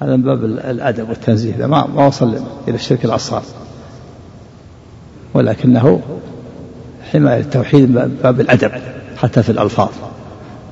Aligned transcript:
هذا 0.00 0.16
من 0.16 0.22
باب 0.22 0.44
الأدب 0.44 1.08
والتنزيه. 1.08 1.66
ما 1.66 1.86
ما 1.86 2.06
وصل 2.06 2.34
إلى 2.68 2.74
الشرك 2.74 3.04
الأصغر. 3.04 3.42
ولكنه 5.34 6.00
حماية 7.12 7.40
التوحيد 7.40 7.90
من 7.90 8.18
باب 8.22 8.40
الأدب 8.40 8.70
حتى 9.16 9.42
في 9.42 9.52
الألفاظ. 9.52 9.90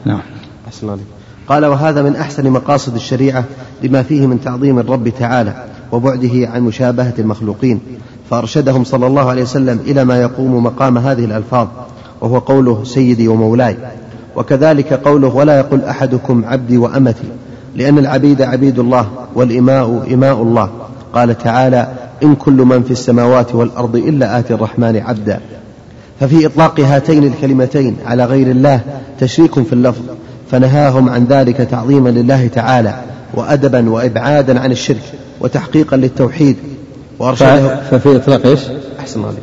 نعم. 0.05 0.23
أحسن 0.69 0.89
الله 0.89 1.05
قال 1.49 1.67
وهذا 1.67 2.03
من 2.03 2.17
أحسن 2.17 2.51
مقاصد 2.51 2.95
الشريعة 2.95 3.45
لما 3.83 4.03
فيه 4.03 4.27
من 4.27 4.41
تعظيم 4.41 4.79
الرب 4.79 5.09
تعالى 5.09 5.65
وبعده 5.93 6.49
عن 6.49 6.63
مشابهة 6.63 7.15
المخلوقين 7.19 7.81
فأرشدهم 8.31 8.85
صلى 8.85 9.07
الله 9.07 9.31
عليه 9.31 9.43
وسلم 9.43 9.81
إلى 9.87 10.05
ما 10.05 10.21
يقوم 10.21 10.65
مقام 10.65 10.99
هذه 10.99 11.25
الألفاظ 11.25 11.69
وهو 12.21 12.39
قوله 12.39 12.85
سيدي 12.85 13.29
ومولاي. 13.29 13.77
وكذلك 14.37 14.93
قوله 14.93 15.29
ولا 15.29 15.59
يقل 15.59 15.85
أحدكم 15.85 16.45
عبدي 16.45 16.79
وأمتي. 16.79 17.29
لأن 17.77 17.99
العبيد 17.99 18.43
عبيد 18.43 18.79
الله 18.79 19.09
والإماء 19.35 20.15
إماء 20.15 20.43
الله. 20.43 20.71
قال 21.15 21.39
تعالى 21.39 21.89
إن 22.23 22.35
كل 22.35 22.53
من 22.53 22.83
في 22.83 22.91
السماوات 22.91 23.55
والأرض 23.55 23.97
إلا 23.97 24.39
آتي 24.39 24.55
الرحمن 24.55 24.97
عبدا. 24.97 25.41
ففي 26.21 26.47
إطلاق 26.47 26.81
هاتين 26.81 27.25
الكلمتين 27.25 27.97
على 28.07 28.25
غير 28.25 28.51
الله 28.51 28.81
تشريك 29.21 29.63
في 29.63 29.73
اللفظ 29.73 30.03
فنهاهم 30.51 31.09
عن 31.09 31.25
ذلك 31.25 31.57
تعظيما 31.57 32.09
لله 32.09 32.47
تعالى 32.47 32.95
وأدبا 33.35 33.91
وإبعادا 33.91 34.61
عن 34.61 34.73
الشرك 34.73 35.03
وتحقيقا 35.41 35.97
للتوحيد 35.97 36.57
وأرشده 37.19 37.81
ففي 37.91 38.17
إطلاق 38.17 38.47
إيش؟ 38.47 38.61
أحسن 39.01 39.21
الله 39.21 39.35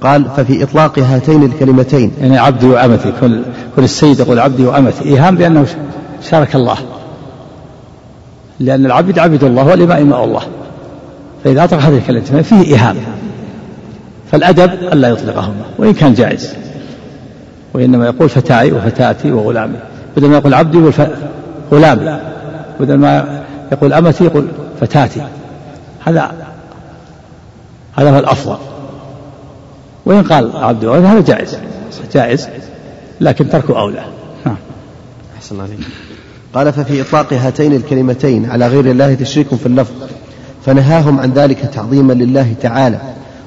قال 0.00 0.24
ففي 0.36 0.62
إطلاق 0.62 0.98
هاتين 0.98 1.42
الكلمتين. 1.42 2.12
يعني 2.20 2.38
عبدي 2.38 2.66
وأمتي 2.66 3.12
كل, 3.20 3.42
كل 3.76 3.84
السيد 3.84 4.20
يقول 4.20 4.38
عبدي 4.38 4.66
وأمتي 4.66 5.04
إيهام 5.04 5.36
بأنه 5.36 5.66
شارك 6.30 6.56
الله. 6.56 6.76
لأن 8.60 8.86
العبد 8.86 9.18
عبد 9.18 9.44
الله 9.44 9.66
والإماء 9.66 10.02
إماء 10.02 10.24
الله. 10.24 10.42
فإذا 11.44 11.64
أطلق 11.64 11.78
هذه 11.78 11.98
الكلمتين 11.98 12.42
فيه 12.42 12.62
إيهام 12.62 12.96
فالأدب 14.32 14.72
ألا 14.92 15.08
يطلقهما 15.08 15.64
وإن 15.78 15.94
كان 15.94 16.14
جائز. 16.14 16.54
وإنما 17.74 18.06
يقول 18.06 18.28
فتاي 18.28 18.72
وفتاتي 18.72 19.32
وغلامي. 19.32 19.76
بدل 20.16 20.28
ما 20.28 20.36
يقول 20.36 20.54
عبدي 20.54 20.78
يقول 20.78 20.92
غلامي. 21.72 22.20
بدل 22.80 22.94
ما 22.94 23.42
يقول 23.72 23.92
أمتي 23.92 24.24
يقول 24.24 24.46
فتاتي. 24.80 25.20
هذا 26.04 26.32
هذا 27.94 28.10
هو 28.10 28.18
الأفضل. 28.18 28.56
وإن 30.04 30.22
قال 30.22 30.56
عبد 30.56 30.84
هذا 30.84 31.20
جائز. 31.20 31.58
جائز 32.14 32.48
لكن 33.20 33.48
تركه 33.48 33.80
أولى. 33.80 34.04
نعم 34.46 34.56
أحسن 35.36 35.60
عليك. 35.60 35.78
قال 36.56 36.72
ففي 36.72 37.00
إطلاق 37.00 37.32
هاتين 37.32 37.72
الكلمتين 37.72 38.50
على 38.50 38.68
غير 38.68 38.90
الله 38.90 39.14
تشريك 39.14 39.54
في 39.54 39.66
اللفظ 39.66 39.92
فنهاهم 40.66 41.20
عن 41.20 41.32
ذلك 41.32 41.58
تعظيما 41.58 42.12
لله 42.12 42.54
تعالى 42.62 43.00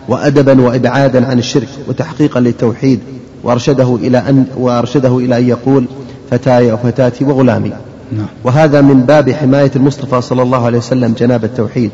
وأدبا 0.08 0.62
وإبعادا 0.62 1.28
عن 1.28 1.40
الشرك 1.40 1.68
وتحقيقا 1.88 2.40
للتوحيد 2.40 3.00
وأرشده 3.44 3.96
إلى 3.96 4.18
أن 4.18 4.46
وأرشده 4.58 5.18
إلى 5.18 5.38
أن 5.38 5.48
يقول 5.48 5.86
فتاي 6.32 6.72
وفتاتي 6.72 7.24
وغلامي. 7.26 7.72
نعم. 8.12 8.26
وهذا 8.44 8.82
من 8.82 9.02
باب 9.02 9.30
حماية 9.30 9.72
المصطفى 9.76 10.22
صلى 10.22 10.42
الله 10.42 10.66
عليه 10.66 10.78
وسلم 10.78 11.14
جناب 11.20 11.44
التوحيد. 11.44 11.92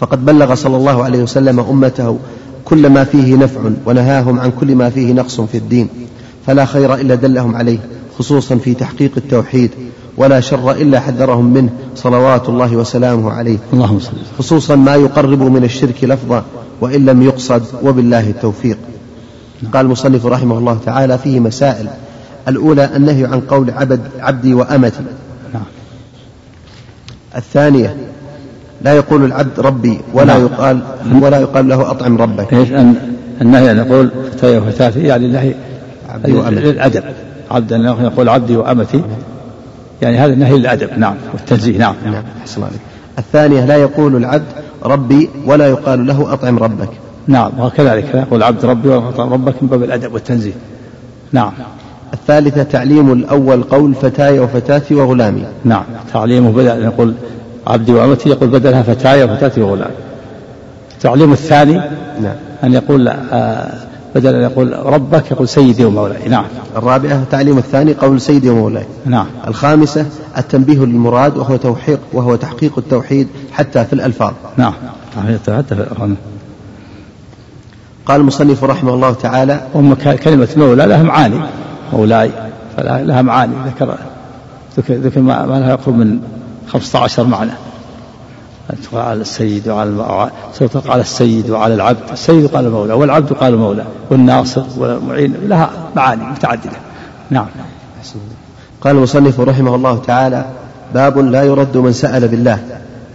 فقد 0.00 0.24
بلغ 0.24 0.54
صلى 0.54 0.76
الله 0.76 1.04
عليه 1.04 1.22
وسلم 1.22 1.60
أمته 1.60 2.18
كل 2.64 2.88
ما 2.90 3.04
فيه 3.04 3.36
نفع 3.36 3.60
ونهاهم 3.86 4.40
عن 4.40 4.52
كل 4.60 4.74
ما 4.74 4.90
فيه 4.90 5.12
نقص 5.12 5.40
في 5.40 5.58
الدين 5.58 5.88
فلا 6.46 6.64
خير 6.64 6.94
إلا 6.94 7.14
دلهم 7.14 7.56
عليه. 7.56 7.78
خصوصا 8.18 8.56
في 8.56 8.74
تحقيق 8.74 9.10
التوحيد 9.16 9.70
ولا 10.16 10.40
شر 10.40 10.70
إلا 10.72 11.00
حذرهم 11.00 11.52
منه. 11.52 11.70
صلوات 11.96 12.48
الله 12.48 12.76
وسلامه 12.76 13.32
عليه. 13.32 13.58
اللهم 13.72 13.98
صل 13.98 14.12
خصوصا 14.38 14.76
ما 14.76 14.94
يقرب 14.94 15.42
من 15.42 15.64
الشرك 15.64 16.04
لفظا 16.04 16.44
وإن 16.80 17.06
لم 17.06 17.22
يقصد 17.22 17.62
وبالله 17.82 18.30
التوفيق. 18.30 18.78
قال 19.74 19.86
المصنف 19.86 20.26
رحمه 20.26 20.58
الله 20.58 20.78
تعالى 20.86 21.18
فيه 21.18 21.40
مسائل. 21.40 21.86
الأولى 22.48 22.90
النهي 22.96 23.24
عن 23.24 23.40
قول 23.40 23.70
عبد 23.70 24.00
عبدي 24.18 24.54
وأمتي. 24.54 25.02
نعم. 25.54 25.62
الثانية 27.36 27.96
لا 28.82 28.92
يقول 28.92 29.24
العبد 29.24 29.60
ربي 29.60 30.00
ولا 30.14 30.38
نعم. 30.38 30.42
يقال 30.42 30.82
ولا 31.22 31.40
يقال 31.40 31.68
له 31.68 31.90
أطعم 31.90 32.18
ربك. 32.18 32.54
النهي 33.40 33.70
أن 33.70 33.76
يقول 33.76 34.10
فتاي 34.32 34.58
وفتاتي 34.58 35.00
يعني 35.00 35.26
النهي 35.26 35.54
عبدي 36.08 36.32
وأمتي. 36.32 36.60
للأدب 36.60 37.02
عبد 37.52 37.72
أن 37.72 37.84
يقول 37.84 38.28
عبدي 38.28 38.56
وأمتي. 38.56 39.02
يعني 40.02 40.18
هذا 40.18 40.32
النهي 40.32 40.58
للأدب. 40.58 40.98
نعم. 40.98 41.14
والتنزيه. 41.32 41.78
نعم. 41.78 41.94
نعم. 42.04 42.22
عليك. 42.56 42.80
الثانية 43.18 43.64
لا 43.64 43.76
يقول 43.76 44.16
العبد 44.16 44.44
ربي 44.84 45.30
ولا 45.46 45.68
يقال 45.68 46.06
له 46.06 46.32
أطعم 46.32 46.58
ربك. 46.58 46.88
نعم. 47.26 47.52
وكذلك 47.60 48.04
لا 48.14 48.20
يقول 48.20 48.42
عبد 48.42 48.64
ربي 48.64 48.88
وأطعم 48.88 49.32
ربك 49.32 49.54
من 49.62 49.68
باب 49.68 49.82
الأدب 49.82 50.14
والتنزيه. 50.14 50.52
نعم. 51.32 51.52
الثالثة 52.14 52.62
تعليم 52.62 53.12
الأول 53.12 53.62
قول 53.62 53.94
فتاي 53.94 54.38
وفتاتي 54.38 54.94
وغلامي. 54.94 55.44
نعم. 55.64 55.84
تعليمه 56.12 56.52
بدأ 56.52 56.74
أن 56.74 56.82
يقول 56.82 57.14
عبدي 57.66 57.92
وأمتي 57.92 58.28
يقول 58.28 58.48
بدلها 58.48 58.82
فتاي 58.82 59.24
وفتاتي 59.24 59.60
وغلامي. 59.60 59.94
التعليم 60.92 61.32
الثاني 61.32 61.74
نعم. 62.20 62.36
أن 62.64 62.72
يقول 62.72 63.08
آه 63.08 63.91
بدل 64.14 64.34
أن 64.34 64.42
يقول 64.42 64.86
ربك 64.86 65.30
يقول 65.30 65.48
سيدي 65.48 65.84
ومولاي. 65.84 66.28
نعم. 66.28 66.44
الرابعة 66.76 67.24
تعليم 67.30 67.58
الثاني 67.58 67.92
قول 67.92 68.20
سيدي 68.20 68.50
ومولاي. 68.50 68.84
نعم. 69.06 69.26
الخامسة 69.48 70.06
التنبيه 70.38 70.78
للمراد 70.78 71.36
وهو 71.36 71.56
توحيق 71.56 72.00
وهو 72.12 72.36
تحقيق 72.36 72.72
التوحيد 72.78 73.28
حتى 73.52 73.84
في 73.84 73.92
الألفاظ. 73.92 74.32
نعم. 74.56 74.72
حتى 75.28 75.62
في 75.74 76.14
قال 78.06 78.20
المصنف 78.20 78.64
رحمه 78.64 78.94
الله 78.94 79.12
تعالى 79.12 79.60
أم 79.76 79.94
كلمة 79.94 80.48
مولى 80.56 80.86
لها 80.86 81.02
معاني. 81.02 81.40
مولاي 81.92 82.30
فلها 82.76 83.22
معاني. 83.22 83.54
ذكر 83.66 83.96
ذكر 84.90 85.20
ما 85.20 85.46
لها 85.46 85.70
يقرب 85.70 85.96
من 85.96 86.20
15 86.68 87.24
معنى. 87.24 87.50
تقال 88.82 89.02
على 89.02 89.20
السيد 89.20 89.68
وعلى 89.68 90.30
تطلق 90.58 90.90
على 90.90 91.00
السيد 91.00 91.50
وعلى 91.50 91.74
العبد. 91.74 91.98
السيد 92.12 92.46
قال 92.46 92.66
المولى 92.66 92.92
والعبد 92.92 93.32
قال 93.32 93.54
المولى 93.54 93.84
والناصر 94.10 94.64
والمعين 94.76 95.34
لها 95.46 95.70
معاني 95.96 96.24
متعددة. 96.24 96.76
نعم. 97.30 97.46
قال 98.80 98.96
المصنف 98.96 99.40
رحمه 99.40 99.74
الله 99.74 99.98
تعالى 99.98 100.44
باب 100.94 101.18
لا 101.18 101.42
يرد 101.42 101.76
من 101.76 101.92
سأل 101.92 102.28
بالله. 102.28 102.58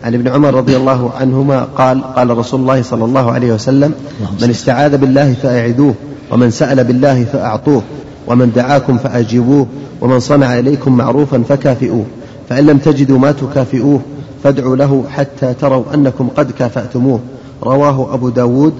عن 0.04 0.14
ابن 0.14 0.28
عمر 0.28 0.54
رضي 0.54 0.78
الله 0.78 1.12
عنهما 1.20 1.68
قال 1.78 2.04
قال 2.04 2.38
رسول 2.38 2.60
الله 2.60 2.82
صلى 2.82 3.06
الله 3.06 3.32
عليه 3.32 3.52
وسلم 3.52 3.94
من 4.42 4.50
استعاذ 4.50 4.98
بالله 4.98 5.34
فأعذوه 5.34 5.94
ومن 6.32 6.52
سأل 6.52 6.84
بالله 6.84 7.24
فأعطوه 7.24 7.82
ومن 8.28 8.52
دعاكم 8.56 8.98
فأجيبوه 8.98 9.68
ومن 10.02 10.20
صنع 10.20 10.60
إليكم 10.60 10.98
معروفا 10.98 11.44
فكافئوه 11.50 12.06
فإن 12.50 12.66
لم 12.66 12.78
تجدوا 12.78 13.20
ما 13.20 13.32
تكافئوه 13.32 14.02
فادعوا 14.44 14.76
له 14.76 15.06
حتى 15.10 15.54
تروا 15.54 15.94
أنكم 15.94 16.28
قد 16.28 16.52
كافأتموه. 16.52 17.20
رواه 17.64 18.14
أبو 18.14 18.30
داود 18.30 18.74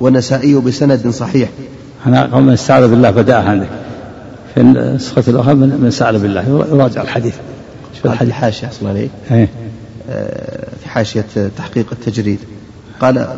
والنسائي 0.00 0.54
بسند 0.54 1.08
صحيح. 1.08 1.48
أنا 2.06 2.40
من 2.40 2.52
استعاذ 2.52 2.88
بالله 2.88 3.10
بدأها 3.10 3.50
عندك 3.50 3.68
في 4.54 4.60
النسخة 4.60 5.24
الأخرى 5.28 5.54
من 5.54 5.90
سأل 5.90 6.18
بالله. 6.18 6.66
يراجع 6.72 7.02
الحديث. 7.02 7.34
شوف 7.96 8.06
الحديث. 8.06 8.32
حاشية 8.32 8.68
أصلا 8.68 8.88
عليه 8.88 9.08
إيه. 9.30 9.48
آه، 10.10 10.68
في 10.82 10.88
حاشية 10.88 11.24
تحقيق 11.56 11.86
التجريد. 11.92 12.38
قال 13.00 13.18
آه، 13.18 13.36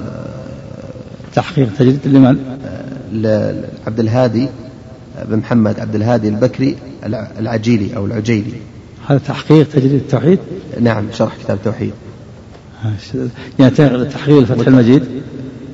تحقيق 1.34 1.66
التجريد 1.66 1.98
لمن؟ 2.04 2.36
آه، 2.66 2.84
لعبد 3.12 4.00
الهادي 4.00 4.48
بن 5.28 5.36
محمد 5.36 5.80
عبد 5.80 5.94
الهادي 5.94 6.28
البكري 6.28 6.76
العجيلي 7.38 7.96
أو 7.96 8.06
العجيلي. 8.06 8.52
هذا 9.06 9.18
تحقيق 9.18 9.68
تجريد 9.68 9.92
التوحيد؟ 9.92 10.38
نعم 10.80 11.06
شرح 11.12 11.36
كتاب 11.44 11.56
التوحيد. 11.56 11.92
يعني 13.58 13.70
تحقيق 14.04 14.38
الفتح 14.38 14.66
المجيد؟ 14.66 15.04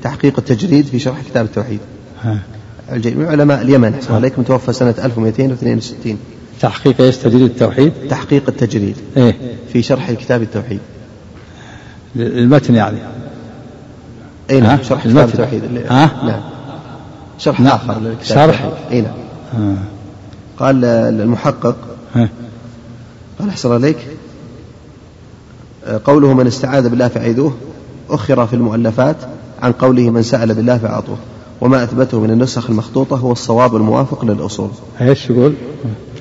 تحقيق 0.03 0.33
التجريد 0.37 0.85
في 0.85 0.99
شرح 0.99 1.21
كتاب 1.21 1.45
التوحيد. 1.45 1.79
الجيد 2.91 3.17
من 3.17 3.25
علماء 3.25 3.61
اليمن 3.61 3.93
أحسن 3.93 4.13
عليك 4.13 4.39
متوفى 4.39 4.73
سنة 4.73 4.95
1262 5.03 6.17
تحقيق 6.61 7.01
إيش؟ 7.01 7.17
تجريد 7.17 7.41
التوحيد؟ 7.41 7.93
تحقيق 8.09 8.43
التجريد. 8.47 8.95
إيه. 9.17 9.35
في 9.73 9.81
شرح 9.81 10.11
كتاب 10.11 10.41
التوحيد. 10.41 10.79
المتن 12.15 12.75
يعني. 12.75 12.97
اي 14.49 14.61
نعم 14.61 14.83
شرح 14.83 15.07
كتاب 15.07 15.29
التوحيد. 15.29 15.63
ها؟ 15.89 16.11
نعم. 16.25 16.41
شرح 17.37 17.59
نعم. 17.59 17.75
آخر 17.75 18.15
شرح؟ 18.23 18.69
اي 18.91 19.01
نعم. 19.01 19.75
قال 20.59 20.85
المحقق 20.85 21.77
قال 23.41 23.49
أحسن 23.49 23.71
عليك 23.71 23.97
قوله 26.05 26.33
من 26.33 26.47
استعاذ 26.47 26.89
بالله 26.89 27.07
فعيذوه 27.07 27.53
أخر 28.09 28.47
في 28.47 28.53
المؤلفات 28.53 29.15
عن 29.61 29.71
قوله 29.71 30.09
من 30.09 30.23
سأل 30.23 30.53
بالله 30.53 30.77
فأعطوه 30.77 31.17
وما 31.61 31.83
أثبته 31.83 32.19
من 32.19 32.31
النسخ 32.31 32.69
المخطوطة 32.69 33.17
هو 33.17 33.31
الصواب 33.31 33.75
الموافق 33.75 34.25
للأصول. 34.25 34.69
إيش 35.01 35.29
يقول؟ 35.29 35.53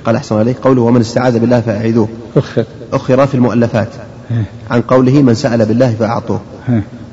قال 0.04 0.16
أحسن 0.16 0.36
عليك 0.36 0.58
قوله 0.58 0.82
ومن 0.82 1.00
استعاذ 1.00 1.38
بالله 1.38 1.60
فأعيذوه 1.60 2.08
أخر. 2.36 2.64
أخر 2.92 3.26
في 3.26 3.34
المؤلفات 3.34 3.88
عن 4.70 4.80
قوله 4.80 5.22
من 5.22 5.34
سأل 5.34 5.66
بالله 5.66 5.94
فأعطوه 5.94 6.40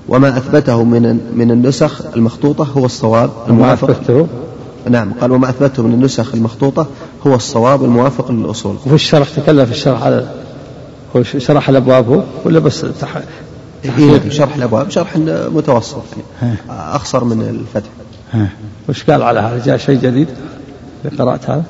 وما 0.09 0.38
أثبته 0.38 0.83
من 0.83 1.19
من 1.36 1.51
النسخ 1.51 2.01
المخطوطة 2.15 2.68
هو 2.77 2.86
الصواب 2.86 3.30
الموافق. 3.48 4.27
نعم 4.89 5.13
قال 5.13 5.31
وما 5.31 5.50
أثبته 5.50 5.84
من 5.84 5.94
النسخ 5.94 6.34
المخطوطة 6.34 6.88
هو 7.28 7.36
الصواب 7.36 7.84
الموافق 7.84 8.31
للأصول. 8.31 8.75
وفي 8.75 8.95
الشرح 8.95 9.30
تكلم 9.30 9.66
في 9.66 9.72
الشرح 9.72 10.04
على 10.04 10.30
هو 11.16 11.24
شرح 11.24 11.69
الأبواب 11.69 12.10
هو 12.10 12.24
ولا 12.45 12.60
بس 12.60 12.86
تح... 13.01 13.22
إيه 13.86 14.30
شرح 14.30 14.56
الأبواب 14.56 14.89
شرح 14.89 15.18
متوسط 15.51 16.04
يعني 16.42 16.56
أخصر 16.69 17.24
من 17.24 17.42
الفتح. 17.42 17.89
وش 18.89 19.04
قال 19.04 19.24
على 19.24 19.39
هذا؟ 19.39 19.66
جاء 19.66 19.78
شيء 19.78 20.00
جديد 20.00 20.28
قرأت 21.19 21.50
هذا؟ 21.50 21.63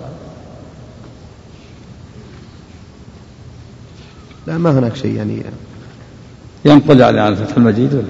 لا 4.47 4.57
ما 4.57 4.79
هناك 4.79 4.95
شيء 4.95 5.15
يعني. 5.15 5.43
ينقل 6.65 6.99
يعني 6.99 7.19
على 7.19 7.35
فتح 7.35 7.57
المجيد 7.57 7.93
ولا؟ 7.93 8.03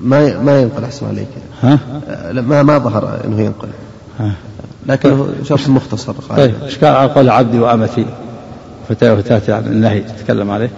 ما 0.00 0.38
ما 0.38 0.60
ينقل 0.60 0.84
أحسن 0.84 1.06
عليك. 1.06 1.28
ها؟ 1.62 1.78
آه، 2.08 2.32
ما 2.32 2.62
ما 2.62 2.78
ظهر 2.78 3.20
إنه 3.24 3.40
ينقل. 3.40 3.68
ها؟ 4.18 4.34
لكنه 4.86 5.28
شرح 5.44 5.68
مختصر. 5.68 6.12
طيب 6.12 6.54
إيش 6.62 6.78
قال 6.78 6.96
على 6.96 7.10
قول 7.10 7.30
عبدي 7.30 7.58
وأمتي؟ 7.58 8.06
فتاة 8.88 9.14
وفتاة 9.14 9.54
عن 9.54 9.66
النهي 9.66 10.00
تتكلم 10.00 10.50
عليه. 10.50 10.70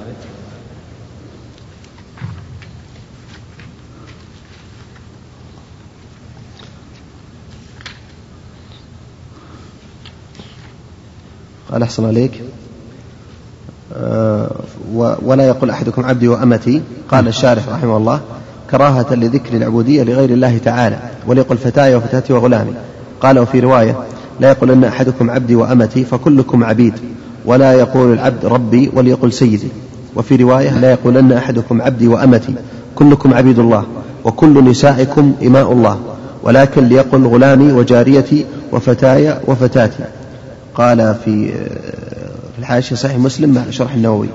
قال 11.72 11.82
أحسن 11.82 12.06
عليك. 12.06 12.42
آه، 13.96 14.50
ولا 15.22 15.46
يقول 15.46 15.70
أحدكم 15.70 16.04
عبدي 16.04 16.28
وأمتي. 16.28 16.82
قال 17.08 17.28
الشارح 17.28 17.68
رحمه 17.68 17.96
الله. 17.96 18.20
كراهة 18.70 19.14
لذكر 19.14 19.56
العبودية 19.56 20.02
لغير 20.02 20.30
الله 20.30 20.58
تعالى 20.58 20.98
وليقل 21.26 21.58
فتاي 21.58 21.94
وفتاتي 21.94 22.32
وغلامي 22.32 22.72
قال 23.20 23.38
وفي 23.38 23.60
رواية 23.60 23.96
لا 24.40 24.50
يقول 24.50 24.70
أن 24.70 24.84
أحدكم 24.84 25.30
عبدي 25.30 25.54
وأمتي 25.54 26.04
فكلكم 26.04 26.64
عبيد 26.64 26.94
ولا 27.44 27.72
يقول 27.72 28.12
العبد 28.12 28.46
ربي 28.46 28.90
وليقل 28.94 29.32
سيدي. 29.32 29.68
وفي 30.16 30.36
رواية 30.36 30.78
لا 30.78 30.90
يقولن 30.90 31.32
أحدكم 31.32 31.82
عبدي 31.82 32.08
وأمتي 32.08 32.54
كلكم 32.94 33.34
عبيد 33.34 33.58
الله 33.58 33.84
وكل 34.24 34.64
نسائكم 34.64 35.34
إماء 35.42 35.72
الله 35.72 36.00
ولكن 36.42 36.84
ليقل 36.84 37.26
غلامي 37.26 37.72
وجاريتي 37.72 38.46
وفتاي 38.72 39.34
وفتاتي. 39.46 40.04
قال 40.74 41.14
في 41.24 41.52
في 42.52 42.58
الحاشية 42.58 42.96
صحيح 42.96 43.18
مسلم 43.18 43.54
مع 43.54 43.62
شرح 43.70 43.94
النووي. 43.94 44.28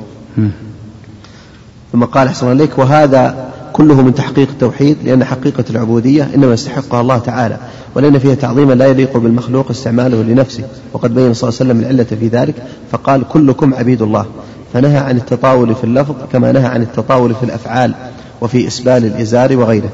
ثم 1.94 2.04
قال 2.04 2.28
أحسن 2.28 2.48
عليك 2.48 2.78
وهذا 2.78 3.50
كله 3.76 4.02
من 4.02 4.14
تحقيق 4.14 4.50
التوحيد 4.50 4.98
لأن 5.04 5.24
حقيقة 5.24 5.64
العبودية 5.70 6.30
إنما 6.36 6.54
يستحقها 6.54 7.02
الله 7.02 7.18
تعالى 7.18 7.58
ولأن 7.96 8.20
فيها 8.20 8.36
تعظيما 8.36 8.74
لا 8.74 8.86
يليق 8.86 9.18
بالمخلوق 9.18 9.70
استعماله 9.70 10.24
لنفسه 10.24 10.64
وقد 10.94 11.16
بين 11.16 11.34
صلى 11.34 11.50
الله 11.50 11.60
عليه 11.60 11.72
وسلم 11.72 11.80
العلة 11.80 12.04
في 12.04 12.28
ذلك 12.28 12.56
فقال 12.92 13.28
كلكم 13.28 13.74
عبيد 13.74 14.02
الله. 14.02 14.26
فنهى 14.74 14.98
عن 14.98 15.18
التطاول 15.18 15.76
في 15.76 15.84
اللفظ 15.84 16.16
كما 16.32 16.52
نهى 16.52 16.66
عن 16.66 16.82
التطاول 16.82 17.36
في 17.36 17.44
الأفعال 17.44 17.96
وفي 18.42 18.68
إسبال 18.68 19.06
الإزار 19.06 19.58
وغيره. 19.58 19.90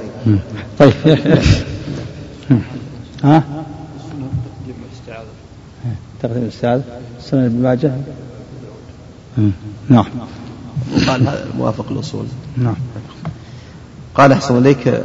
طيب. 0.80 0.94
ها؟ 3.24 3.44
تقديم 6.22 6.44
الاستعاذة 6.44 6.83
سنن 7.22 7.45
ابن 7.45 7.62
ماجه. 7.62 7.92
نعم. 9.89 10.06
قال 11.07 11.28
هذا 11.28 11.48
موافق 11.57 11.92
الأصول 11.92 12.25
نعم. 12.57 12.75
قال 14.15 14.31
أحسن 14.31 14.57
إليك. 14.57 15.01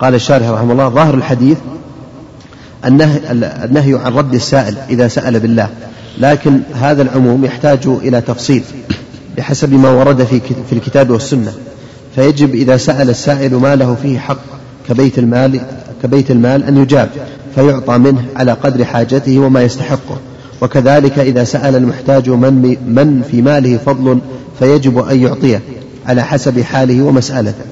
قال 0.00 0.14
الشارح 0.14 0.48
رحمه 0.48 0.72
الله 0.72 0.88
ظاهر 0.88 1.14
الحديث 1.14 1.58
النهي, 2.84 3.20
النهي 3.64 3.94
عن 3.94 4.12
رد 4.12 4.34
السائل 4.34 4.76
إذا 4.90 5.08
سأل 5.08 5.40
بالله 5.40 5.68
لكن 6.18 6.60
هذا 6.74 7.02
العموم 7.02 7.44
يحتاج 7.44 7.86
إلى 7.86 8.20
تفصيل 8.20 8.62
بحسب 9.36 9.72
ما 9.72 9.90
ورد 9.90 10.24
في 10.24 10.40
في 10.40 10.72
الكتاب 10.72 11.10
والسنة. 11.10 11.52
فيجب 12.14 12.54
إذا 12.54 12.76
سأل 12.76 13.10
السائل 13.10 13.54
ما 13.54 13.76
له 13.76 13.96
فيه 14.02 14.18
حق 14.18 14.40
كبيت 14.88 15.18
المال 15.18 15.60
كبيت 16.02 16.30
المال 16.30 16.64
أن 16.64 16.76
يجاب 16.76 17.08
فيعطى 17.54 17.98
منه 17.98 18.24
على 18.36 18.52
قدر 18.52 18.84
حاجته 18.84 19.38
وما 19.38 19.62
يستحقه. 19.62 20.18
وكذلك 20.60 21.18
إذا 21.18 21.44
سأل 21.44 21.76
المحتاج 21.76 22.30
من, 22.30 22.76
من 22.86 23.22
في 23.30 23.42
ماله 23.42 23.76
فضل 23.76 24.18
فيجب 24.58 24.98
أن 24.98 25.22
يعطيه. 25.22 25.62
على 26.10 26.22
حسب 26.22 26.60
حاله 26.60 27.02
ومسألته. 27.02 27.64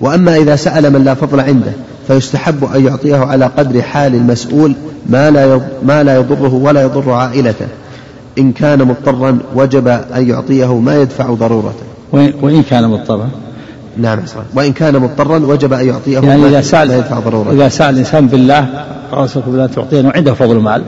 وأما 0.00 0.36
إذا 0.36 0.56
سأل 0.56 0.92
من 0.92 1.04
لا 1.04 1.14
فضل 1.14 1.40
عنده 1.40 1.72
فيستحب 2.08 2.64
أن 2.74 2.86
يعطيه 2.86 3.16
على 3.16 3.44
قدر 3.44 3.82
حال 3.82 4.14
المسؤول 4.14 4.74
ما 5.06 5.30
لا 5.30 5.60
ما 5.82 6.02
لا 6.02 6.16
يضره 6.16 6.54
ولا 6.54 6.82
يضر 6.82 7.10
عائلته. 7.10 7.66
إن 8.38 8.52
كان 8.52 8.84
مضطرا 8.84 9.38
وجب 9.54 9.88
أن 9.88 10.28
يعطيه 10.28 10.78
ما 10.78 11.02
يدفع 11.02 11.26
ضرورته. 11.26 11.86
وإن 12.12 12.62
كان 12.70 12.88
مضطرا؟ 12.88 13.28
نعم 13.96 14.18
وإن 14.54 14.72
كان 14.72 14.98
مضطرا 14.98 15.38
وجب 15.38 15.72
أن 15.72 15.88
يعطيه 15.88 16.18
يعني 16.18 16.48
إذا 16.48 16.60
سأل 16.60 16.88
ما 16.88 16.96
يدفع 16.96 17.18
ضرورته. 17.18 17.52
إذا 17.52 17.68
سأل 17.68 17.94
الإنسان 17.94 18.26
بالله 18.26 18.68
رسولك 19.12 19.48
بالله 19.48 19.66
تعطيه 19.66 20.06
وعنده 20.06 20.34
فضل 20.34 20.56
مال 20.56 20.82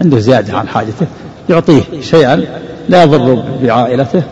عنده 0.00 0.18
زيادة 0.18 0.58
عن 0.58 0.68
حاجته 0.68 1.06
يعطيه 1.50 1.82
شيئا 2.00 2.44
لا 2.88 3.02
يضر 3.02 3.42
بعائلته 3.62 4.22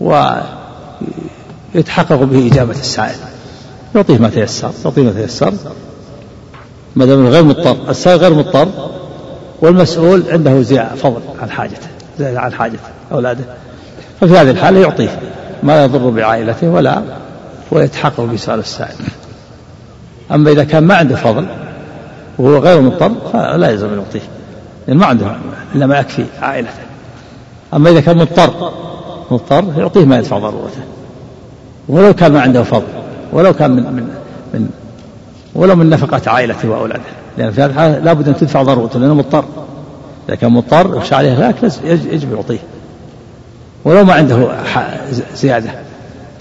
ويتحقق 0.00 2.22
به 2.22 2.50
إجابة 2.52 2.70
السائل. 2.70 3.16
يعطيه 3.94 4.18
ما 4.18 4.28
تيسر 4.28 4.70
يعطيه 4.84 5.02
ما 5.02 5.12
تيسر. 5.12 5.52
ما 6.96 7.04
دام 7.04 7.26
غير 7.26 7.44
مضطر 7.44 7.90
السائل 7.90 8.18
غير 8.18 8.34
مضطر 8.34 8.68
والمسؤول 9.60 10.22
عنده 10.30 10.62
زيادة 10.62 10.94
فضل 10.94 11.20
عن 11.42 11.50
حاجته 11.50 11.88
زيادة 12.18 12.40
عن 12.40 12.52
حاجة 12.52 12.78
أولاده. 13.12 13.44
ففي 14.20 14.32
هذه 14.32 14.50
الحالة 14.50 14.80
يعطيه 14.80 15.20
ما 15.62 15.84
يضر 15.84 16.10
بعائلته 16.10 16.68
ولا 16.68 17.02
ويتحقق 17.70 18.20
بسؤال 18.20 18.58
السائل. 18.58 18.96
أما 20.32 20.50
إذا 20.50 20.64
كان 20.64 20.84
ما 20.84 20.94
عنده 20.94 21.16
فضل 21.16 21.46
وهو 22.38 22.58
غير 22.58 22.80
مضطر 22.80 23.12
فلا 23.32 23.70
يلزم 23.70 23.88
أن 23.88 23.98
يعطيه. 23.98 24.28
لأن 24.88 24.96
ما 24.96 25.06
عنده 25.06 25.36
إلا 25.74 25.86
ما 25.86 25.98
يكفي 25.98 26.24
عائلته. 26.42 26.82
أما 27.74 27.90
إذا 27.90 28.00
كان 28.00 28.16
مضطر 28.16 28.72
مضطر 29.30 29.64
يعطيه 29.76 30.04
ما 30.04 30.18
يدفع 30.18 30.38
ضرورته. 30.38 30.80
ولو 31.88 32.14
كان 32.14 32.32
ما 32.32 32.40
عنده 32.40 32.62
فضل 32.62 32.86
ولو 33.32 33.52
كان 33.52 33.70
من 33.70 33.82
من 33.82 34.08
من 34.54 34.68
ولو 35.54 35.76
من 35.76 35.90
نفقة 35.90 36.30
عائلته 36.30 36.68
وأولاده. 36.68 37.02
لأن 37.38 37.50
في 37.50 37.62
هذه 37.62 37.70
الحالة 37.70 37.98
لابد 37.98 38.28
أن 38.28 38.36
تدفع 38.36 38.62
ضرورته 38.62 38.98
لأنه 38.98 39.14
مضطر. 39.14 39.44
إذا 40.28 40.36
كان 40.36 40.52
مضطر 40.52 40.96
يخشى 40.96 41.14
عليه 41.14 41.32
الهلاك 41.32 41.72
يجب 41.84 42.32
يعطيه. 42.32 42.58
ولو 43.84 44.04
ما 44.04 44.12
عنده 44.12 44.48
زيادة 45.34 45.70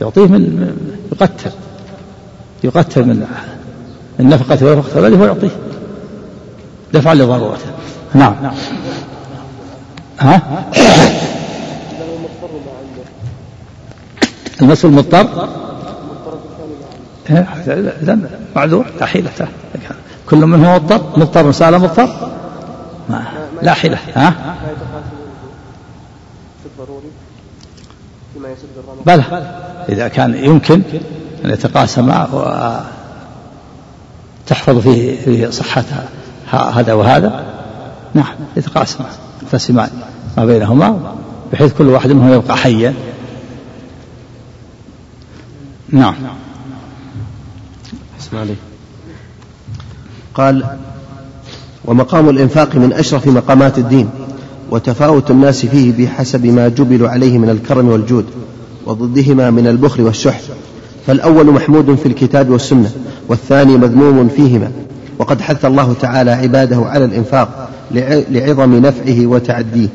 يعطيه 0.01 0.25
من 0.25 0.73
يقتل. 1.11 1.51
يقتل 2.63 3.05
من 3.05 3.27
النفقة 4.19 4.65
ونفقة 4.65 4.97
أولاده 4.97 5.17
ويعطيه. 5.17 5.49
دفعا 6.93 7.15
لضرورته. 7.15 7.65
نعم. 8.13 8.35
ها؟ 10.19 10.41
المسؤول 14.61 14.93
مضطر 14.93 15.49
إذا 18.01 18.19
معذور 18.55 18.85
لا 18.99 19.05
حيلة. 19.05 19.31
كل 20.29 20.37
منهم 20.37 20.75
مضطر؟ 20.75 21.19
مضطر 21.19 21.47
مسألة 21.47 21.77
مضطر؟ 21.77 22.29
ما 23.09 23.23
لا 23.61 23.73
حيلة. 23.73 23.97
ها؟ 24.15 24.55
بلى 29.05 29.23
إذا 29.89 30.07
كان 30.07 30.35
يمكن 30.35 30.81
أن 31.45 31.49
يتقاسم 31.49 32.09
وتحفظ 34.45 34.77
فيه 34.77 35.21
فيه 35.21 35.49
صحتها 35.49 36.03
هذا 36.49 36.93
وهذا. 36.93 37.45
نعم 38.13 38.35
يتقاسم 38.57 39.03
يقتسمان 39.43 39.89
ما 40.37 40.45
بينهما 40.45 41.15
بحيث 41.53 41.73
كل 41.73 41.87
واحد 41.87 42.11
منهم 42.11 42.33
يبقى 42.33 42.57
حيا. 42.57 42.93
نعم. 45.89 46.15
اسمع 48.19 48.43
لي 48.43 48.55
قال 50.33 50.63
ومقام 51.85 52.29
الإنفاق 52.29 52.75
من 52.75 52.93
أشرف 52.93 53.27
مقامات 53.27 53.77
الدين 53.77 54.09
وتفاوت 54.71 55.31
الناس 55.31 55.65
فيه 55.65 56.05
بحسب 56.05 56.45
ما 56.45 56.67
جبلوا 56.67 57.09
عليه 57.09 57.37
من 57.37 57.49
الكرم 57.49 57.87
والجود 57.89 58.25
وضدهما 58.85 59.49
من 59.49 59.67
البخل 59.67 60.01
والشح. 60.01 60.39
فالأول 61.07 61.51
محمود 61.51 61.95
في 61.95 62.05
الكتاب 62.05 62.49
والسنة 62.49 62.91
والثاني 63.27 63.77
مذموم 63.77 64.27
فيهما. 64.27 64.71
وقد 65.19 65.41
حث 65.41 65.65
الله 65.65 65.95
تعالى 66.01 66.31
عباده 66.31 66.77
على 66.77 67.05
الإنفاق 67.05 67.69
لعظم 68.31 68.75
نفعه 68.75 69.25
وتعديه 69.27 69.87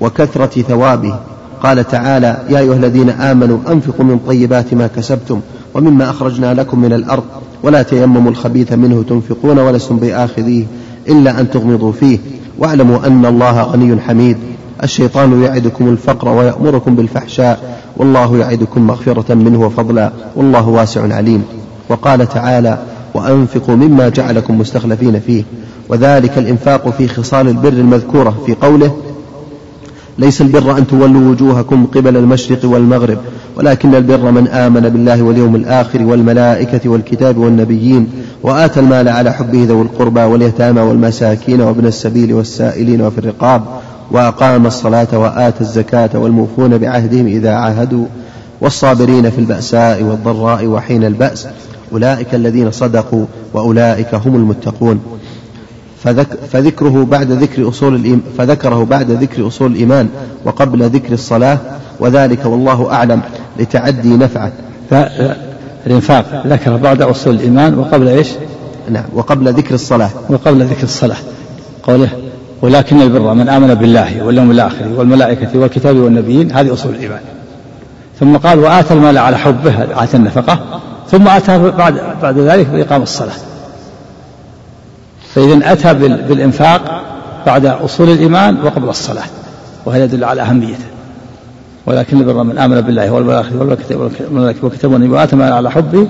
وكثرة 0.00 0.62
ثوابه 0.62 1.18
قال 1.64 1.88
تعالى 1.88 2.36
يا 2.50 2.58
أيها 2.58 2.74
الذين 2.74 3.10
آمنوا 3.10 3.58
أنفقوا 3.68 4.04
من 4.04 4.18
طيبات 4.18 4.74
ما 4.74 4.86
كسبتم 4.86 5.40
ومما 5.74 6.10
أخرجنا 6.10 6.54
لكم 6.54 6.80
من 6.80 6.92
الأرض 6.92 7.22
ولا 7.62 7.82
تيمموا 7.82 8.30
الخبيث 8.30 8.72
منه 8.72 9.04
تنفقون 9.08 9.58
ولستم 9.58 9.96
بآخذيه 9.96 10.64
إلا 11.08 11.40
أن 11.40 11.50
تغمضوا 11.50 11.92
فيه. 11.92 12.18
واعلموا 12.58 13.06
أن 13.06 13.26
الله 13.26 13.62
غني 13.62 14.00
حميد. 14.00 14.36
الشيطان 14.82 15.42
يعدكم 15.42 15.88
الفقر 15.88 16.28
ويأمركم 16.28 16.94
بالفحشاء 16.94 17.78
والله 17.96 18.36
يعدكم 18.36 18.86
مغفرة 18.86 19.34
منه 19.34 19.60
وفضلا 19.60 20.12
والله 20.36 20.68
واسع 20.68 21.14
عليم. 21.14 21.42
وقال 21.88 22.28
تعالى 22.28 22.78
وأنفقوا 23.14 23.74
مما 23.74 24.08
جعلكم 24.08 24.58
مستخلفين 24.58 25.20
فيه. 25.20 25.44
وذلك 25.88 26.38
الإنفاق 26.38 26.88
في 26.90 27.08
خصال 27.08 27.48
البر 27.48 27.68
المذكورة 27.68 28.34
في 28.46 28.54
قوله 28.54 28.96
ليس 30.18 30.40
البر 30.40 30.78
أن 30.78 30.86
تولوا 30.86 31.30
وجوهكم 31.30 31.86
قبل 31.86 32.16
المشرق 32.16 32.58
والمغرب 32.64 33.18
ولكن 33.56 33.94
البر 33.94 34.30
من 34.30 34.48
آمن 34.48 34.80
بالله 34.80 35.22
واليوم 35.22 35.56
الآخر 35.56 36.02
والملائكة 36.02 36.88
والكتاب 36.88 37.36
والنبيين 37.36 38.08
وآتى 38.42 38.80
المال 38.80 39.08
على 39.08 39.32
حبه 39.32 39.64
ذوي 39.64 39.82
القربى 39.82 40.20
واليتامى 40.20 40.80
والمساكين 40.80 41.60
وابن 41.60 41.86
السبيل 41.86 42.32
والسائلين 42.32 43.02
وفي 43.02 43.18
الرقاب 43.18 43.62
وأقام 44.10 44.66
الصلاة 44.66 45.18
وآتى 45.18 45.60
الزكاة 45.60 46.10
والموفون 46.14 46.78
بعهدهم 46.78 47.26
إذا 47.26 47.54
عاهدوا 47.54 48.06
والصابرين 48.60 49.30
في 49.30 49.38
البأساء 49.38 50.02
والضراء 50.02 50.66
وحين 50.66 51.04
البأس. 51.04 51.46
أولئك 51.92 52.34
الذين 52.34 52.70
صدقوا 52.70 53.26
وأولئك 53.54 54.14
هم 54.14 54.36
المتقون. 54.36 55.00
فذك 56.04 56.28
فذكره 56.52 57.04
بعد 57.10 57.32
ذكر 57.32 57.68
أصول 57.68 58.18
فذكره 58.38 58.84
بعد 58.84 59.10
ذكر 59.10 59.46
أصول 59.46 59.72
الإيمان 59.72 60.08
وقبل 60.44 60.82
ذكر 60.82 61.12
الصلاة 61.12 61.58
وذلك 62.00 62.46
والله 62.46 62.92
أعلم 62.92 63.20
لتعدي 63.58 64.16
نفعه. 64.16 64.52
الإنفاق. 65.86 66.46
ذكر 66.46 66.76
بعد 66.76 67.02
أصول 67.02 67.34
الإيمان 67.34 67.78
وقبل 67.78 68.08
إيش؟ 68.08 68.28
نعم 68.90 69.04
وقبل 69.14 69.52
ذكر 69.52 69.74
الصلاة. 69.74 70.10
وقبل 70.28 70.64
ذكر 70.64 70.82
الصلاة. 70.82 71.16
قوله 71.82 72.08
ولكن 72.62 73.02
البر 73.02 73.34
من 73.34 73.48
آمن 73.48 73.74
بالله 73.74 74.24
واليوم 74.24 74.50
الآخر 74.50 74.88
والملائكة 74.96 75.58
والكتاب 75.58 75.96
والنبيين 75.96 76.52
هذه 76.52 76.72
أصول 76.72 76.94
الإيمان. 76.94 77.20
ثم 78.20 78.36
قال 78.36 78.58
وآتى 78.58 78.94
المال 78.94 79.18
على 79.18 79.38
حبه 79.38 80.02
آتى 80.02 80.16
النفقة. 80.16 80.80
ثم 81.10 81.28
أتى 81.28 81.70
بعد 81.70 82.00
بعد 82.22 82.38
ذلك 82.38 82.66
بإقام 82.66 83.02
الصلاة. 83.02 83.34
فإذا 85.34 85.72
أتى 85.72 85.94
بالإنفاق 86.28 87.02
بعد 87.46 87.66
أصول 87.66 88.10
الإيمان 88.10 88.56
وقبل 88.64 88.88
الصلاة 88.88 89.24
وهذا 89.86 90.04
يدل 90.04 90.24
على 90.24 90.42
أهميته. 90.42 90.84
ولكن 91.86 92.20
البر 92.20 92.42
من 92.42 92.58
آمن 92.58 92.80
بالله 92.80 93.10
والملائكة 93.10 93.58
والملائكة 94.30 94.64
والكتاب 94.64 94.92
والنبي 94.92 95.12
وآتى 95.12 95.32
المال 95.32 95.52
على 95.52 95.70
حبه 95.70 96.06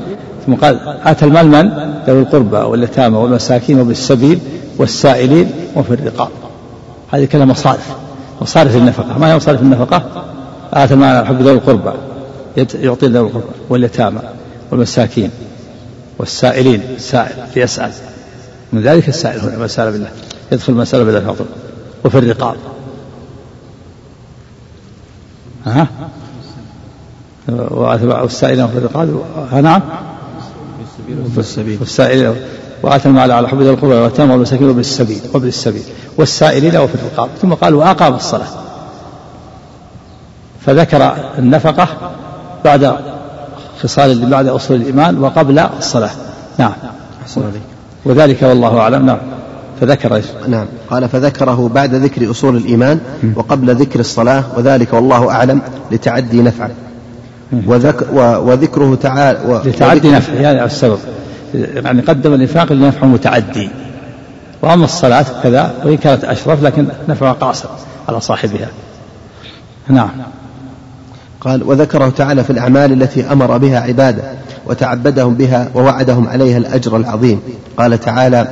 ثم 0.46 0.54
قال 0.54 0.78
آتى 1.04 1.24
المال 1.24 1.48
من؟ 1.48 1.70
ذوي 2.06 2.20
القربى 2.20 2.56
واليتامى 2.56 3.16
والمساكين 3.16 3.80
وبالسبيل 3.80 4.38
والسائلين 4.78 5.50
وفي 5.76 5.94
الرقاب. 5.94 6.28
هذه 7.12 7.24
كلها 7.24 7.44
مصارف 7.44 7.96
مصارف 8.42 8.76
النفقة. 8.76 9.18
ما 9.18 9.32
هي 9.32 9.36
مصارف 9.36 9.62
النفقة؟ 9.62 10.02
آتى 10.72 10.94
المال 10.94 11.16
على 11.16 11.26
حب 11.26 11.42
ذوي 11.42 11.52
القربى 11.52 11.90
يعطي 12.56 13.06
ذوي 13.06 13.26
القربى 13.26 13.44
واليتامى 13.68 14.20
والمساكين 14.70 15.30
والسائلين 16.18 16.82
السائل 16.96 17.36
يسأل. 17.56 17.90
من 18.74 18.82
ذلك 18.82 19.08
السائل 19.08 19.40
هنا 19.40 19.58
من 19.58 19.68
سأل 19.68 19.92
بالله. 19.92 20.10
يدخل 20.52 20.86
سأل 20.86 21.04
بالله 21.04 21.20
فضل. 21.20 21.44
وفي 22.04 22.18
الرقاب. 22.18 22.56
ها؟ 25.66 25.86
والسائلين 28.02 28.68
في 28.68 28.78
الرقاب. 28.78 29.20
نعم. 29.62 29.82
والسائلين. 31.80 32.34
وآتى 32.82 33.08
المال 33.08 33.32
على 33.32 33.48
حب 33.48 33.62
ذي 33.62 33.70
القربى 33.70 33.94
واليتامى 33.94 34.32
والمساكين 34.32 34.68
وابن 34.68 34.80
السبيل 34.80 35.20
وابن 35.34 35.48
السبيل 35.48 35.82
والسائلين 36.16 36.76
وفي 36.76 36.94
الرقاب. 36.94 37.30
ثم 37.42 37.54
قال 37.54 37.74
وأقام 37.74 38.14
الصلاة. 38.14 38.48
فذكر 40.66 41.16
النفقة 41.38 41.88
بعد 42.64 42.96
خصال 43.82 44.30
بعد 44.30 44.46
أصول 44.46 44.76
الإيمان 44.76 45.18
وقبل 45.18 45.58
الصلاة. 45.58 46.10
نعم. 46.58 46.72
وذلك 48.04 48.42
والله 48.42 48.78
أعلم. 48.78 49.06
نعم. 49.06 49.18
فذكر 49.80 50.14
إيش؟ 50.14 50.24
نعم. 50.48 50.66
قال 50.90 51.08
فذكره 51.08 51.70
بعد 51.74 51.94
ذكر 51.94 52.30
أصول 52.30 52.56
الإيمان 52.56 53.00
وقبل 53.36 53.74
ذكر 53.74 54.00
الصلاة 54.00 54.44
وذلك 54.56 54.92
والله 54.92 55.30
أعلم 55.30 55.60
لتعدي 55.92 56.42
نفعه. 56.42 56.70
وذك 57.66 58.06
وذكره 58.12 58.94
تعالى 58.94 59.62
لتعدي 59.64 60.10
نفعه 60.10 60.34
يعني 60.34 60.64
السبب. 60.64 60.98
يعني 61.54 62.02
قدم 62.02 62.34
الإنفاق 62.34 62.72
لنفع 62.72 63.06
متعدي 63.06 63.70
وأما 64.62 64.84
الصلاة 64.84 65.26
كذا 65.42 65.74
وإن 65.84 65.96
كانت 65.96 66.24
أشرف 66.24 66.62
لكن 66.62 66.86
نفعها 67.08 67.32
قاصر 67.32 67.68
على 68.08 68.20
صاحبها. 68.20 68.68
نعم. 69.88 70.10
قال 71.44 71.62
وذكره 71.62 72.08
تعالى 72.08 72.44
في 72.44 72.50
الأعمال 72.50 73.02
التي 73.02 73.32
أمر 73.32 73.58
بها 73.58 73.80
عباده 73.80 74.22
وتعبدهم 74.66 75.34
بها 75.34 75.68
ووعدهم 75.74 76.28
عليها 76.28 76.58
الأجر 76.58 76.96
العظيم. 76.96 77.40
قال 77.78 78.00
تعالى 78.00 78.48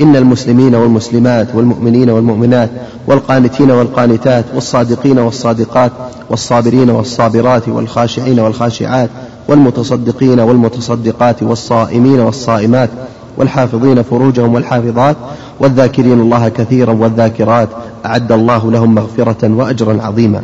إن 0.00 0.16
المسلمين 0.16 0.74
والمسلمات 0.74 1.54
والمؤمنين 1.54 2.10
والمؤمنات 2.10 2.70
والقانتين 3.06 3.70
والقانتات 3.70 4.44
والصادقين 4.54 5.18
والصادقات 5.18 5.92
والصابرين 6.30 6.90
والصابرات 6.90 7.68
والخاشعين 7.68 8.40
والخاشعات 8.40 9.10
والمتصدقين 9.48 10.40
والمتصدقات 10.40 11.42
والصائمين 11.42 12.20
والصائمات 12.20 12.90
والحافظين 13.36 14.02
فروجهم 14.02 14.54
والحافظات 14.54 15.16
والذاكرين 15.60 16.20
الله 16.20 16.48
كثيرا 16.48 16.92
والذاكرات 16.92 17.68
أعد 18.06 18.32
الله 18.32 18.70
لهم 18.70 18.94
مغفرة 18.94 19.48
وأجرا 19.48 20.02
عظيما. 20.02 20.42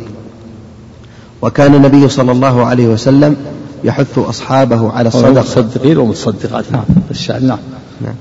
وكان 1.43 1.75
النبي 1.75 2.09
صلى 2.09 2.31
الله 2.31 2.65
عليه 2.65 2.87
وسلم 2.87 3.35
يحث 3.83 4.19
أصحابه 4.19 4.91
على 4.91 5.07
الصدقة. 5.07 5.29
المتصدقين 5.29 5.97
والمتصدقات 5.97 6.71
نعم 6.71 6.83
الشعر 7.11 7.39
نعم. 7.39 7.57
نعم. 8.01 8.13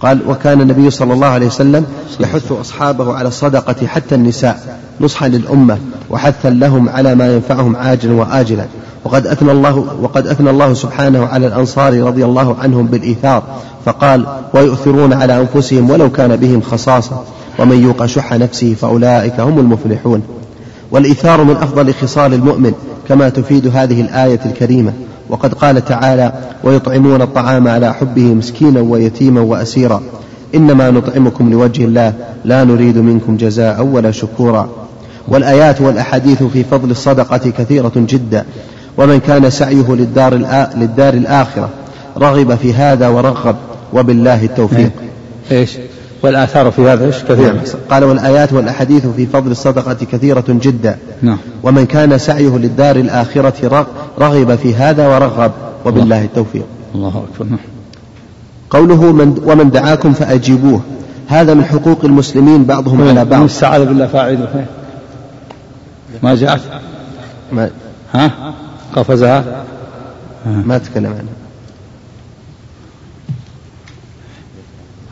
قال 0.00 0.28
وكان 0.28 0.60
النبي 0.60 0.90
صلى 0.90 1.12
الله 1.14 1.26
عليه 1.26 1.46
وسلم 1.46 1.86
يحث 2.20 2.52
أصحابه 2.52 3.14
على 3.14 3.28
الصدقة 3.28 3.86
حتى 3.86 4.14
النساء 4.14 4.78
نصحا 5.00 5.28
للأمة 5.28 5.78
وحثا 6.10 6.48
لهم 6.48 6.88
على 6.88 7.14
ما 7.14 7.34
ينفعهم 7.34 7.76
عاجلا 7.76 8.12
وآجلا. 8.14 8.66
وقد 9.04 9.26
أثنى 9.26 9.52
الله 9.52 9.96
وقد 10.00 10.26
أثنى 10.26 10.50
الله 10.50 10.74
سبحانه 10.74 11.26
على 11.26 11.46
الأنصار 11.46 12.02
رضي 12.02 12.24
الله 12.24 12.56
عنهم 12.60 12.86
بالإيثار. 12.86 13.42
فقال 13.84 14.26
ويؤثرون 14.54 15.12
على 15.12 15.40
أنفسهم 15.40 15.90
ولو 15.90 16.10
كان 16.10 16.36
بهم 16.36 16.60
خصاصة. 16.60 17.24
ومن 17.58 17.82
يوق 17.82 18.06
شح 18.06 18.32
نفسه 18.32 18.74
فأولئك 18.74 19.40
هم 19.40 19.58
المفلحون. 19.58 20.35
والإيثار 20.96 21.44
من 21.44 21.56
أفضل 21.56 21.94
خصال 21.94 22.34
المؤمن 22.34 22.72
كما 23.08 23.28
تفيد 23.28 23.76
هذه 23.76 24.00
الآية 24.00 24.40
الكريمة. 24.46 24.92
وقد 25.28 25.54
قال 25.54 25.84
تعالى 25.84 26.32
ويطعمون 26.64 27.22
الطعام 27.22 27.68
على 27.68 27.94
حبه 27.94 28.22
مسكينا 28.22 28.80
ويتيما 28.80 29.40
وأسيرا. 29.40 30.02
إنما 30.54 30.90
نطعمكم 30.90 31.50
لوجه 31.50 31.84
الله 31.84 32.12
لا 32.44 32.64
نريد 32.64 32.98
منكم 32.98 33.36
جزاء 33.36 33.82
ولا 33.82 34.10
شكورا. 34.10 34.68
والآيات 35.28 35.80
والأحاديث 35.80 36.42
في 36.42 36.64
فضل 36.64 36.90
الصدقة 36.90 37.50
كثيرة 37.58 37.92
جدا. 37.96 38.44
ومن 38.98 39.20
كان 39.20 39.50
سعيه 39.50 39.86
للدار, 39.88 40.34
للدار 40.76 41.14
الآخرة 41.14 41.68
رغب 42.18 42.54
في 42.54 42.74
هذا 42.74 43.08
ورغب. 43.08 43.56
وبالله 43.92 44.44
التوفيق. 44.44 44.92
إيش؟ 45.52 45.78
والآثار 46.22 46.70
في 46.70 46.82
هذا 46.82 47.06
إيش؟ 47.06 47.22
كثيرة 47.22 47.52
نعم. 47.52 47.64
قال 47.90 48.04
والآيات 48.04 48.52
والأحاديث 48.52 49.06
في 49.06 49.26
فضل 49.26 49.50
الصدقة 49.50 49.94
كثيرة 50.12 50.44
جدا. 50.48 50.96
نعم. 51.22 51.38
ومن 51.62 51.86
كان 51.86 52.18
سعيه 52.18 52.56
للدار 52.56 52.96
الآخرة 52.96 53.86
رغب 54.18 54.56
في 54.56 54.74
هذا 54.74 55.08
ورغب. 55.08 55.52
وبالله 55.86 56.24
التوفيق. 56.24 56.64
الله 56.94 57.24
أكبر. 57.32 57.46
نعم. 57.50 57.58
قوله 58.70 59.12
من 59.12 59.42
ومن 59.46 59.70
دعاكم 59.70 60.12
فأجيبوه. 60.12 60.80
هذا 61.28 61.54
من 61.54 61.64
حقوق 61.64 62.04
المسلمين 62.04 62.64
بعضهم 62.64 63.08
على 63.08 63.24
بعض. 63.24 63.42
استعاذ 63.42 63.84
بالله 63.84 64.06
فاعله 64.06 64.66
ما 66.22 66.34
جاءت 66.34 66.60
ما 67.52 67.70
ها؟ 68.14 68.54
قفزها؟ 68.96 69.64
ما 70.46 70.78
تكلم 70.78 71.06
عنها 71.06 71.45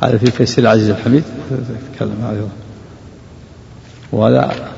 هذا 0.04 0.18
في 0.18 0.30
فيصل 0.30 0.62
العزيز 0.62 0.90
الحميد. 0.90 1.22
تكلم 1.94 2.16
هذا 2.22 2.48
وهذا 4.12 4.72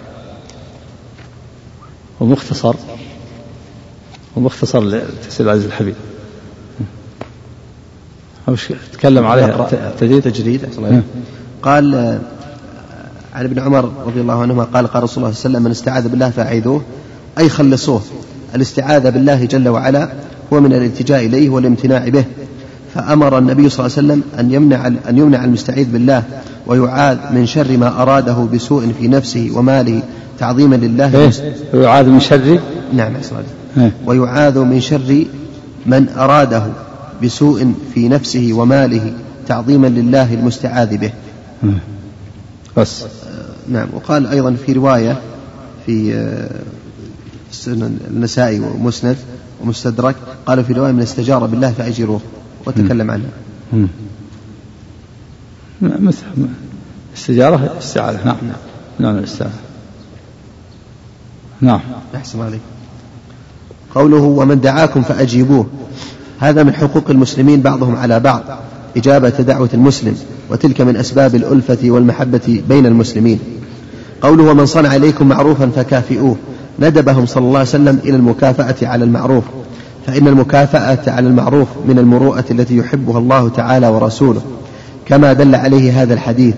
ومختصر. 2.20 2.74
ومختصر 4.36 4.84
لتفسير 4.84 5.46
العزيز 5.46 5.64
الحميد. 5.64 5.94
وش 8.48 8.72
تكلم 8.92 9.26
عليه؟ 9.26 9.68
تجريد 10.00 10.22
تجريد 10.22 10.68
قال 11.62 11.94
عن 13.34 13.44
ابن 13.44 13.58
عمر 13.58 13.92
رضي 14.06 14.20
الله 14.20 14.42
عنهما 14.42 14.64
قال 14.64 14.86
قال 14.86 15.02
رسول 15.02 15.24
الله 15.24 15.34
صلى 15.34 15.46
الله 15.46 15.58
عليه 15.58 15.58
وسلم 15.58 15.62
من 15.62 15.70
استعاذ 15.70 16.08
بالله 16.08 16.30
فأعيذوه. 16.30 16.82
أي 17.38 17.48
خلصوه. 17.48 18.02
الاستعاذة 18.54 19.10
بالله 19.10 19.44
جل 19.44 19.68
وعلا 19.68 20.12
هو 20.52 20.60
من 20.60 20.72
الالتجاء 20.72 21.26
إليه 21.26 21.48
والامتناع 21.48 22.08
به. 22.08 22.24
فأمر 22.96 23.38
النبي 23.38 23.68
صلى 23.68 23.86
الله 23.86 23.96
عليه 23.98 24.06
وسلم 24.06 24.22
أن 24.40 24.52
يمنع 24.52 24.86
أن 24.86 25.18
يمنع 25.18 25.44
المستعيذ 25.44 25.92
بالله 25.92 26.22
ويعاذ 26.66 27.18
من 27.30 27.46
شر 27.46 27.76
ما 27.76 28.02
أراده 28.02 28.34
بسوء 28.34 28.92
في 28.98 29.08
نفسه 29.08 29.50
وماله 29.54 30.02
تعظيما 30.38 30.76
لله 30.76 31.18
إيه؟ 31.18 31.30
ويعاذ 31.74 32.06
من 32.06 32.20
شر 32.20 32.60
نعم 32.92 33.12
إيه؟ 33.78 33.92
ويعاذ 34.06 34.58
من 34.58 34.80
شر 34.80 35.24
من 35.86 36.08
أراده 36.08 36.66
بسوء 37.22 37.72
في 37.94 38.08
نفسه 38.08 38.50
وماله 38.52 39.12
تعظيما 39.48 39.86
لله 39.86 40.34
المستعاذ 40.34 40.96
به 40.96 41.10
إيه. 41.64 41.78
بس 42.76 43.04
نعم 43.68 43.86
وقال 43.94 44.26
أيضا 44.26 44.56
في 44.66 44.72
رواية 44.72 45.18
في 45.86 46.24
سنن 47.52 47.98
النسائي 48.10 48.60
ومسند 48.60 49.16
ومستدرك 49.64 50.16
قال 50.46 50.64
في 50.64 50.72
رواية 50.72 50.92
من 50.92 51.02
استجار 51.02 51.46
بالله 51.46 51.70
فأجروه 51.70 52.20
وتكلم 52.66 53.10
عنها. 53.10 53.30
مثل 55.82 56.22
استجارة 57.16 57.74
استعاذة 57.78 58.24
نعم 58.24 58.36
نعم. 58.98 59.18
الاستعاذة 59.18 59.52
نعم. 61.60 61.80
أحسن 62.14 62.40
عليك. 62.40 62.60
قوله 63.94 64.22
ومن 64.22 64.60
دعاكم 64.60 65.02
فأجيبوه. 65.02 65.66
هذا 66.38 66.62
من 66.62 66.74
حقوق 66.74 67.10
المسلمين 67.10 67.60
بعضهم 67.60 67.96
على 67.96 68.20
بعض. 68.20 68.42
إجابة 68.96 69.28
دعوة 69.28 69.70
المسلم 69.74 70.16
وتلك 70.50 70.80
من 70.80 70.96
أسباب 70.96 71.34
الألفة 71.34 71.78
والمحبة 71.90 72.62
بين 72.68 72.86
المسلمين. 72.86 73.40
قوله 74.22 74.44
ومن 74.44 74.66
صنع 74.66 74.96
إليكم 74.96 75.28
معروفا 75.28 75.70
فكافئوه. 75.76 76.36
ندبهم 76.78 77.26
صلى 77.26 77.44
الله 77.44 77.58
عليه 77.58 77.68
وسلم 77.68 78.00
إلى 78.04 78.16
المكافأة 78.16 78.88
على 78.88 79.04
المعروف. 79.04 79.44
فإن 80.06 80.28
المكافأة 80.28 80.98
على 81.06 81.28
المعروف 81.28 81.68
من 81.88 81.98
المروءة 81.98 82.44
التي 82.50 82.76
يحبها 82.76 83.18
الله 83.18 83.48
تعالى 83.48 83.88
ورسوله 83.88 84.42
كما 85.06 85.32
دل 85.32 85.54
عليه 85.54 86.02
هذا 86.02 86.14
الحديث 86.14 86.54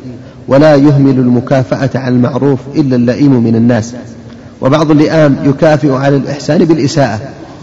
ولا 0.49 0.75
يهمل 0.75 1.19
المكافأة 1.19 1.91
على 1.95 2.15
المعروف 2.15 2.59
إلا 2.77 2.97
اللئيم 2.97 3.33
من 3.45 3.57
الناس 3.57 3.95
وبعض 4.61 4.91
اللئام 4.91 5.37
يكافئ 5.45 5.93
على 5.93 6.17
الإحسان 6.17 6.65
بالإساءة 6.65 7.21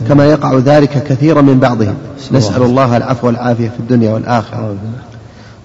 كما 0.07 0.25
يقع 0.25 0.57
ذلك 0.57 1.03
كثيرا 1.03 1.41
من 1.41 1.59
بعضهم. 1.59 1.95
نسأل 2.31 2.63
الله 2.63 2.97
العفو 2.97 3.27
والعافية 3.27 3.67
في 3.69 3.79
الدنيا 3.79 4.11
والآخرة. 4.11 4.75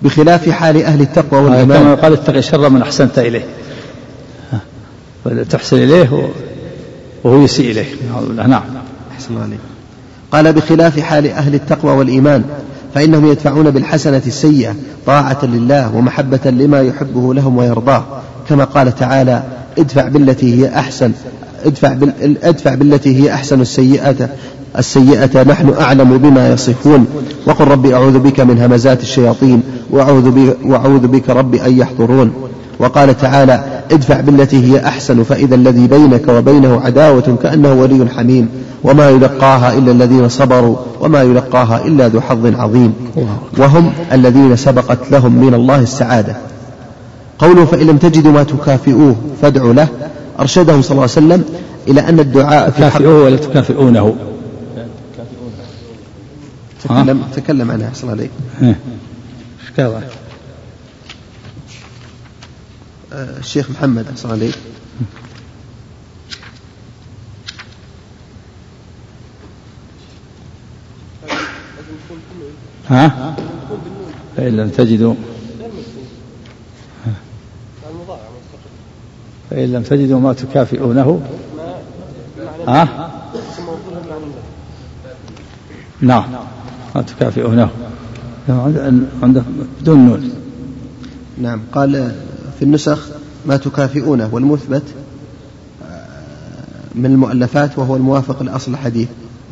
بخلاف 0.03 0.51
حال 0.51 0.83
أهل 0.83 1.01
التقوى 1.01 1.41
والإيمان. 1.41 1.83
كما 1.83 1.95
قال 1.95 2.13
اتق 2.13 2.37
الشر 2.37 2.69
من 2.69 2.83
أحسنت 2.83 3.19
إليه 3.19 3.45
تحسن 5.51 5.77
إليه 5.77 6.31
وهو 7.25 7.43
يسيء 7.43 7.71
إليه. 7.71 7.87
نعم. 8.37 8.63
أحسن 9.13 9.31
الله 9.31 9.43
عليك 9.43 9.59
قال 10.33 10.53
بخلاف 10.53 11.01
حال 11.01 11.27
أهل 11.27 11.55
التقوى 11.55 11.93
والإيمان 11.93 12.45
فإنهم 12.95 13.27
يدفعون 13.27 13.71
بالحسنة 13.71 14.23
السيئة 14.27 14.75
طاعة 15.07 15.39
لله 15.43 15.97
ومحبة 15.97 16.51
لما 16.51 16.81
يحبه 16.81 17.35
لهم 17.35 17.57
ويرضاه. 17.57 18.05
كما 18.49 18.65
قال 18.65 18.95
تعالى 18.95 19.43
ادفع 19.79 20.09
بالتي 20.09 20.61
هي 20.61 20.79
أحسن 20.79 21.13
ادفع, 21.65 21.93
بال... 21.93 22.45
ادفع 22.45 22.75
بالتي 22.75 23.23
هي 23.23 23.35
أحسن 23.35 23.61
السيئة 23.61 24.29
السيئة 24.79 25.43
نحن 25.43 25.75
أعلم 25.81 26.19
بما 26.19 26.53
يصفون. 26.53 27.07
وقل 27.47 27.65
ربي 27.65 27.95
أعوذ 27.95 28.19
بك 28.19 28.41
من 28.41 28.59
همزات 28.59 29.01
الشياطين 29.01 29.63
وأعوذ 29.91 30.31
بك, 30.31 30.57
وأعوذ 30.65 31.07
بك 31.07 31.31
ربي 31.31 31.67
أن 31.67 31.79
يحضرون. 31.79 32.50
وقال 32.81 33.17
تعالى 33.17 33.83
ادفع 33.91 34.21
بالتي 34.21 34.73
هي 34.73 34.87
أحسن 34.87 35.23
فإذا 35.23 35.55
الذي 35.55 35.87
بينك 35.87 36.29
وبينه 36.29 36.81
عداوة 36.81 37.39
كأنه 37.43 37.73
ولي 37.73 38.09
حميم. 38.17 38.49
وما 38.85 39.11
يلقاها 39.11 39.79
إلا 39.79 39.93
الذين 39.93 40.29
صبروا 40.29 40.77
وما 41.01 41.23
يلقاها 41.23 41.87
إلا 41.87 42.09
ذو 42.09 42.21
حظ 42.21 42.47
عظيم. 42.47 42.95
وهم 43.59 43.93
الذين 44.13 44.57
سبقت 44.57 44.99
لهم 45.11 45.33
من 45.33 45.55
الله 45.55 45.81
السعادة. 45.81 46.37
قوله 47.39 47.65
فإن 47.65 47.87
لم 47.87 47.97
تجدوا 47.97 48.33
ما 48.33 48.43
تكافئوه 48.43 49.17
فادعوا 49.43 49.73
له. 49.73 49.89
أرشدهم 50.41 50.83
صلى 50.83 50.91
الله 50.91 51.03
عليه 51.03 51.13
وسلم 51.13 51.45
إلى 51.89 52.01
أن 52.01 52.21
الدعاء 52.21 52.71
في 52.71 52.91
حق 52.91 53.09
ولا 53.09 53.37
تكافئونه؟ 53.37 54.15
تكلم, 56.85 57.23
تكلم 57.37 57.71
عنها. 57.71 57.89
أحسن 57.89 58.11
عليك 58.11 58.31
إيش 58.63 58.75
قال؟ 59.79 60.03
الشيخ 63.13 63.71
محمد 63.71 64.09
أحسن 64.09 64.31
عليك. 64.31 64.55
ها؟ 72.89 73.37
فإن 74.37 74.57
لم 74.57 74.69
تجدوا. 74.69 75.15
فإن 79.51 79.73
لم 79.73 79.83
تجدوا 79.83 80.21
ما 80.21 80.33
تكافئونه. 80.33 81.21
ها؟ 82.69 83.11
نعم 86.01 86.25
ما 86.95 87.03
تكافئونه. 87.03 87.71
عند 89.23 89.45
بدون 89.81 89.99
نون. 90.07 90.33
نعم 91.39 91.61
قال 91.73 92.15
في 92.61 92.67
النسخ 92.67 93.09
ما 93.47 93.57
تكافئونه 93.57 94.29
والمثبت 94.33 94.83
من 96.95 97.07
المؤلفات 97.07 97.79
وهو 97.79 97.97
الموافق 97.97 98.43
لأصل 98.43 98.73
الحديث. 98.73 99.09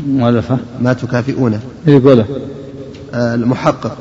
مؤلفة. 0.07 0.59
ما 0.81 0.93
تكافئونه. 0.93 1.61
يقوله. 1.87 2.27
آه، 3.15 3.35
المحقق 3.35 3.97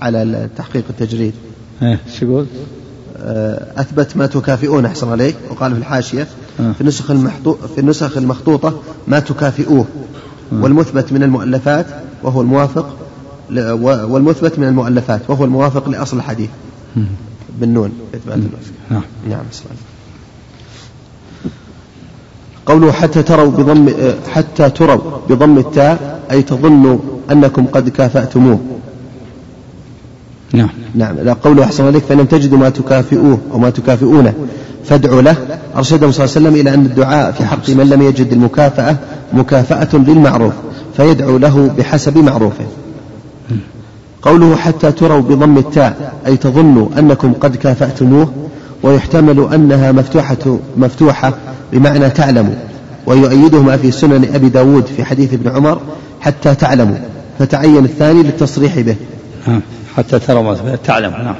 على 0.00 0.48
تحقيق 0.56 0.84
التجريد. 0.90 1.32
إيه 1.82 1.98
يقول؟ 2.22 2.46
آه، 3.16 3.80
أثبت 3.80 4.16
ما 4.16 4.26
تكافئون 4.26 4.84
أحسن 4.84 5.08
عليك 5.08 5.36
وقال 5.50 5.72
في 5.72 5.78
الحاشية. 5.78 6.26
آه. 6.60 6.72
في 6.72 6.80
النسخ 6.80 7.12
في 7.74 7.78
النسخ 7.78 8.16
المخطوطة 8.16 8.80
ما 9.08 9.20
تكافئوه. 9.20 9.86
والمثبت 10.52 11.12
من 11.12 11.22
المؤلفات 11.22 11.86
وهو 12.22 12.40
الموافق 12.40 12.96
والمثبت 14.10 14.58
من 14.58 14.68
المؤلفات 14.68 15.20
وهو 15.28 15.44
الموافق 15.44 15.88
لأصل 15.88 16.16
الحديث. 16.16 16.50
بالنون. 17.60 17.92
نعم. 18.90 19.02
نعم. 19.28 19.44
قوله 22.66 22.92
حتى 22.92 23.22
تروا 23.22 23.50
بضم 23.50 23.88
حتى 24.32 24.70
تروا 24.70 25.00
بضم 25.28 25.58
التاء 25.58 26.20
أي 26.30 26.42
تظنوا 26.42 26.98
أنكم 27.30 27.66
قد 27.66 27.88
كافأتموه. 27.88 28.60
نعم. 30.52 30.68
نعم 30.94 31.16
لا 31.16 31.32
قوله 31.32 31.64
أحسن 31.64 31.86
عليك 31.86 32.04
فإن 32.04 32.18
لم 32.18 32.26
تجدوا 32.26 32.58
ما 32.58 32.68
تكافئوه 32.68 33.38
أو 33.52 33.58
ما 33.58 33.70
تكافئونه 33.70 34.34
فادعوا 34.84 35.22
له. 35.22 35.36
أرشدهم 35.76 36.12
صلى 36.12 36.24
الله 36.24 36.36
عليه 36.36 36.46
وسلم 36.48 36.60
إلى 36.60 36.74
أن 36.74 36.86
الدعاء 36.86 37.32
في 37.32 37.44
حق 37.44 37.70
من 37.70 37.88
لم 37.88 38.02
يجد 38.02 38.32
المكافأة 38.32 38.96
مكافأة 39.32 39.98
بالمعروف 39.98 40.52
فيدعو 40.96 41.38
له 41.38 41.74
بحسب 41.78 42.18
معروفه. 42.18 42.64
قوله 44.22 44.56
حتى 44.56 44.92
تروا 44.92 45.20
بضم 45.20 45.58
التاء 45.58 46.14
أي 46.26 46.36
تظنوا 46.36 46.88
أنكم 46.98 47.32
قد 47.32 47.56
كافأتموه 47.56 48.32
ويحتمل 48.82 49.48
أنها 49.54 49.92
مفتوحة 49.92 50.58
مفتوحة 50.76 51.34
بمعنى 51.72 52.10
تعلموا 52.10 52.54
ويؤيده 53.06 53.62
ما 53.62 53.76
في 53.76 53.90
سنن 53.90 54.34
أبي 54.34 54.48
داود 54.48 54.86
في 54.86 55.04
حديث 55.04 55.34
ابن 55.34 55.50
عمر 55.50 55.80
حتى 56.20 56.54
تعلموا. 56.54 56.96
فتعين 57.38 57.84
الثاني 57.84 58.22
للتصريح 58.22 58.80
به. 58.80 58.96
حتى 59.96 60.18
تروا 60.18 60.76
تعلموا 60.84 61.18
نعم. 61.18 61.34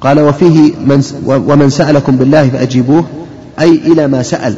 قال 0.00 0.20
وفيه 0.20 0.72
من 0.86 1.04
ومن 1.26 1.70
سألكم 1.70 2.16
بالله 2.16 2.48
فأجيبوه 2.48 3.04
أي 3.60 3.70
إلى 3.70 4.08
ما 4.08 4.22
سأل 4.22 4.56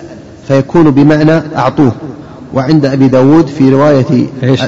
فيكون 0.49 0.90
بمعنى 0.90 1.42
أعطوه. 1.57 1.92
وعند 2.55 2.87
أبي 2.87 3.09
داود 3.09 3.47
في 3.47 3.71
رواية 3.71 4.27
إيش؟ 4.43 4.61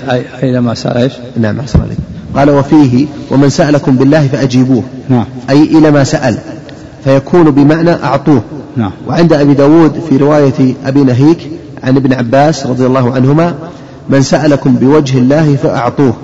أي 0.42 0.60
ما 0.60 0.74
سأل؟ 0.74 0.96
إيش؟ 0.96 1.12
نعم 1.40 1.60
أحسن 1.60 1.80
عليك. 1.80 1.98
قال 2.36 2.50
وفيه 2.50 3.06
ومن 3.30 3.48
سألكم 3.48 3.96
بالله 3.96 4.28
فأجيبوه. 4.28 4.82
نعم. 5.08 5.24
أي 5.50 5.62
إلى 5.62 5.90
ما 5.90 6.04
سأل 6.04 6.38
فيكون 7.04 7.50
بمعنى 7.50 7.90
أعطوه. 7.90 8.42
نعم. 8.76 8.90
وعند 9.08 9.32
أبي 9.32 9.54
داود 9.54 10.00
في 10.08 10.16
رواية 10.16 10.74
أبي 10.86 11.04
نهيك 11.04 11.38
عن 11.84 11.96
ابن 11.96 12.12
عباس 12.12 12.66
رضي 12.66 12.86
الله 12.86 13.14
عنهما 13.14 13.54
من 14.08 14.22
سألكم 14.22 14.74
بوجه 14.74 15.18
الله 15.18 15.56
فأعطوه. 15.56 16.16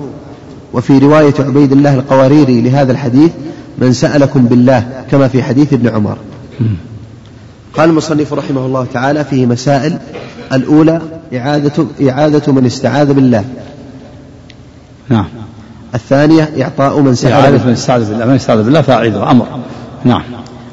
وفي 0.73 0.97
رواية 0.97 1.33
عبيد 1.39 1.71
الله 1.71 1.93
القواريري 1.93 2.61
لهذا 2.61 2.91
الحديث 2.91 3.31
من 3.77 3.93
سألكم 3.93 4.45
بالله 4.45 4.83
كما 5.11 5.27
في 5.27 5.43
حديث 5.43 5.73
ابن 5.73 5.87
عمر. 5.87 6.17
قال 7.73 7.89
المصنف 7.89 8.33
رحمه 8.33 8.65
الله 8.65 8.87
تعالى 8.93 9.23
فيه 9.23 9.45
مسائل 9.45 9.97
الأولى 10.53 11.01
إعادة 11.35 11.85
إعادة 12.09 12.53
من 12.53 12.65
استعاذ 12.65 13.13
بالله. 13.13 13.43
نعم. 15.09 15.25
الثانية 15.95 16.49
إعطاء 16.61 16.99
من 16.99 17.15
سأل 17.15 17.31
إعادة 17.31 17.65
من 17.65 17.71
استعاذ 17.71 18.09
بالله. 18.09 18.25
من 18.25 18.35
استعاذ 18.35 18.63
بالله 18.63 18.81
فأعيده 18.81 19.31
أمر 19.31 19.47
نعم. 20.03 20.23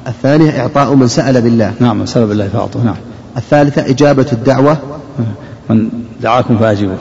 الثانية 0.07 0.61
إعطاء 0.61 0.95
من 0.95 1.09
سأل 1.09 1.41
بالله. 1.41 1.73
نعم 1.81 1.99
من 1.99 2.07
سأل 2.07 2.27
بالله 2.27 2.49
فأعطوه. 2.49 2.85
نعم. 2.85 2.97
الثالثة 3.37 3.91
إجابة 3.91 4.27
الدعوة. 4.33 4.77
من 5.71 5.89
دعاكم 6.23 6.59
فأجيبوه 6.59 6.97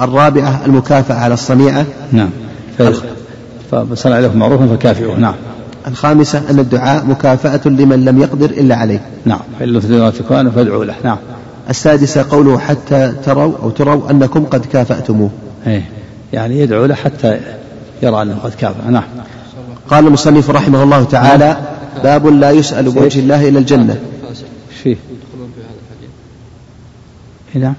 الرابعة 0.00 0.60
المكافأة 0.66 1.14
على 1.14 1.34
الصنيعة. 1.34 1.84
نعم. 2.12 2.30
فمن 3.70 3.94
صنع 3.94 4.18
لكم 4.18 4.38
معروفا 4.38 4.66
فكافئوه. 4.66 5.18
نعم. 5.18 5.34
الخامسة 5.88 6.42
أن 6.50 6.58
الدعاء 6.58 7.06
مكافأة 7.06 7.60
لمن 7.68 8.04
لم 8.04 8.22
يقدر 8.22 8.50
إلا 8.50 8.76
عليه. 8.76 9.00
نعم. 9.24 9.40
فإن 9.58 9.68
لم 9.68 10.10
تكون 10.10 10.50
فادعوا 10.50 10.84
له. 10.84 10.94
نعم. 11.04 11.16
السادسة 11.70 12.26
قوله 12.30 12.58
حتى 12.58 13.12
تروا 13.24 13.58
أو 13.62 13.70
تروا 13.70 14.10
أنكم 14.10 14.44
قد 14.44 14.66
كافأتموه. 14.66 15.30
إيه. 15.66 15.90
يعني 16.32 16.58
يدعو 16.58 16.84
له 16.84 16.94
حتى 16.94 17.40
يرى 18.02 18.22
أنه 18.22 18.38
قد 18.44 18.54
كافأ. 18.54 18.90
نعم. 18.90 19.04
قال 19.90 20.06
المصنف 20.06 20.50
رحمه 20.50 20.82
الله 20.82 21.04
تعالى 21.04 21.56
باب 22.02 22.26
لا 22.26 22.50
يسأل 22.50 22.90
بوجه 22.90 23.18
الله 23.18 23.48
إلى 23.48 23.58
الجنة. 23.58 24.00
فيه 24.82 24.96
نعم 27.54 27.74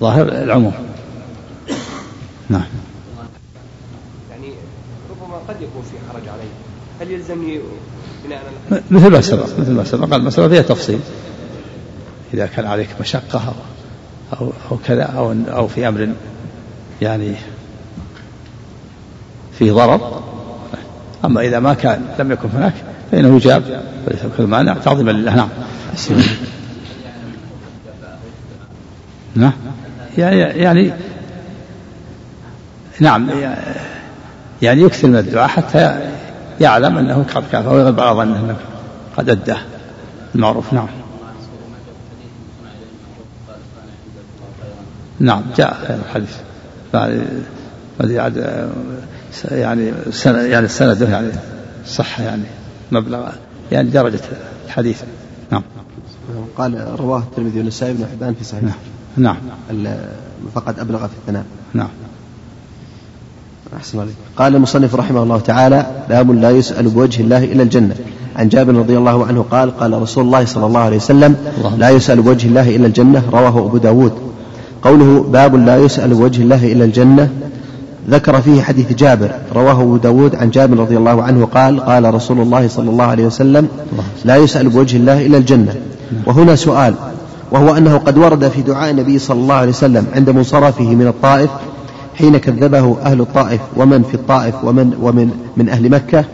ظاهر 0.00 0.28
العموم. 0.28 0.72
نعم. 2.48 2.62
يعني 4.30 4.48
ربما 5.10 5.36
قد 5.48 5.56
يكون 5.56 5.82
في 5.82 5.96
حرج 6.12 6.28
عليه. 6.28 6.50
هل 7.00 7.10
يلزمني 7.10 7.60
بناء 8.24 8.42
على 8.70 8.82
مثل 8.90 9.10
ما 9.10 9.20
سبق 9.20 9.46
مثل 9.58 9.72
ما 9.72 9.84
سبق. 9.84 10.14
المسألة 10.14 10.48
فيها 10.48 10.62
تفصيل. 10.62 11.00
إذا 12.34 12.46
كان 12.46 12.66
عليك 12.66 12.88
مشقة 13.00 13.54
أو 14.40 14.52
أو, 14.70 14.78
كذا 14.86 15.02
أو 15.02 15.34
أو 15.48 15.68
في 15.68 15.88
أمر 15.88 16.08
يعني 17.02 17.34
في 19.58 19.70
ضرر. 19.70 20.22
أما 21.24 21.40
إذا 21.40 21.60
ما 21.60 21.74
كان 21.74 22.06
لم 22.18 22.32
يكن 22.32 22.48
هناك 22.54 22.74
فإنه 23.12 23.36
يجاب 23.36 23.82
وليس 24.06 24.20
كل 24.36 24.44
مانع 24.44 24.74
تعظيما 24.74 25.10
لله. 25.10 25.34
نعم. 25.34 25.48
نعم 29.34 29.52
يعني 30.18 30.92
نعم. 33.00 33.30
يعني 34.62 34.82
يكثر 34.82 35.08
من 35.08 35.16
الدعاء 35.16 35.48
حتى 35.48 36.00
يعلم 36.60 36.98
أنه 36.98 37.24
قد 37.34 37.44
كافى 37.52 37.68
ويغلب 37.68 38.00
على 38.00 38.16
ظنه 38.16 38.36
أنه 38.36 38.56
قد 39.16 39.28
أداه 39.28 39.58
المعروف. 40.34 40.72
نعم. 40.72 40.86
نعم 45.20 45.42
جاء 45.56 46.00
الحديث. 46.06 46.34
يعني 49.50 49.92
سنة 50.12 50.38
يعني 50.38 50.68
سنده 50.68 51.08
يعني 51.08 51.28
صح 51.86 52.20
يعني 52.20 52.42
مبلغ 52.92 53.28
يعني 53.72 53.90
درجة 53.90 54.20
الحديث. 54.66 55.02
نعم. 55.50 55.62
قال 56.58 57.00
رواه 57.00 57.18
الترمذي 57.18 57.58
والنسائي 57.58 57.92
بن 57.92 58.06
حبان 58.12 58.34
في 58.34 58.44
صحيح. 58.44 58.62
نعم. 59.16 59.36
نعم. 59.70 59.96
فقد 60.54 60.78
أبلغ 60.78 60.98
في 60.98 61.12
الثناء. 61.22 61.44
نعم. 61.74 61.88
أحسن 63.76 64.00
عليك. 64.00 64.14
قال 64.36 64.56
المصنف 64.56 64.94
رحمه 64.94 65.22
الله 65.22 65.40
تعالى 65.40 65.86
باب 66.08 66.30
لا 66.30 66.50
يسأل 66.50 66.88
بوجه 66.88 67.22
الله 67.22 67.44
إلى 67.44 67.62
الجنة. 67.62 67.96
عن 68.36 68.48
جابر 68.48 68.74
رضي 68.74 68.96
الله 68.98 69.26
عنه 69.26 69.42
قال 69.42 69.78
قال 69.78 70.02
رسول 70.02 70.24
الله 70.24 70.44
صلى 70.44 70.66
الله 70.66 70.80
عليه 70.80 70.96
وسلم 70.96 71.36
لا 71.78 71.90
يسأل 71.90 72.22
بوجه 72.22 72.48
الله 72.48 72.76
إلى 72.76 72.86
الجنة. 72.86 73.22
رواه 73.30 73.66
أبو 73.66 73.76
داود. 73.76 74.12
قوله 74.82 75.24
باب 75.32 75.54
لا 75.54 75.76
يسأل 75.76 76.14
بوجه 76.14 76.42
الله 76.42 76.72
إلى 76.72 76.84
الجنة 76.84 77.30
ذكر 78.10 78.40
فيه 78.40 78.62
حديث 78.62 78.92
جابر 78.92 79.30
رواه 79.54 79.82
أبو 79.82 79.96
داود 79.96 80.34
عن 80.34 80.50
جابر 80.50 80.76
رضي 80.76 80.96
الله 80.96 81.22
عنه 81.22 81.44
قال 81.44 81.80
قال 81.80 82.14
رسول 82.14 82.40
الله 82.40 82.68
صلى 82.68 82.90
الله 82.90 83.04
عليه 83.04 83.26
وسلم 83.26 83.68
لا 84.24 84.36
يسأل 84.36 84.68
بوجه 84.68 84.96
الله 84.96 85.26
إلى 85.26 85.36
الجنة. 85.36 85.74
وهنا 86.26 86.56
سؤال 86.56 86.94
وهو 87.52 87.76
أنه 87.76 87.96
قد 87.96 88.18
ورد 88.18 88.48
في 88.48 88.62
دعاء 88.62 88.90
النبي 88.90 89.18
صلى 89.18 89.40
الله 89.40 89.54
عليه 89.54 89.68
وسلم 89.68 90.06
عند 90.14 90.30
منصرفه 90.30 90.94
من 90.94 91.06
الطائف 91.06 91.50
حين 92.14 92.36
كذبه 92.36 92.96
أهل 93.02 93.20
الطائف 93.20 93.60
ومن 93.76 94.02
في 94.02 94.14
الطائف 94.14 94.54
ومن 94.64 94.92
ومن 95.02 95.30
من 95.56 95.68
أهل 95.68 95.90
مكة؟ 95.90 96.24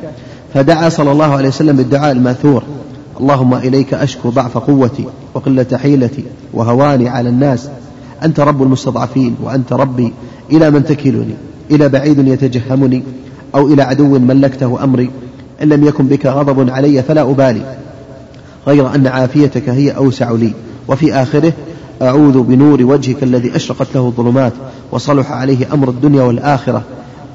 فدعا 0.54 0.88
صلى 0.88 1.12
الله 1.12 1.34
عليه 1.34 1.48
وسلم 1.48 1.76
بالدعاء 1.76 2.12
الماثور 2.12 2.62
اللهم 3.20 3.54
إليك 3.54 3.94
أشكو 3.94 4.30
ضعف 4.30 4.58
قوتي 4.58 5.04
وقلة 5.34 5.66
حيلتي 5.82 6.24
وهواني 6.54 7.08
على 7.08 7.28
الناس 7.28 7.68
أنت 8.22 8.40
رب 8.40 8.62
المستضعفين 8.62 9.36
وأنت 9.42 9.72
ربي 9.72 10.12
إلى 10.52 10.70
من 10.70 10.84
تكلني 10.84 11.34
إلى 11.70 11.88
بعيد 11.88 12.28
يتجهمني 12.28 13.02
أو 13.54 13.66
إلى 13.66 13.82
عدو 13.82 14.18
ملكته 14.18 14.84
أمري 14.84 15.10
إن 15.62 15.68
لم 15.68 15.84
يكن 15.84 16.06
بك 16.06 16.26
غضب 16.26 16.70
علي 16.70 17.02
فلا 17.02 17.22
أبالي. 17.22 17.76
غير 18.66 18.94
أن 18.94 19.06
عافيتك 19.06 19.68
هي 19.68 19.90
أوسع 19.90 20.30
لي 20.30 20.52
وفي 20.88 21.14
آخره 21.14 21.52
أعوذ 22.02 22.40
بنور 22.42 22.82
وجهك 22.82 23.22
الذي 23.22 23.56
أشرقت 23.56 23.86
له 23.94 24.06
الظلمات 24.06 24.52
وصلح 24.92 25.32
عليه 25.32 25.72
أمر 25.72 25.88
الدنيا 25.88 26.22
والآخرة 26.22 26.82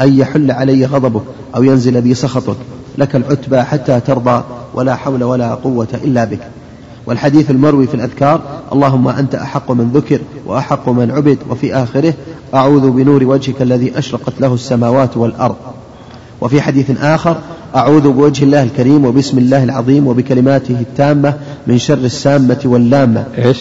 أن 0.01 0.19
يحل 0.19 0.51
علي 0.51 0.85
غضبك 0.85 1.23
أو 1.55 1.63
ينزل 1.63 2.01
بي 2.01 2.13
سخطك 2.13 2.57
لك 2.97 3.15
العتبى 3.15 3.61
حتى 3.61 3.99
ترضى 3.99 4.43
ولا 4.73 4.95
حول 4.95 5.23
ولا 5.23 5.53
قوة 5.55 5.87
إلا 6.03 6.25
بك. 6.25 6.39
والحديث 7.05 7.51
المروي 7.51 7.87
في 7.87 7.95
الأذكار 7.95 8.41
اللهم 8.73 9.07
أنت 9.07 9.35
أحق 9.35 9.71
من 9.71 9.91
ذكر 9.93 10.19
وأحق 10.45 10.89
من 10.89 11.11
عبد 11.11 11.37
وفي 11.49 11.75
آخره 11.75 12.13
أعوذ 12.53 12.91
بنور 12.91 13.23
وجهك 13.23 13.61
الذي 13.61 13.97
أشرقت 13.97 14.33
له 14.39 14.53
السماوات 14.53 15.17
والأرض. 15.17 15.55
وفي 16.41 16.61
حديث 16.61 17.01
آخر 17.01 17.37
أعوذ 17.75 18.11
بوجه 18.11 18.43
الله 18.43 18.63
الكريم 18.63 19.05
وبسم 19.05 19.37
الله 19.37 19.63
العظيم 19.63 20.07
وبكلماته 20.07 20.75
التامة 20.79 21.33
من 21.67 21.77
شر 21.77 21.97
السامة 21.97 22.59
واللامة. 22.65 23.25
إيش؟ 23.37 23.57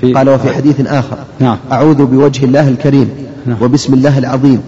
في 0.00 0.12
قال 0.12 0.28
وفي 0.28 0.50
حديث 0.50 0.86
آخر 0.86 1.18
نعم. 1.40 1.56
أعوذ 1.72 2.04
بوجه 2.04 2.44
الله 2.44 2.68
الكريم 2.68 3.10
نعم. 3.46 3.56
وبسم 3.62 3.94
الله 3.94 4.18
العظيم 4.18 4.60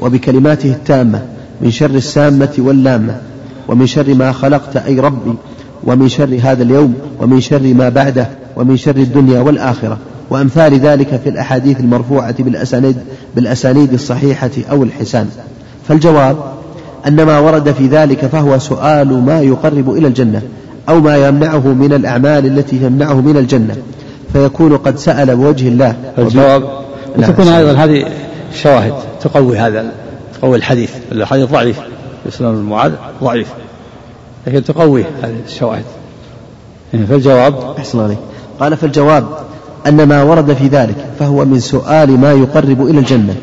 وبكلماته 0.00 0.72
التامة 0.72 1.22
من 1.60 1.70
شر 1.70 1.90
السامة 1.90 2.54
واللامة 2.58 3.20
ومن 3.68 3.86
شر 3.86 4.14
ما 4.14 4.32
خلقت 4.32 4.76
أي 4.76 5.00
ربي 5.00 5.34
ومن 5.84 6.08
شر 6.08 6.38
هذا 6.42 6.62
اليوم 6.62 6.94
ومن 7.20 7.40
شر 7.40 7.74
ما 7.74 7.88
بعده 7.88 8.28
ومن 8.56 8.76
شر 8.76 8.96
الدنيا 8.96 9.40
والآخرة. 9.40 9.98
وأمثال 10.30 10.74
ذلك 10.80 11.20
في 11.24 11.28
الأحاديث 11.28 11.80
المرفوعة 11.80 12.34
بالأسانيد, 12.38 12.96
بالأسانيد 13.36 13.92
الصحيحة 13.92 14.50
أو 14.70 14.82
الحسان. 14.82 15.28
فالجواب 15.88 16.36
أن 17.06 17.22
ما 17.22 17.38
ورد 17.38 17.72
في 17.72 17.86
ذلك 17.86 18.26
فهو 18.26 18.58
سؤال 18.58 19.24
ما 19.24 19.40
يقرب 19.40 19.90
إلى 19.90 20.06
الجنة 20.06 20.42
أو 20.88 21.00
ما 21.00 21.28
يمنعه 21.28 21.68
من 21.68 21.92
الأعمال 21.92 22.46
التي 22.46 22.78
تمنعه 22.78 23.20
من 23.20 23.36
الجنة. 23.36 23.76
فيكون 24.32 24.76
قد 24.76 24.98
سأل 24.98 25.36
بوجه 25.36 25.68
الله. 25.68 25.94
الجواب 26.18 26.62
وتكون 27.18 27.48
أيضا 27.48 27.72
هذه 27.72 28.04
شواهد 28.62 28.94
تقوي 29.20 29.58
هذا 29.58 29.92
تقوي 30.40 30.56
الحديث. 30.56 30.90
الحديث 31.12 31.50
ضعيف. 31.50 31.80
الإسلام 32.26 32.54
المعاذ 32.54 32.92
ضعيف. 33.22 33.48
لكن 34.46 34.64
تقوي 34.64 35.04
هذه 35.22 35.36
الشواهد. 35.46 35.84
يعني 36.94 37.06
فالجواب 37.06 37.54
أحسن 37.78 38.00
عليك. 38.00 38.18
قال 38.60 38.76
فالجواب 38.76 39.24
أن 39.86 40.02
ما 40.02 40.22
ورد 40.22 40.52
في 40.52 40.66
ذلك 40.66 40.96
فهو 41.18 41.44
من 41.44 41.60
سؤال 41.60 42.20
ما 42.20 42.32
يقرب 42.32 42.86
إلى 42.86 42.98
الجنة 42.98 43.34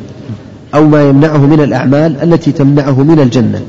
أو 0.76 0.88
ما 0.88 1.10
يمنعه 1.10 1.46
من 1.46 1.62
الأعمال 1.62 2.24
التي 2.24 2.52
تمنعه 2.52 3.04
من 3.04 3.20
الجنة. 3.20 3.62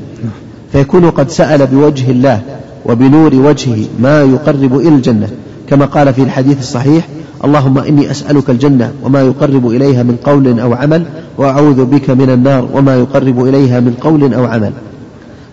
فيكون 0.71 1.09
قد 1.09 1.29
سأل 1.29 1.67
بوجه 1.67 2.11
الله 2.11 2.41
وبنور 2.85 3.35
وجهه 3.35 3.85
ما 3.99 4.23
يقرب 4.23 4.77
إلى 4.79 4.89
الجنة. 4.89 5.29
كما 5.69 5.85
قال 5.85 6.13
في 6.13 6.21
الحديث 6.21 6.59
الصحيح 6.59 7.07
اللهم 7.45 7.77
إني 7.77 8.11
أسألك 8.11 8.49
الجنة 8.49 8.91
وما 9.03 9.21
يقرب 9.21 9.67
إليها 9.67 10.03
من 10.03 10.15
قول 10.23 10.59
أو 10.59 10.73
عمل 10.73 11.05
وأعوذ 11.37 11.85
بك 11.85 12.09
من 12.09 12.29
النار 12.29 12.67
وما 12.73 12.95
يقرب 12.95 13.45
إليها 13.45 13.79
من 13.79 13.93
قول 14.01 14.33
أو 14.33 14.45
عمل. 14.45 14.71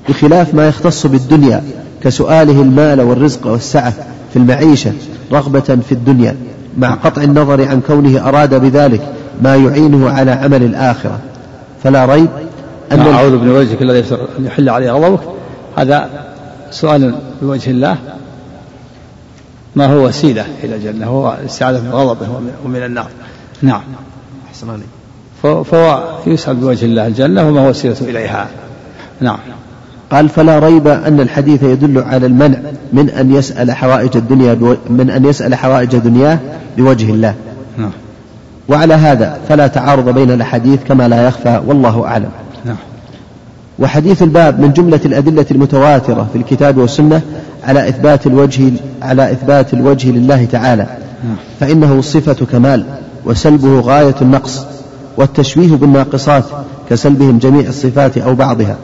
بخلاف 0.08 0.54
ما 0.54 0.68
يختص 0.68 1.06
بالدنيا 1.06 1.64
كسؤاله 2.02 2.62
المال 2.62 3.00
والرزق 3.00 3.46
والسعة 3.46 3.92
في 4.32 4.36
المعيشة 4.36 4.92
رغبة 5.32 5.60
في 5.60 5.92
الدنيا 5.92 6.36
مع 6.78 6.94
قطع 6.94 7.22
النظر 7.22 7.68
عن 7.68 7.80
كونه 7.80 8.28
أراد 8.28 8.54
بذلك 8.54 9.12
ما 9.42 9.56
يعينه 9.56 10.10
على 10.10 10.30
عمل 10.30 10.62
الآخرة. 10.62 11.20
فلا 11.82 12.04
ريب 12.04 12.28
أن 12.92 13.00
أعوذ 13.00 13.36
بوجهك 13.36 13.82
الذي 13.82 14.04
يحل 14.38 14.68
عليه 14.68 14.90
غضبك. 14.92 15.20
هذا 15.76 16.10
سؤال 16.70 17.14
بوجه 17.42 17.70
الله. 17.70 17.96
ما 19.76 19.86
هو 19.86 20.06
وسيلة 20.06 20.46
إلى 20.64 20.76
الجنة؟ 20.76 21.06
هو 21.06 21.36
الاستعاذة 21.40 21.80
من 21.82 21.90
غضبه 21.90 22.26
ومن 22.64 22.82
النار. 22.82 23.08
نعم. 23.62 23.82
أحسن 24.48 24.70
عليك 24.70 24.86
فهو 25.42 26.04
يسأل 26.26 26.56
بوجه 26.56 26.84
الله 26.84 27.06
الجنة 27.06 27.48
وما 27.48 27.60
هو 27.60 27.68
وسيلة 27.68 27.96
إليها. 28.00 28.48
نعم. 29.20 29.38
قال 30.10 30.28
فلا 30.28 30.58
ريب 30.58 30.88
أن 30.88 31.20
الحديث 31.20 31.62
يدل 31.62 31.98
على 31.98 32.26
المنع 32.26 32.58
من 32.92 33.10
أن 33.10 33.34
يسأل 33.34 33.72
حوائج 33.72 34.16
الدنيا. 34.16 34.76
من 34.90 35.10
أن 35.10 35.24
يسأل 35.24 35.54
حوائج 35.54 35.96
دنياه 35.96 36.38
بوجه 36.76 37.10
الله. 37.10 37.34
نعم. 37.78 37.90
وعلى 38.68 38.94
هذا 38.94 39.38
فلا 39.48 39.66
تعارض 39.66 40.08
بين 40.08 40.30
الأحاديث 40.30 40.80
كما 40.88 41.08
لا 41.08 41.26
يخفى 41.26 41.60
والله 41.66 42.06
أعلم. 42.06 42.30
نعم. 42.64 42.76
وحديث 43.78 44.22
الباب 44.22 44.60
من 44.60 44.72
جملة 44.72 45.00
الأدلة 45.04 45.46
المتواترة 45.50 46.26
في 46.32 46.38
الكتاب 46.38 46.78
والسنة 46.78 47.20
على 47.64 47.88
إثبات 47.88 48.26
الوجه 48.26 48.72
على 49.02 49.32
إثبات 49.32 49.74
الوجه 49.74 50.10
لله 50.10 50.44
تعالى. 50.44 50.86
فإنه 51.60 52.00
صفة 52.00 52.46
كمال 52.46 52.84
وسلبه 53.24 53.80
غاية 53.80 54.14
النقص 54.22 54.66
والتشبيه 55.16 55.76
بالناقصات 55.76 56.44
كسلبهم 56.90 57.38
جميع 57.38 57.68
الصفات 57.68 58.18
أو 58.18 58.34
بعضها. 58.34 58.76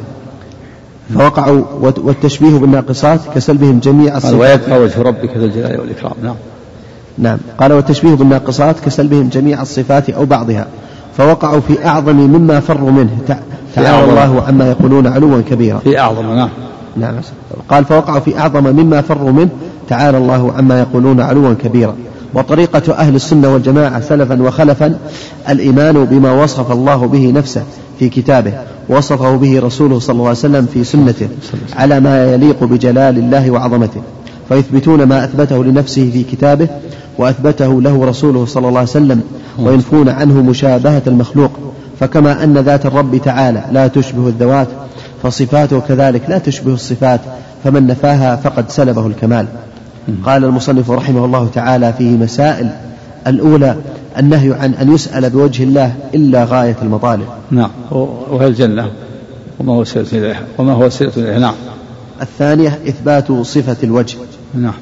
فوقعوا 1.18 1.62
والتشبيه 1.80 2.58
بالناقصات 2.58 3.20
كسلبهم 3.34 3.78
جميع 3.78 4.16
الصفات. 4.16 4.34
ويبقى 4.34 4.80
وجه 4.80 5.02
ربك 5.02 5.36
ذو 5.36 5.44
الجلال 5.44 5.80
والإكرام. 5.80 6.12
نعم. 6.22 6.34
نعم. 7.18 7.38
قال 7.58 7.72
والتشبيه 7.72 8.14
بالناقصات 8.14 8.80
كسلبهم 8.80 9.28
جميع 9.28 9.62
الصفات 9.62 10.10
أو 10.10 10.24
بعضها. 10.24 10.66
فوقعوا 11.18 11.60
في 11.60 11.86
أعظم 11.86 12.16
مما 12.16 12.60
فروا 12.60 12.90
منه. 12.90 13.18
تعالى 13.74 14.10
الله 14.10 14.42
عما 14.48 14.70
يقولون 14.70 15.06
علوا 15.06 15.42
كبيرا. 15.50 15.78
في 15.78 15.98
أعظم 15.98 16.34
نعم. 16.34 16.48
نعم. 16.96 17.14
قال 17.68 17.84
فوقعوا 17.84 18.20
في 18.20 18.38
أعظم 18.38 18.64
مما 18.64 19.00
فروا 19.00 19.32
منه. 19.32 19.48
تعالى 19.88 20.18
الله 20.18 20.52
عما 20.52 20.80
يقولون 20.80 21.20
علوا 21.20 21.54
كبيرا. 21.54 21.94
وطريقة 22.34 22.92
أهل 22.92 23.14
السنة 23.14 23.52
والجماعة 23.52 24.00
سلفا 24.00 24.42
وخلفا 24.42 24.98
الإيمان 25.48 26.04
بما 26.04 26.32
وصف 26.42 26.72
الله 26.72 27.06
به 27.06 27.32
نفسه. 27.36 27.62
في 28.02 28.08
كتابه 28.08 28.52
وصفه 28.88 29.36
به 29.36 29.60
رسوله 29.60 29.98
صلى 29.98 30.14
الله 30.14 30.28
عليه 30.28 30.38
وسلم 30.38 30.66
في 30.74 30.84
سنته 30.84 31.28
على 31.76 32.00
ما 32.00 32.34
يليق 32.34 32.64
بجلال 32.64 33.18
الله 33.18 33.50
وعظمته. 33.50 34.00
فيثبتون 34.48 35.02
ما 35.02 35.24
أثبته 35.24 35.64
لنفسه 35.64 36.10
في 36.10 36.22
كتابه 36.22 36.68
وأثبته 37.18 37.82
له 37.82 38.04
رسوله 38.04 38.46
صلى 38.46 38.68
الله 38.68 38.80
عليه 38.80 38.90
وسلم 38.90 39.20
وينفون 39.58 40.08
عنه 40.08 40.42
مشابهة 40.42 41.02
المخلوق. 41.06 41.50
فكما 42.00 42.44
أن 42.44 42.58
ذات 42.58 42.86
الرب 42.86 43.16
تعالى 43.16 43.64
لا 43.72 43.86
تشبه 43.86 44.28
الذوات 44.28 44.68
فصفاته 45.22 45.80
كذلك 45.80 46.22
لا 46.28 46.38
تشبه 46.38 46.74
الصفات 46.74 47.20
فمن 47.64 47.86
نفاها 47.86 48.36
فقد 48.36 48.70
سلبه 48.70 49.06
الكمال. 49.06 49.46
قال 50.24 50.44
المصنف 50.44 50.90
رحمه 50.90 51.24
الله 51.24 51.48
تعالى 51.54 51.92
فيه 51.98 52.10
مسائل 52.10 52.70
الأولى 53.26 53.76
النهي 54.18 54.52
عن 54.52 54.74
أن 54.74 54.94
يسأل 54.94 55.30
بوجه 55.30 55.62
الله 55.62 55.96
إلا 56.14 56.44
غاية 56.44 56.76
المطالب. 56.82 57.26
نعم. 57.50 57.70
وهي 57.90 58.46
الجنة. 58.46 58.92
وما 59.58 59.72
هو 59.72 59.84
سيرة 59.84 60.06
إليها. 60.12 60.42
وما 60.58 60.72
هو 60.72 60.88
سيرة 60.88 61.12
إليها. 61.16 61.38
نعم. 61.38 61.54
الثانية 62.22 62.68
إثبات 62.68 63.32
صفة 63.32 63.76
الوجه. 63.82 64.18
نعم. 64.54 64.74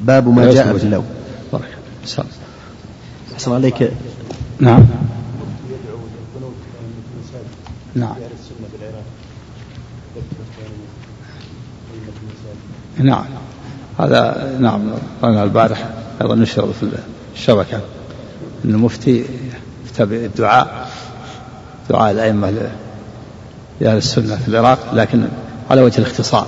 باب 0.00 0.28
ما 0.28 0.52
جاء 0.52 0.76
في 0.76 0.84
اللون 0.84 1.04
بارك 1.52 1.76
أحسن 3.34 3.52
عليك. 3.52 3.92
نعم. 4.60 4.84
نعم. 7.94 8.14
نعم. 12.98 13.24
هذا 13.98 14.50
نعم. 14.60 14.80
قالنا 15.22 15.44
البارح 15.44 15.88
أيضا 16.22 16.34
نشر 16.34 16.72
في 16.80 16.88
الشبكة. 17.34 17.76
أن 17.76 17.95
المفتي 18.64 19.24
افتى 19.84 20.04
بالدعاء. 20.04 20.88
دعاء 21.90 22.12
الأئمة 22.12 22.50
لأهل 23.80 23.96
السنة 23.96 24.36
في 24.36 24.48
العراق 24.48 24.78
لكن 24.92 25.28
على 25.70 25.82
وجه 25.82 25.98
الاختصار 25.98 26.46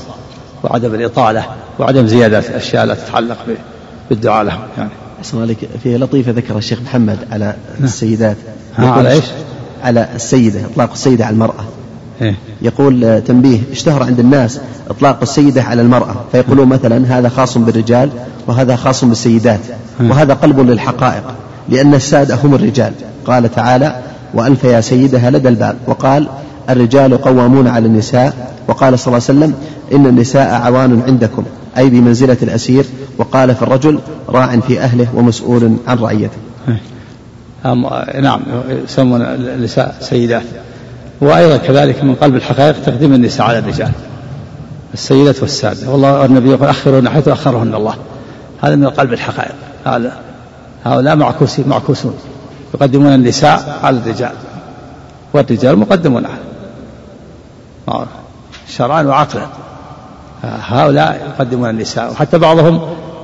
وعدم 0.64 0.94
الإطالة 0.94 1.44
وعدم 1.78 2.06
زيادة 2.06 2.56
أشياء 2.56 2.84
لا 2.84 2.94
تتعلق 2.94 3.38
بالدعاء 4.10 4.44
لهم 4.44 4.60
يعني. 4.78 4.90
أحسن 5.18 5.40
عليك. 5.40 5.58
في 5.82 5.96
لطيفة 5.96 6.32
ذكر 6.32 6.58
الشيخ 6.58 6.80
محمد 6.82 7.18
على 7.32 7.44
نعم. 7.44 7.84
السيدات. 7.84 8.36
على 8.78 9.10
إيش؟ 9.10 9.24
على 9.82 10.08
السيدة 10.14 10.64
إطلاق 10.64 10.92
السيدة 10.92 11.26
على 11.26 11.34
المرأة. 11.34 11.64
إيه؟ 12.22 12.34
يقول 12.62 13.22
تنبيه 13.22 13.60
اشتهر 13.72 14.02
عند 14.02 14.20
الناس 14.20 14.60
إطلاق 14.90 15.18
السيدة 15.22 15.62
على 15.62 15.82
المرأة. 15.82 16.24
فيقولون 16.32 16.68
مثلا 16.68 17.18
هذا 17.18 17.28
خاص 17.28 17.58
بالرجال 17.58 18.10
وهذا 18.46 18.76
خاص 18.76 19.04
بالسيدات 19.04 19.60
وهذا 20.00 20.34
قلب 20.34 20.60
للحقائق. 20.60 21.24
لأن 21.68 21.94
السادة 21.94 22.34
هم 22.34 22.54
الرجال. 22.54 22.92
قال 23.26 23.54
تعالى 23.54 23.96
وألف 24.34 24.64
يا 24.64 24.80
سيدها 24.80 25.30
لدى 25.30 25.48
الباب. 25.48 25.76
وقال 25.86 26.28
الرجال 26.70 27.22
قوامون 27.22 27.68
على 27.68 27.86
النساء. 27.86 28.54
وقال 28.68 28.98
صلى 28.98 29.06
الله 29.06 29.28
عليه 29.28 29.38
وسلم 29.38 29.54
إن 29.92 30.06
النساء 30.06 30.54
عوان 30.54 31.02
عندكم. 31.06 31.44
أي 31.78 31.90
بمنزلة 31.90 32.36
الأسير. 32.42 32.84
وقال 33.18 33.54
في 33.54 33.62
الرجل 33.62 33.98
راع 34.28 34.60
في 34.60 34.80
أهله 34.80 35.06
ومسؤول 35.14 35.76
عن 35.86 35.98
رعيته. 35.98 36.38
نعم 38.20 38.40
يسمون 38.84 39.22
النساء 39.22 39.96
سيدات. 40.00 40.42
وأيضا 41.20 41.56
كذلك 41.56 42.04
من 42.04 42.14
قلب 42.14 42.34
الحقائق 42.34 42.82
تقديم 42.82 43.14
النساء 43.14 43.46
على 43.46 43.58
الرجال. 43.58 43.90
السيدة 44.94 45.34
والسادة. 45.40 45.90
والله 45.90 46.24
النبي 46.24 46.50
يقول 46.50 46.68
أخرون 46.68 47.08
حيث 47.08 47.28
أخرهن 47.28 47.74
الله. 47.74 47.94
هذا 48.60 48.76
من 48.76 48.86
قلب 48.86 49.12
الحقائق. 49.12 49.54
هذا 49.84 50.12
هؤلاء 50.84 51.16
معكوسين 51.16 51.68
معكوسون. 51.68 52.14
يقدمون 52.74 53.14
النساء 53.14 53.80
على 53.82 53.98
الرجال. 53.98 54.32
والرجال 55.32 55.78
مقدمون 55.78 56.26
على. 57.88 58.06
شرعا 58.68 59.02
وعقلا. 59.02 59.46
هؤلاء 60.42 61.34
يقدمون 61.34 61.70
النساء. 61.70 62.12
وحتى 62.12 62.38
بعضهم 62.38 62.80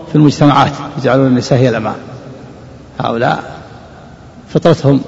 في 0.08 0.14
المجتمعات 0.14 0.72
يجعلون 0.98 1.26
النساء 1.26 1.58
هي 1.58 1.68
الأمام. 1.68 1.96
هؤلاء 3.00 3.60
فطرتهم 4.48 5.00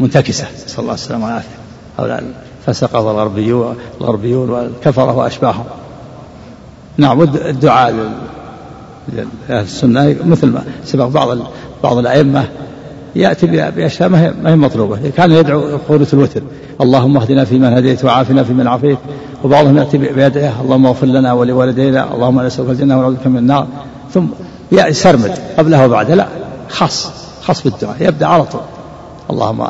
منتكسة. 0.00 0.46
نسأل 0.66 0.80
الله 0.80 0.94
السلامة 0.94 1.24
والعافية. 1.24 1.56
هؤلاء 1.98 2.32
الفسقة 2.68 3.00
والغربيون 3.00 3.76
الغربيون 4.00 4.50
والكفرة 4.50 5.16
وأشباههم. 5.16 5.64
نعم 6.96 7.22
الدعاء 7.22 8.12
لأهل 9.08 9.62
السنة 9.62 10.16
مثل 10.24 10.46
ما 10.46 10.64
سبق 10.84 11.06
بعض 11.06 11.38
بعض 11.82 11.98
الأئمة 11.98 12.44
يأتي 13.16 13.46
بأشياء 13.46 14.08
ما 14.08 14.50
هي 14.50 14.56
مطلوبة 14.56 15.10
كان 15.16 15.32
يدعو 15.32 15.76
قولة 15.88 16.06
الوتر 16.12 16.42
اللهم 16.80 17.16
اهدنا 17.16 17.44
فيمن 17.44 17.72
هديت 17.72 18.04
وعافنا 18.04 18.44
فيمن 18.44 18.66
عافيت 18.66 18.98
وبعضهم 19.44 19.78
يأتي 19.78 19.98
بيديه 19.98 20.60
اللهم 20.60 20.86
اغفر 20.86 21.06
لنا 21.06 21.32
ولوالدينا 21.32 22.14
اللهم 22.14 22.40
نسألك 22.40 22.70
الجنة 22.70 22.98
ونعوذ 22.98 23.14
بك 23.14 23.26
من 23.26 23.38
النار 23.38 23.66
ثم 24.14 24.26
يسرمد 24.72 25.38
قبلها 25.58 25.86
وبعدها 25.86 26.16
لا 26.16 26.26
خاص 26.68 27.10
خاص 27.42 27.62
بالدعاء 27.62 27.96
يبدأ 28.00 28.26
على 28.26 28.44
طول 28.44 28.60
اللهم 29.30 29.60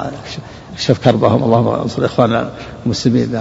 اكشف 0.74 0.98
كربهم 1.04 1.44
اللهم 1.44 1.68
انصر 1.68 2.04
إخواننا 2.04 2.50
المسلمين 2.86 3.40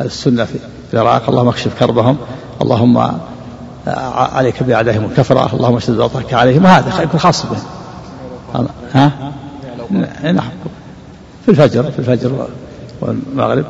السنة 0.00 0.44
في 0.44 0.58
العراق 0.94 1.28
اللهم 1.28 1.48
اكشف 1.48 1.78
كربهم 1.78 2.16
اللهم 2.62 3.18
عليك 3.86 4.62
بأعدائهم 4.62 5.04
الكفرة 5.04 5.54
اللهم 5.54 5.76
اشدد 5.76 5.98
وطأك 5.98 6.34
عليهم. 6.34 6.64
وهذا 6.64 7.02
يكون 7.02 7.20
خاص 7.20 7.46
بهم. 7.46 8.66
ها؟ 8.94 9.12
نعم. 10.22 10.50
في 11.44 11.48
الفجر 11.48 11.90
في 11.90 11.98
الفجر 11.98 12.48
والمغرب. 13.00 13.64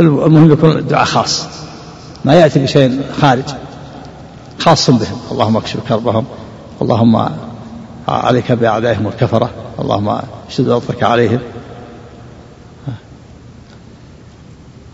المهم 0.00 0.52
يكون 0.52 0.70
الدعاء 0.70 1.04
خاص. 1.04 1.46
ما 2.24 2.34
يأتي 2.34 2.58
بشيء 2.58 3.00
خارج 3.20 3.44
خاص 4.58 4.90
بهم. 4.90 5.18
اللهم 5.32 5.56
اكشف 5.56 5.80
كربهم. 5.88 6.24
اللهم 6.82 7.28
عليك 8.08 8.52
بأعدائهم 8.52 9.06
الكفرة. 9.06 9.50
اللهم 9.80 10.18
اشدد 10.48 10.68
وطأك 10.68 11.02
عليهم. 11.02 11.40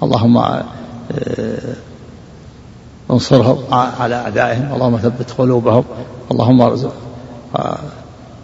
اللهم 0.02 0.36
آه، 0.36 0.66
انصرهم. 3.10 3.58
على 4.00 4.14
أعدائهم. 4.14 4.72
اللهم 4.74 4.96
ثبت 4.96 5.30
قلوبهم. 5.38 5.84
اللهم 6.30 6.60
آه، 7.56 7.78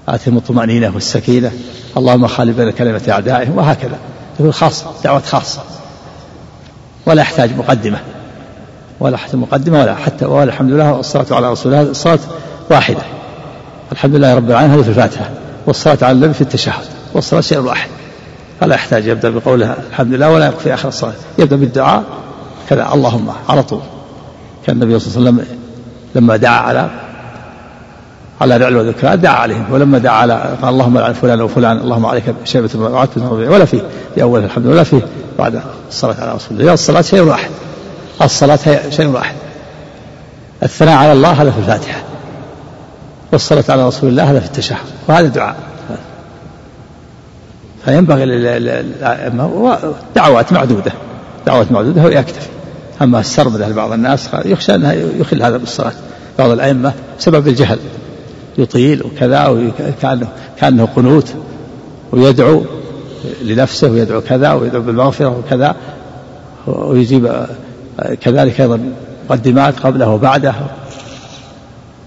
آتهم 0.09 0.37
الطمأنينة 0.37 0.94
والسكينة. 0.94 1.53
اللهم 1.96 2.27
خالف 2.27 2.57
بين 2.57 2.70
كلمة 2.70 3.03
أعدائهم 3.09 3.59
وهكذا. 3.59 3.98
يقول 4.40 4.55
خاصة 4.55 4.87
دعوة 5.05 5.20
خاصة. 5.20 5.61
ولا 7.07 7.22
يحتاج 7.22 7.57
مقدمة. 7.57 7.98
ولا 9.01 9.14
يحتاج 9.14 9.40
مقدمة 9.40 9.81
ولا 9.81 9.94
حتى 9.94 10.25
ولا 10.25 10.44
الحمد 10.44 10.70
لله 10.70 10.92
والصلاة 10.92 11.27
على 11.31 11.53
رسول 11.53 11.75
الله. 11.75 11.90
الصلاة 11.90 12.18
واحدة. 12.70 13.03
الحمد 13.92 14.14
لله 14.14 14.35
رب 14.35 14.51
العالمين. 14.51 14.79
هذه 14.79 14.83
في 14.83 14.88
الفاتحة. 14.88 15.31
والصلاة 15.66 15.98
على 16.03 16.12
النبي 16.12 16.35
في 16.35 16.40
التشهد. 16.40 16.85
والصلاة 17.14 17.40
شيء 17.40 17.59
واحد. 17.59 17.88
فلا 18.61 18.75
يحتاج 18.75 19.07
يبدأ 19.07 19.31
بقولها 19.31 19.77
الحمد 19.90 20.14
لله 20.14 20.31
ولا 20.31 20.51
في 20.51 20.75
آخر 20.75 20.88
الصلاة. 20.88 21.12
يبدأ 21.38 21.57
بالدعاء. 21.57 22.03
كذا. 22.68 22.94
اللهم 22.94 23.29
على 23.48 23.62
طول. 23.62 23.81
كان 24.66 24.83
النبي 24.83 24.98
صلى 24.98 25.16
الله 25.16 25.31
عليه 25.31 25.40
وسلم 25.40 25.59
لما 26.14 26.37
دعا 26.37 26.61
على 26.61 26.90
على 28.40 28.57
رعل 28.57 28.77
وذكرى 28.77 29.16
دعا 29.16 29.35
عليهم. 29.35 29.64
ولما 29.70 29.98
دعا 29.98 30.12
على 30.12 30.57
قال 30.62 30.75
اللهم 30.75 30.98
لعن 30.98 31.12
فلان 31.12 31.40
وفلان 31.40 31.77
اللهم 31.77 32.07
عليك 32.07 32.25
بشيبة 32.42 32.70
وعدت 32.75 33.18
ولا 33.18 33.64
فيه. 33.64 33.83
في 34.14 34.22
أول 34.22 34.44
الحمد 34.44 34.66
لله 34.66 34.83
فيه. 34.83 35.03
بعد 35.38 35.62
الصلاة 35.88 36.16
على 36.20 36.35
رسول 36.35 36.61
الله. 36.61 36.72
الصلاة 36.72 37.03
شيء 37.03 37.20
واحد. 37.20 37.51
الصلاة 38.22 38.59
شيء 38.90 39.07
واحد. 39.07 39.35
الثناء 40.62 40.96
على 40.96 41.12
الله 41.12 41.31
هذا 41.31 41.51
في 41.51 41.59
الفاتحة. 41.59 42.03
والصلاة 43.33 43.64
على 43.68 43.87
رسول 43.87 44.11
الله 44.11 44.31
هذا 44.31 44.40
في 44.40 44.46
التشهد. 44.46 44.79
وهذا 45.09 45.29
دعاء. 45.29 45.57
فينبغي 47.85 48.25
للأئمة 48.25 49.79
دعوات 50.16 50.53
معدودة. 50.53 50.92
دعوة 51.46 51.66
معدودة 51.70 52.03
ويكتفي 52.03 52.48
أما 53.03 53.21
السرمدة 53.21 53.69
لبعض 53.69 53.93
الناس 53.93 54.29
يخشى 54.45 54.75
أنها 54.75 54.93
يخل 54.93 55.43
هذا 55.43 55.57
بالصلاة. 55.57 55.93
بعض 56.38 56.51
الأئمة 56.51 56.93
بسبب 57.19 57.49
الجهل 57.49 57.79
يطيل 58.59 59.03
وكذا 59.03 59.47
وكأنه 59.47 60.29
كأنه 60.59 60.88
قنوت 60.97 61.35
ويدعو 62.12 62.62
لنفسه 63.43 63.91
ويدعو 63.91 64.21
كذا 64.21 64.53
ويدعو 64.53 64.83
بالمغفرة 64.83 65.38
وكذا 65.38 65.77
ويجيب 66.67 67.47
كذلك 68.21 68.61
أيضا 68.61 68.81
مقدمات 69.31 69.81
قبله 69.81 70.09
وبعده 70.09 70.55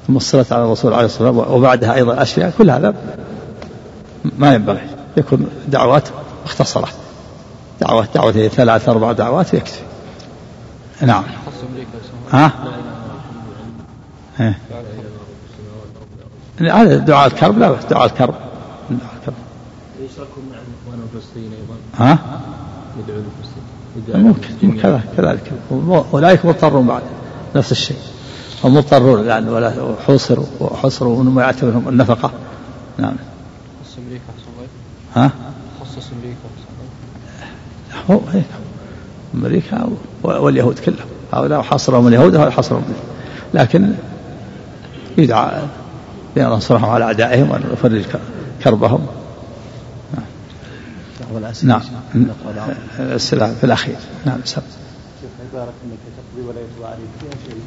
ثم 0.08 0.18
الصلاة 0.18 0.46
على 0.52 0.64
الرسول 0.64 0.94
عليه 0.94 1.06
الصلاة 1.06 1.30
والسلام 1.32 1.56
وبعدها 1.58 1.96
أيضا 1.96 2.22
أشياء 2.22 2.54
كل 2.58 2.70
هذا 2.70 2.94
ما 4.38 4.54
ينبغي. 4.54 4.82
يكون 5.18 5.48
دعوات 5.68 6.04
مختصرة. 6.46 6.88
دعوات 7.82 8.08
دعوة 8.16 8.32
ثلاث 8.32 8.90
أربع 8.90 9.12
دعوات 9.12 9.54
يكفي. 9.54 9.80
نعم. 11.02 11.24
ها؟ 12.32 12.52
إيه. 14.40 14.58
هذا 16.60 16.98
دعاء 16.98 17.28
الكرب 17.28 17.60
لا 17.60 17.72
بأس 17.72 17.86
دعاء 17.86 18.06
الكرب. 18.06 18.36
دعاء 18.90 19.14
الكرب. 19.20 19.34
يشركون 20.00 20.44
مع 20.52 20.58
الاخوان 20.58 21.08
الفلسطينيين 21.08 21.52
أيضا 21.52 21.76
ها؟ 21.98 22.20
يدعون 23.00 23.26
الفلسطينيين 23.26 24.28
ممكن 24.28 24.82
كذا 24.82 25.04
كذلك. 25.18 25.52
اولئك 26.14 26.46
مضطرون 26.46 26.88
بعد 26.88 27.02
نفس 27.56 27.72
الشيء. 27.72 27.98
هم 28.64 28.74
مضطرون 28.74 29.26
يعني 29.26 29.50
ولا 29.50 29.96
حوصروا 30.08 30.46
وحصروا 30.60 31.20
وما 31.20 31.42
يعتبرهم 31.42 31.90
النفقة. 31.90 32.32
نعم. 32.98 33.16
ها؟ 35.16 35.32
خصص 35.82 36.08
أمريكا 36.14 36.36
هو 38.10 38.20
هيك 39.44 39.74
أمريكا 39.74 39.90
واليهود 40.24 40.80
كلهم. 40.80 41.08
هؤلاء 41.34 41.62
حصرهم 41.62 42.08
اليهود 42.08 42.36
وهؤلاء 42.36 42.52
حصرهم 42.52 42.84
لكن 43.54 43.94
يدعى 45.18 45.62
بأن 46.36 46.46
ننصرهم 46.46 46.86
على 46.86 47.06
أعدائهم 47.06 47.52
وأن 47.52 47.64
نفرج 47.72 48.06
كربهم. 48.64 49.08
نعم. 51.64 51.82
السلام 53.00 53.56
في 53.56 53.64
الأخير. 53.64 53.96
نعم 54.26 54.40
سلام. 54.44 54.68
عبارة 55.54 55.74
أنك 55.86 55.98
تقضي 56.18 56.48
ولا 56.48 56.60
يتبع 56.60 56.88
عليك 56.88 57.10
فيها 57.20 57.32
شيء؟ 57.48 57.62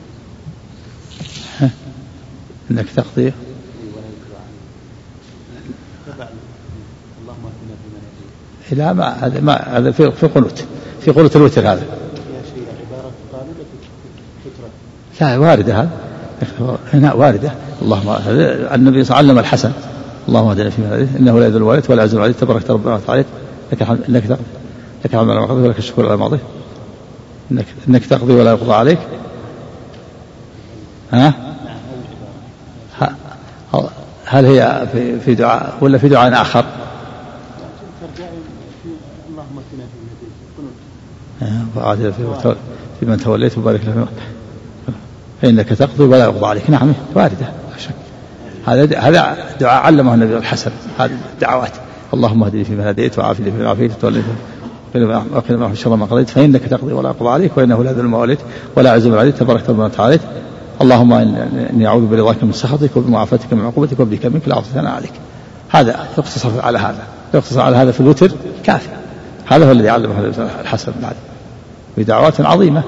أنك 2.71 2.87
تقضي؟ 2.97 3.23
ولا 3.23 4.07
يتبع 4.09 4.39
عليك. 6.17 6.29
اللهم 7.23 7.45
اهدنا 7.45 7.77
فيمن 8.69 8.79
لا 8.79 8.93
ما 8.93 9.27
هذا 9.27 9.41
ما 9.41 9.79
هذا 9.79 9.91
في 9.91 10.13
في 10.13 10.27
قنوت. 10.27 10.65
في 11.09 11.15
قنوت 11.15 11.37
الوتر 11.37 11.61
هذا. 11.61 11.83
لا 15.21 15.39
واردة 15.39 15.75
هذا. 15.75 15.91
هنا 16.95 17.13
واردة. 17.13 17.53
اللهم 17.83 18.09
النبي 18.75 19.05
صلى 19.05 19.11
الله 19.11 19.17
عليه 19.17 19.29
علم 19.29 19.39
الحسن. 19.39 19.73
اللهم 20.29 20.49
اهدنا 20.49 20.71
فيمن 20.71 20.93
هديت. 20.93 21.09
إنه 21.21 21.41
لا 21.41 21.47
يذل 21.47 21.57
الوالد 21.57 21.85
ولا 21.89 22.03
يعز 22.03 22.15
الوالد 22.15 22.35
تبارك 22.35 22.71
ربنا 22.71 22.95
وتعالى 22.95 23.25
لك 23.73 23.83
الحمد 23.83 23.99
إنك 24.09 24.27
تقضي 24.27 24.43
لك 25.05 25.15
الحمد 25.15 25.31
على 25.31 25.41
ما 25.41 25.47
قضيت 25.47 25.65
ولك 25.65 25.79
الشكر 25.79 26.07
على 26.07 26.17
ما 26.17 26.25
قضيت. 26.25 26.41
انك 27.53 27.67
إنك 27.89 28.07
تقضي 28.07 28.33
ولا 28.33 28.51
يقضى 28.51 28.73
عليك. 28.73 28.99
ها؟ 31.13 31.35
هل 34.25 34.47
هي 34.47 34.87
في 34.93 35.21
في 35.21 35.35
دعاء 35.35 35.75
ولا 35.81 35.99
في 35.99 36.09
دعاء 36.09 36.43
آخر؟ 36.43 36.65
وعادل 41.77 42.13
في 42.13 42.55
في 43.01 43.07
من 43.07 43.17
توليت 43.17 43.59
وبارك 43.59 43.81
له 43.87 44.07
فإنك 45.43 45.69
تقضي 45.69 46.05
ولا 46.05 46.25
يقضى 46.25 46.47
عليك. 46.47 46.71
نعم 46.71 46.93
واردة 47.15 47.37
لا 47.41 47.79
شك. 47.79 47.91
هذا 48.67 48.99
هذا 48.99 49.37
دعاء 49.61 49.83
علمه 49.83 50.15
النبي 50.15 50.37
الحسن. 50.37 50.71
هذه 50.99 51.11
الدعوات. 51.35 51.71
اللهم 52.15 52.43
اهدني 52.43 52.65
فيمن 52.65 52.81
هديت 52.81 53.19
وعافني 53.19 53.51
فيما 53.51 53.69
عافيت. 53.69 53.93
وتولني 53.93 54.23
وقنا 55.35 55.75
شر 55.75 55.97
ما 55.97 56.07
قضيت. 56.07 56.29
فإنك 56.29 56.63
تقضي 56.63 56.93
ولا 56.93 57.09
يقضى 57.09 57.29
عليك 57.29 57.57
وإنه 57.57 57.85
لا 57.85 57.93
ذل 57.93 58.07
وليت 58.07 58.39
ولا 58.77 58.91
عز 58.91 59.07
عليك. 59.07 59.37
تبارك 59.37 59.69
ربنا 59.69 59.85
وتعالى 59.85 60.19
اللهم 60.83 61.13
إني 61.13 61.87
أعوذ 61.87 62.07
برضاك 62.07 62.45
من 62.45 62.53
سخطك 62.53 62.97
وبمعافاتك 62.97 63.53
من 63.53 63.67
عقوبتك 63.67 64.01
وبك 64.01 64.27
منك. 64.27 64.49
لا 64.49 64.55
اعطي 64.55 64.79
عليك. 64.79 65.13
هذا 65.69 66.07
يقتصر 66.19 66.61
على 66.61 66.79
هذا. 66.79 67.03
يقتصر 67.35 67.61
على 67.61 67.77
هذا 67.77 67.93
في 67.93 68.01
الوتر 68.01 68.31
كافي. 68.65 68.89
هذا 69.49 69.67
هو 69.67 69.73
الذي 69.73 69.89
علمه 69.89 70.33
الحسن 70.61 70.93
علي 71.03 71.17
بدعوات 71.97 72.41
عظيمة. 72.41 72.83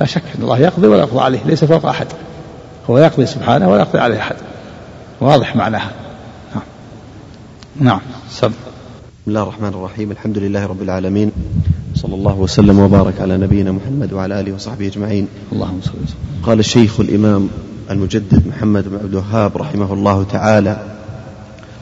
لا 0.00 0.06
شك 0.06 0.22
أن 0.38 0.42
الله 0.42 0.58
يقضي 0.58 0.86
ولا 0.86 1.00
يقضى 1.00 1.20
عليه 1.20 1.38
ليس 1.46 1.64
فوق 1.64 1.86
أحد. 1.86 2.06
هو 2.90 2.98
يقضي 2.98 3.26
سبحانه 3.26 3.70
ولا 3.70 3.80
يقضي 3.80 3.98
عليه 3.98 4.18
أحد. 4.18 4.36
واضح 5.20 5.56
معناها. 5.56 5.90
نعم. 7.80 8.00
سب. 8.30 8.48
بسم 8.48 9.28
الله 9.28 9.42
الرحمن 9.42 9.68
الرحيم. 9.68 10.10
الحمد 10.10 10.38
لله 10.38 10.66
رب 10.66 10.82
العالمين. 10.82 11.30
صلى 11.94 12.14
الله 12.14 12.34
وسلم 12.34 12.78
وبارك 12.78 13.20
على 13.20 13.36
نبينا 13.36 13.72
محمد 13.72 14.12
وعلى 14.12 14.40
آله 14.40 14.52
وصحبه 14.52 14.86
أجمعين. 14.86 15.28
اللهم 15.52 15.80
صل 15.82 15.90
وسلم. 15.90 16.46
قال 16.46 16.58
الشيخ 16.58 17.00
الإمام 17.00 17.48
المجدد 17.90 18.46
محمد 18.46 18.88
بن 18.88 18.94
عبد 18.94 19.10
الوهاب 19.10 19.56
رحمه 19.56 19.92
الله 19.92 20.26
تعالى 20.32 20.76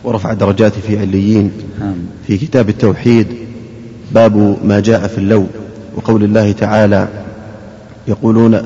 ورفع 0.05 0.33
درجاته 0.33 0.81
في 0.81 0.99
عليين 0.99 1.53
في 2.27 2.38
كتاب 2.38 2.69
التوحيد 2.69 3.27
باب 4.14 4.57
ما 4.64 4.81
جاء 4.81 5.07
في 5.07 5.18
اللو 5.18 5.46
وقول 5.96 6.25
الله 6.25 6.53
تعالى 6.53 7.09
يقولون 8.09 8.59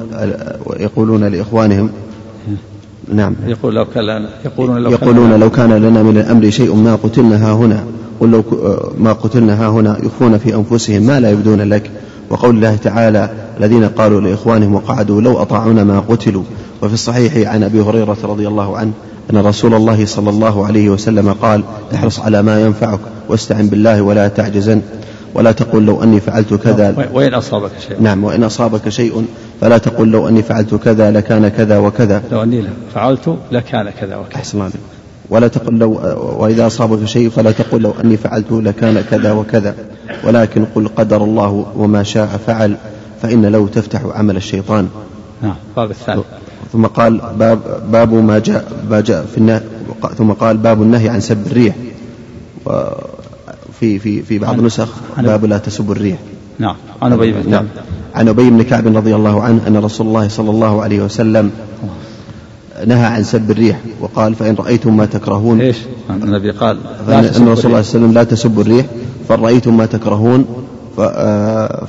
يقولون 0.81 1.25
لإخوانهم 1.25 1.91
نعم. 3.15 3.35
يقول 3.47 3.75
لو 3.75 3.85
كان 3.85 4.29
يقولون 4.45 4.83
لو 4.83 4.91
يقولون 4.91 5.31
كان 5.31 5.41
لو 5.41 5.51
كان 5.51 5.73
لنا 5.73 6.03
من 6.03 6.19
الأمر 6.19 6.51
شيء 6.51 6.75
ما 6.75 6.95
قتلنا 6.95 7.51
ها 7.51 7.53
هنا 7.53 7.85
قل 8.21 8.31
لو 8.31 8.45
ما 8.99 9.13
قتلنا 9.13 9.65
ها 9.65 9.69
هنا 9.69 9.99
يخفون 10.03 10.39
في 10.39 10.55
أنفسهم 10.55 11.03
ما 11.03 11.21
لا 11.21 11.31
يبدون 11.31 11.63
لك. 11.63 11.91
وقول 12.31 12.57
الله 12.57 12.77
تعالى 12.77 13.31
الذين 13.61 13.85
قالوا 13.85 14.21
لإخوانهم 14.21 14.75
وقعدوا 14.75 15.21
لو 15.21 15.43
أطاعونا 15.43 15.85
ما 15.85 16.01
قتلوا. 16.01 16.43
وفي 16.83 16.95
الصحيح 16.95 17.53
عن 17.53 17.63
أبي 17.63 17.81
هريرة 17.81 18.17
رضي 18.25 18.49
الله 18.49 18.77
عنه 18.77 18.93
أن 19.31 19.37
رسول 19.37 19.75
الله 19.75 20.07
صلى 20.07 20.31
الله 20.31 20.67
عليه 20.67 20.91
وسلم 20.91 21.33
قال 21.33 21.63
احرص 21.95 22.21
على 22.21 22.43
ما 22.43 22.63
ينفعك 22.63 23.01
واستعن 23.29 23.69
بالله 23.69 24.03
ولا 24.03 24.29
تعجزن. 24.29 24.83
ولا 25.37 25.53
تقل 25.53 25.83
لو 25.85 26.03
أني 26.03 26.21
فعلت 26.21 26.55
كذا. 26.55 27.09
وإن 27.13 27.35
أصابك 27.35 27.71
شيء؟ 27.89 28.01
نعم 28.01 28.25
وإن 28.25 28.45
أصابك 28.45 28.89
شيء 28.89 29.25
فلا 29.61 29.79
تقل 29.79 30.09
لو 30.09 30.29
أني 30.29 30.43
فعلت 30.43 30.75
كذا 30.75 31.11
لكان 31.11 31.49
كذا 31.49 31.79
وكذا. 31.79 32.23
لو 32.33 32.43
أني 32.43 32.65
فعلت 32.95 33.37
لكان 33.53 33.91
كذا 33.91 34.17
وكذا. 34.17 34.37
أحسن 34.37 34.61
عليك. 34.61 34.75
ولا 35.31 35.49
تقل 35.49 35.79
لو 35.79 36.01
وإذا 36.39 36.67
أصابك 36.67 37.05
شيء 37.05 37.31
فلا 37.31 37.51
تقل 37.51 37.81
لو 37.81 37.95
أني 38.05 38.17
فعلت 38.17 38.53
لكان 38.53 39.05
كذا 39.11 39.33
وكذا. 39.33 39.75
ولكن 40.25 40.65
قل 40.75 40.89
قدر 40.89 41.25
الله 41.25 41.67
وما 41.77 42.03
شاء 42.03 42.41
فعل 42.47 42.77
فإن 43.23 43.47
لو 43.47 43.67
تفتح 43.67 44.01
عمل 44.15 44.37
الشيطان. 44.37 44.89
نعم 45.43 45.55
الباب 45.71 45.91
الثاني. 45.91 46.23
ثم 46.73 46.87
قال 46.87 47.21
باب 47.39 47.59
باب 47.93 48.15
ما 48.15 48.39
جاء 48.39 48.65
ما 48.91 49.01
جاء 49.01 49.27
في 49.33 49.39
النهي 49.39 49.61
ثم 50.19 50.33
قال 50.33 50.57
باب 50.57 50.83
النهي 50.83 51.09
عن 51.09 51.21
سب 51.21 51.47
الريح. 51.47 51.75
في 53.81 53.99
في 53.99 54.23
في 54.23 54.39
بعض 54.39 54.59
النسخ 54.59 54.89
باب 55.19 55.45
لا 55.45 55.59
تسب 55.59 55.91
الريح. 55.91 56.19
نعم. 56.59 56.77
عن 57.03 57.13
أبي 57.13 57.33
بن 57.33 57.51
نعم. 57.51 57.67
عن 58.15 58.29
أبي 58.29 58.51
بن 58.51 58.63
كعب 58.63 58.97
رضي 58.97 59.15
الله 59.15 59.43
عنه 59.43 59.61
أن 59.67 59.77
رسول 59.77 60.07
الله 60.07 60.29
صلى 60.29 60.51
الله 60.51 60.83
عليه 60.83 61.01
وسلم 61.01 61.51
نهى 62.87 63.05
عن 63.05 63.23
سب 63.25 63.51
الريح 63.51 63.81
وقال 64.01 64.35
فإن 64.35 64.55
رأيتم 64.55 64.97
ما 64.97 65.07
تكرهون 65.07 65.61
إيش؟ 65.61 65.77
النبي 66.11 66.51
قال 66.51 66.79
ان 67.09 67.25
رسول 67.25 67.43
الله 67.43 67.55
صلى 67.55 67.67
الله 67.67 67.77
عليه 67.77 67.79
وسلم 67.79 68.13
لا 68.13 68.25
تسبوا 68.25 68.63
الريح. 68.63 68.87
فان 69.29 69.41
رايتم 69.41 69.77
ما 69.77 69.87
تكرهون 69.87 70.45
آه، 70.99 71.85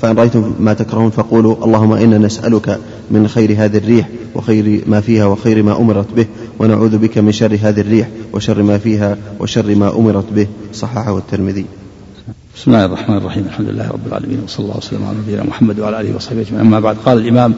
فإن 0.00 0.16
رأيتم 0.16 0.54
ما 0.60 0.74
تكرهون 0.74 1.10
فقولوا 1.10 1.64
اللهم 1.64 1.92
إنا 1.92 2.18
نسألك 2.18 2.80
من 3.10 3.28
خير 3.28 3.52
هذه 3.58 3.76
الريح 3.76 4.08
وخير 4.34 4.84
ما 4.86 5.00
فيها 5.00 5.24
وخير 5.24 5.62
ما 5.62 5.80
أمرت 5.80 6.12
به 6.16 6.26
ونعوذ 6.58 6.98
بك 6.98 7.18
من 7.18 7.32
شر 7.32 7.58
هذه 7.62 7.80
الريح 7.80 8.08
وشر 8.32 8.62
ما 8.62 8.78
فيها 8.78 9.16
وشر 9.40 9.74
ما 9.74 9.96
أمرت 9.96 10.32
به. 10.32 10.46
صححه 10.72 11.18
الترمذي. 11.18 11.64
بسم 12.56 12.70
الله 12.70 12.84
الرحمن 12.84 13.16
الرحيم. 13.16 13.44
الحمد 13.46 13.68
لله 13.68 13.88
رب 13.88 14.06
العالمين 14.06 14.40
وصلى 14.44 14.64
الله 14.64 14.76
وسلم 14.76 15.04
على 15.04 15.16
نبينا 15.18 15.44
محمد 15.44 15.80
وعلى 15.80 16.00
آله 16.00 16.16
وصحبه 16.16 16.40
أجمعين. 16.40 16.66
أما 16.66 16.80
بعد 16.80 16.96
قال 17.04 17.18
الإمام 17.18 17.54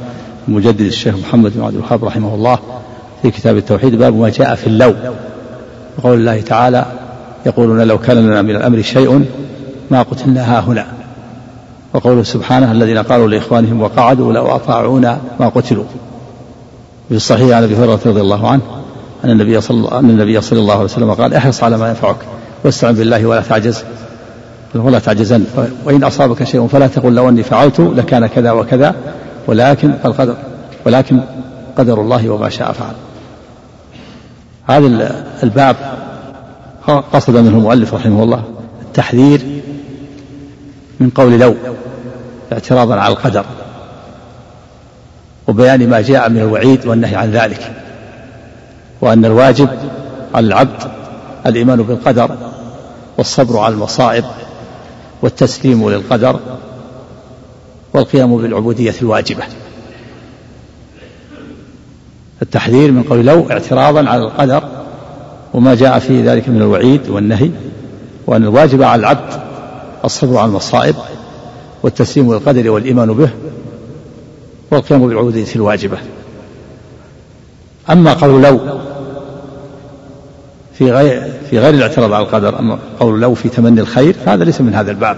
المجدد 0.48 0.80
الشيخ 0.80 1.16
محمد 1.16 1.52
بن 1.56 1.62
عبد 1.62 1.74
الوهاب 1.74 2.04
رحمه 2.04 2.34
الله 2.34 2.58
في 3.22 3.30
كتاب 3.30 3.56
التوحيد 3.56 3.94
باب 3.94 4.16
ما 4.16 4.28
جاء 4.28 4.54
في 4.54 4.66
اللو. 4.66 4.94
وقول 5.98 6.18
الله 6.18 6.40
تعالى 6.40 6.86
يقولون 7.46 7.80
لو 7.80 7.98
كان 7.98 8.16
لنا 8.16 8.42
من 8.42 8.50
الأمر 8.50 8.82
شيء 8.82 9.24
ما 9.90 10.02
قتلنا 10.02 10.42
ها 10.42 10.60
هنا 10.60 10.95
وقوله 11.96 12.22
سبحانه 12.22 12.72
الذين 12.72 12.98
قالوا 12.98 13.28
لإخوانهم 13.28 13.82
وقعدوا 13.82 14.32
لو 14.32 14.46
أطاعونا 14.46 15.20
ما 15.40 15.48
قتلوا. 15.48 15.84
في 17.08 17.14
الصحيح 17.14 17.56
عن 17.56 17.62
أبي 17.62 17.76
هريرة 17.76 18.00
رضي 18.06 18.20
الله 18.20 18.48
عنه 18.48 18.62
أن 19.24 19.30
النبي 19.30 19.60
صلى 19.60 19.98
أن 19.98 20.10
النبي 20.10 20.40
صلى 20.40 20.58
الله 20.60 20.74
عليه 20.74 20.84
وسلم 20.84 21.12
قال 21.12 21.34
احرص 21.34 21.62
على 21.64 21.76
ما 21.76 21.88
ينفعك 21.88 22.16
واستعن 22.64 22.94
بالله 22.94 23.26
ولا 23.26 23.40
تعجز. 23.40 23.84
ولا 24.74 24.98
تعجزن. 24.98 25.44
وإن 25.84 26.04
أصابك 26.04 26.44
شيء 26.44 26.66
فلا 26.66 26.86
تقل 26.86 27.14
لو 27.14 27.28
أني 27.28 27.42
فعلت 27.42 27.80
لكان 27.80 28.26
كذا 28.26 28.52
وكذا. 28.52 28.94
ولكن 29.46 29.94
القدر 30.04 30.36
ولكن 30.86 31.20
قدر 31.78 32.00
الله 32.00 32.30
وما 32.30 32.48
شاء 32.48 32.72
فعل. 32.72 32.94
هذا 34.64 35.14
الباب 35.42 35.76
قصد 37.12 37.36
منه 37.36 37.58
المؤلف 37.58 37.94
رحمه 37.94 38.22
الله 38.22 38.42
التحذير 38.82 39.40
من 41.00 41.10
قول 41.10 41.38
لو. 41.38 41.54
اعتراضا 42.52 42.94
على 42.94 43.12
القدر 43.12 43.44
وبيان 45.46 45.88
ما 45.88 46.00
جاء 46.00 46.28
من 46.28 46.38
الوعيد 46.38 46.86
والنهي 46.86 47.16
عن 47.16 47.30
ذلك 47.30 47.72
وأن 49.00 49.24
الواجب 49.24 49.68
على 50.34 50.46
العبد 50.46 50.82
الإيمان 51.46 51.82
بالقدر 51.82 52.36
والصبر 53.18 53.58
على 53.58 53.74
المصائب 53.74 54.24
والتسليم 55.22 55.90
للقدر 55.90 56.40
والقيام 57.94 58.36
بالعبودية 58.36 58.94
الواجبة. 59.02 59.42
التحذير 62.42 62.92
من 62.92 63.02
قول 63.02 63.26
لو 63.26 63.50
اعتراضا 63.50 64.08
على 64.08 64.22
القدر 64.22 64.62
وما 65.54 65.74
جاء 65.74 65.98
في 65.98 66.22
ذلك 66.22 66.48
من 66.48 66.56
الوعيد 66.56 67.08
والنهي 67.08 67.50
وأن 68.26 68.42
الواجب 68.42 68.82
على 68.82 69.00
العبد 69.00 69.40
الصبر 70.04 70.38
على 70.38 70.48
المصائب 70.48 70.94
والتسليم 71.82 72.32
للقدر 72.32 72.70
والإيمان 72.70 73.12
به 73.12 73.30
والقيام 74.70 75.08
بالعبودية 75.08 75.54
الواجبة. 75.56 75.98
أما 77.90 78.12
قول 78.12 78.42
لو 78.42 78.80
في 80.78 80.92
غير 80.92 81.32
في 81.50 81.58
غير 81.58 81.74
الاعتراض 81.74 82.12
على 82.12 82.24
القدر 82.24 82.58
أما 82.58 82.78
قول 83.00 83.20
لو 83.20 83.34
في 83.34 83.48
تمني 83.48 83.80
الخير 83.80 84.16
فهذا 84.26 84.44
ليس 84.44 84.60
من 84.60 84.74
هذا 84.74 84.90
الباب. 84.90 85.16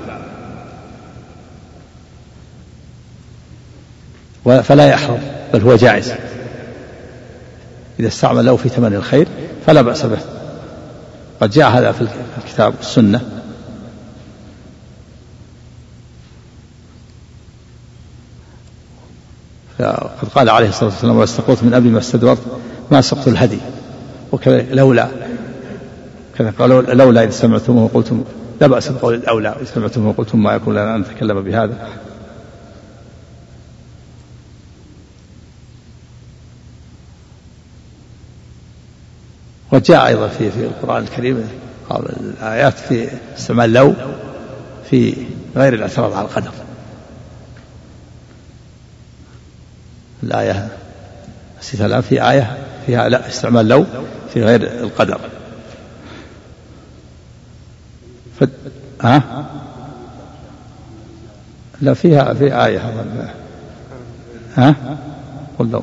فلا 4.63 4.87
يحرم 4.89 5.23
بل 5.55 5.61
هو 5.61 5.77
جائز. 5.77 6.13
إذا 8.01 8.09
استعمل 8.09 8.47
له 8.47 8.57
في 8.57 8.69
تمني 8.69 8.97
الخير 8.97 9.29
فلا 9.67 9.83
بأس 9.83 10.07
به. 10.07 10.19
قد 11.41 11.51
جاء 11.51 11.71
هذا 11.71 11.93
في 11.93 12.07
الكتاب 12.45 12.75
والسنة. 12.79 13.38
قد 19.79 20.29
قال 20.35 20.51
عليه 20.51 20.69
الصلاة 20.69 20.91
والسلام 20.91 21.17
واستقوت 21.17 21.63
من 21.63 21.75
أبي 21.75 21.89
ما 21.89 21.99
استدبرت 21.99 22.39
ما 22.91 23.01
سقت 23.01 23.29
الهدي. 23.29 23.59
وكذا 24.33 24.63
لولا 24.63 25.09
كذا 26.39 26.53
قالوا 26.59 26.83
لولا 26.83 27.25
إذ 27.25 27.31
سمعتموه 27.31 27.91
قلتم 27.95 28.25
لا 28.61 28.67
بأس 28.67 28.89
بقول 28.89 29.15
الأولى 29.15 29.55
إذ 29.61 29.65
سمعتموه 29.75 30.13
قلتم 30.13 30.43
ما 30.43 30.55
يكون 30.55 30.75
لنا 30.75 30.95
أن 30.95 31.01
نتكلم 31.01 31.41
بهذا. 31.41 31.89
وجاء 39.73 40.07
أيضا 40.07 40.29
في 40.29 40.51
في 40.51 40.65
القرآن 40.65 41.03
الكريم 41.03 41.49
الآيات 41.91 42.79
في 42.79 43.09
استعمال 43.37 43.73
لو 43.73 43.95
في 44.91 45.15
غير 45.57 45.75
الاعتراض 45.75 46.13
على 46.13 46.25
القدر. 46.25 46.51
الآية 50.29 50.69
نسيتها 51.61 51.87
الآن 51.87 52.01
في 52.01 52.31
آية 52.31 52.59
فيها 52.87 53.09
لا 53.09 53.29
استعمال 53.29 53.69
لو 53.69 53.87
في 54.35 54.43
غير 54.43 54.63
القدر 54.63 55.21
ف... 58.41 58.45
ها؟ 59.03 59.47
لا 61.81 61.95
فيها 61.95 62.35
في 62.35 62.65
آية 62.65 63.05
ها؟ 64.57 64.75
قل 65.59 65.71
لو 65.71 65.83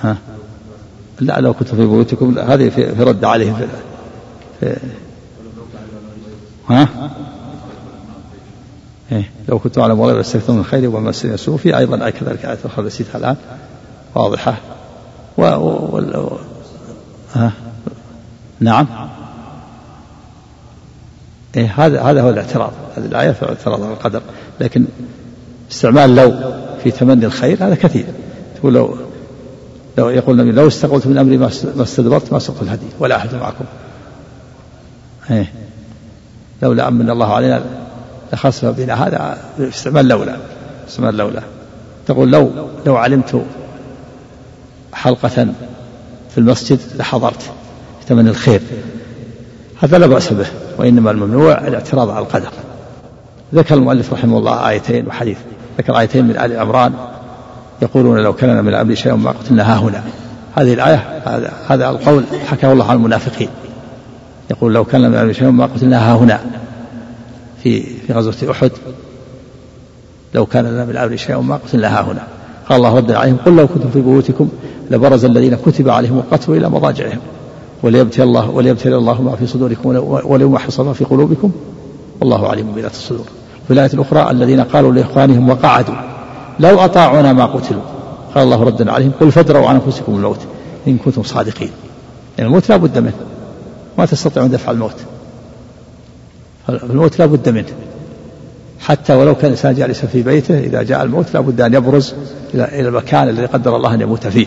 ها؟ 0.00 0.16
لا 1.20 1.40
لو 1.40 1.54
كنت 1.54 1.68
في 1.68 1.76
بيوتكم 1.76 2.38
هذه 2.38 2.68
في, 2.68 2.94
في 2.94 3.02
رد 3.02 3.24
عليهم 3.24 3.56
في, 3.56 3.66
في 4.60 4.76
ها؟ 6.68 6.88
إيه. 9.12 9.30
لو 9.48 9.58
كنت 9.58 9.78
أعلم 9.78 10.10
لاستكثرت 10.10 10.50
من 10.50 10.58
الخير 10.58 10.88
وما 10.88 11.10
مسني 11.10 11.34
السوء 11.34 11.56
في 11.56 11.78
أيضا 11.78 12.10
كذلك 12.10 12.44
آية 12.44 12.58
أخرى 12.64 12.86
نسيتها 12.86 13.18
الآن 13.18 13.36
واضحة. 14.14 14.56
و, 15.38 15.42
و... 15.42 15.98
و... 15.98 16.38
ها؟ 17.34 17.52
نعم. 18.60 18.86
إيه 21.56 21.74
هذا 21.76 22.02
هذا 22.02 22.22
هو 22.22 22.30
الاعتراض. 22.30 22.72
هذه 22.96 23.04
الآية 23.04 23.30
في 23.30 23.42
الاعتراض 23.42 23.82
على 23.82 23.92
القدر. 23.92 24.22
لكن 24.60 24.84
استعمال 25.70 26.14
لو 26.14 26.32
في 26.82 26.90
تمني 26.90 27.26
الخير 27.26 27.64
هذا 27.64 27.74
كثير. 27.74 28.06
تقول 28.56 28.74
لو 28.74 28.96
لو 29.98 30.08
يقول 30.08 30.40
النبي 30.40 30.56
لو 30.56 30.66
استقبلت 30.66 31.06
من 31.06 31.18
أمري 31.18 31.36
ما 31.36 31.46
استدبرت 31.82 32.32
ما 32.32 32.38
سقت 32.38 32.62
الهدي 32.62 32.86
ولا 32.98 33.16
أحد 33.16 33.34
معكم. 33.34 33.64
إيه. 35.30 35.52
لولا 36.62 36.88
أمن 36.88 37.10
الله 37.10 37.34
علينا 37.34 37.62
لخسف 38.32 38.64
بنا. 38.64 38.94
هذا 39.06 39.38
استعمال 39.60 40.08
لولا 40.08 40.36
استعمال 40.88 41.16
لولا. 41.16 41.42
تقول 42.06 42.30
لو 42.30 42.50
لو 42.86 42.96
علمت 42.96 43.42
حلقة 44.92 45.46
في 46.30 46.38
المسجد 46.38 46.78
لحضرت 46.98 47.42
تمني 48.08 48.30
الخير. 48.30 48.60
هذا 49.82 49.98
لا 49.98 50.06
بأس 50.06 50.32
به 50.32 50.46
وإنما 50.78 51.10
الممنوع 51.10 51.52
الاعتراض 51.52 52.10
على 52.10 52.24
القدر. 52.24 52.50
ذكر 53.54 53.74
المؤلف 53.74 54.12
رحمه 54.12 54.38
الله 54.38 54.68
آيتين 54.68 55.06
وحديث. 55.06 55.38
ذكر 55.78 55.98
آيتين 55.98 56.24
من 56.24 56.36
آل 56.36 56.58
عمران. 56.58 56.92
يقولون 57.82 58.18
لو 58.18 58.32
كان 58.32 58.64
من 58.64 58.68
الأمر 58.68 58.94
شيء 58.94 59.14
ما 59.14 59.30
قتلنا 59.30 59.74
ها 59.74 59.78
هنا. 59.78 60.02
هذه 60.54 60.74
الآية 60.74 61.22
هذا 61.26 61.52
هذا 61.68 61.90
القول 61.90 62.24
حكاه 62.46 62.72
الله 62.72 62.90
عن 62.90 62.96
المنافقين. 62.96 63.48
يقول 64.50 64.74
لو 64.74 64.84
كان 64.84 65.00
من 65.00 65.14
الأمر 65.14 65.32
شيء 65.32 65.50
ما 65.50 65.66
قتلنا 65.66 66.12
ها 66.12 66.16
هنا. 66.16 66.40
في 67.62 67.82
في 67.82 68.12
غزوة 68.12 68.50
أحد 68.50 68.70
لو 70.34 70.46
كان 70.46 70.66
لنا 70.66 70.84
من 70.84 70.90
الأمر 70.90 71.16
شيء 71.16 71.40
ما 71.40 71.56
قتلنا 71.56 71.98
ها 71.98 72.02
هنا. 72.02 72.26
قال 72.68 72.76
الله 72.76 72.96
رد 72.96 73.12
عليهم 73.12 73.36
قل 73.46 73.56
لو 73.56 73.66
كنتم 73.66 73.90
في 73.90 74.00
بيوتكم 74.00 74.48
لبرز 74.90 75.24
الذين 75.24 75.54
كتب 75.66 75.88
عليهم 75.88 76.18
القتل 76.18 76.52
إلى 76.52 76.68
مضاجعهم. 76.68 77.18
وليبتلي 77.82 78.24
الله 78.24 78.50
وليبتلي 78.50 78.96
الله 78.96 79.22
ما 79.22 79.36
في 79.36 79.46
صدوركم 79.46 79.96
وليمحص 80.24 80.80
ما 80.80 80.92
في 80.92 81.04
قلوبكم. 81.04 81.52
والله 82.20 82.48
عليم 82.48 82.72
بذات 82.72 82.92
الصدور. 82.92 83.26
في 83.66 83.72
الآية 83.72 83.90
الأخرى 83.94 84.30
الذين 84.30 84.60
قالوا 84.60 84.92
لإخوانهم 84.92 85.50
وقعدوا 85.50 85.94
لو 86.60 86.80
أطاعونا 86.80 87.32
ما 87.32 87.46
قتلوا. 87.46 87.82
قال 88.34 88.44
الله 88.44 88.62
ردا 88.62 88.92
عليهم 88.92 89.12
قل 89.20 89.32
فادروا 89.32 89.66
عن 89.66 89.74
أنفسكم 89.74 90.14
الموت 90.14 90.40
إن 90.86 90.98
كنتم 90.98 91.22
صادقين. 91.22 91.70
يعني 92.38 92.48
الموت 92.48 92.68
لا 92.68 92.76
بد 92.76 92.98
منه. 92.98 93.12
ما 93.98 94.06
تستطيعون 94.06 94.50
دفع 94.50 94.70
الموت. 94.70 94.96
الموت 96.68 97.18
لا 97.18 97.26
بد 97.26 97.48
منه. 97.48 97.72
حتى 98.80 99.14
ولو 99.14 99.34
كان 99.34 99.44
الإنسان 99.44 99.74
جالسا 99.74 100.06
في 100.06 100.22
بيته 100.22 100.58
إذا 100.58 100.82
جاء 100.82 101.02
الموت 101.02 101.34
لا 101.34 101.40
بد 101.40 101.60
أن 101.60 101.74
يبرز 101.74 102.14
إلى 102.54 102.88
المكان 102.88 103.28
الذي 103.28 103.46
قدر 103.46 103.76
الله 103.76 103.94
أن 103.94 104.00
يموت 104.00 104.26
فيه. 104.26 104.46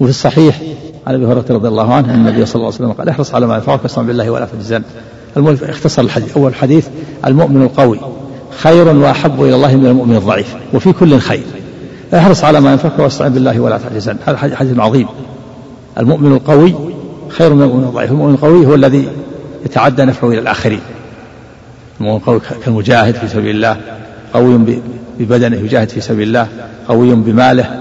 وفي 0.00 0.10
الصحيح 0.10 0.60
عن 1.06 1.14
أبي 1.14 1.26
هريرة 1.26 1.44
رضي 1.50 1.68
الله 1.68 1.94
عنه 1.94 2.14
أن 2.14 2.26
النبي 2.26 2.46
صلى 2.46 2.54
الله 2.54 2.66
عليه 2.66 2.76
وسلم 2.76 2.92
قال 2.92 3.08
احرص 3.08 3.34
على 3.34 3.46
ما 3.46 3.54
ينفعك 3.54 3.82
واستعن 3.82 4.06
بالله 4.06 4.30
ولا 4.30 4.46
تجزن 4.46 4.82
اختصر 5.62 6.02
الحديث. 6.02 6.36
أول 6.36 6.54
حديث 6.54 6.88
المؤمن 7.26 7.62
القوي 7.62 8.00
خير 8.50 8.88
وأحب 8.96 9.42
إلى 9.42 9.54
الله 9.54 9.76
من 9.76 9.86
المؤمن 9.86 10.16
الضعيف 10.16 10.54
وفي 10.74 10.92
كل 10.92 11.18
خير. 11.18 11.42
احرص 12.14 12.44
على 12.44 12.60
ما 12.60 12.72
ينفعك 12.72 12.98
واستعن 12.98 13.32
بالله 13.32 13.60
ولا 13.60 13.78
تعجزن 13.78 14.16
هذا 14.26 14.36
حديث 14.36 14.78
عظيم. 14.78 15.06
المؤمن 15.98 16.32
القوي 16.32 16.74
خير 17.28 17.54
من 17.54 17.62
المؤمن 17.62 17.84
الضعيف. 17.84 18.10
المؤمن 18.10 18.34
القوي 18.34 18.66
هو 18.66 18.74
الذي 18.74 19.08
يتعدى 19.66 20.04
نفعه 20.04 20.28
إلى 20.28 20.38
الآخرين. 20.38 20.80
المؤمن 22.00 22.16
القوي 22.16 22.40
كالمجاهد 22.64 23.14
في 23.14 23.28
سبيل 23.28 23.56
الله 23.56 23.80
قوي 24.34 24.80
ببدنه 25.18 25.56
يجاهد 25.56 25.88
في 25.88 26.00
سبيل 26.00 26.28
الله 26.28 26.48
قوي 26.88 27.14
بماله 27.14 27.80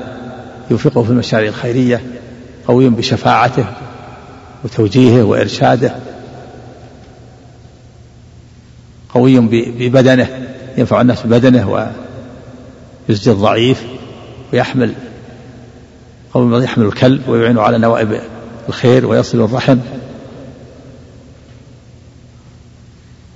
يوفقه 0.72 1.04
في 1.04 1.10
المشاريع 1.10 1.50
الخيرية 1.50 2.02
قوي 2.68 2.90
بشفاعته 2.90 3.66
وتوجيهه 4.64 5.24
وإرشاده 5.24 5.96
قوي 9.10 9.40
ببدنه 9.80 10.28
ينفع 10.78 11.02
الناس 11.02 11.26
ببدنه 11.26 11.92
ويزجي 13.10 13.32
الضعيف 13.32 13.84
ويحمل 14.54 14.94
قوي 16.34 16.64
يحمل 16.64 16.86
الكلب 16.86 17.30
ويعين 17.30 17.58
على 17.58 17.78
نوائب 17.78 18.22
الخير 18.70 19.06
ويصل 19.06 19.42
الرحم. 19.42 19.78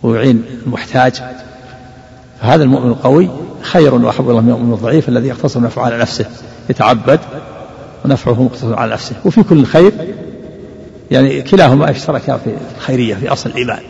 ويعين 0.03 0.43
المحتاج 0.65 1.21
فهذا 2.41 2.63
المؤمن 2.63 2.89
القوي 2.89 3.29
خير 3.61 3.95
وأحب 3.95 4.29
الله 4.29 4.41
من 4.41 4.49
المؤمن 4.49 4.73
الضعيف 4.73 5.09
الذي 5.09 5.27
يقتصر 5.27 5.61
نفعه 5.61 5.85
على 5.85 5.97
نفسه 5.97 6.25
يتعبد 6.69 7.19
ونفعه 8.05 8.43
مقتصر 8.43 8.75
على 8.75 8.93
نفسه. 8.93 9.15
وفي 9.25 9.43
كل 9.43 9.65
خير 9.65 9.91
يعني 11.11 11.41
كلاهما 11.41 11.91
اشتركا 11.91 12.37
في 12.37 12.55
الخيرية 12.77 13.15
في 13.15 13.29
أصل 13.29 13.49
الإيمان. 13.49 13.81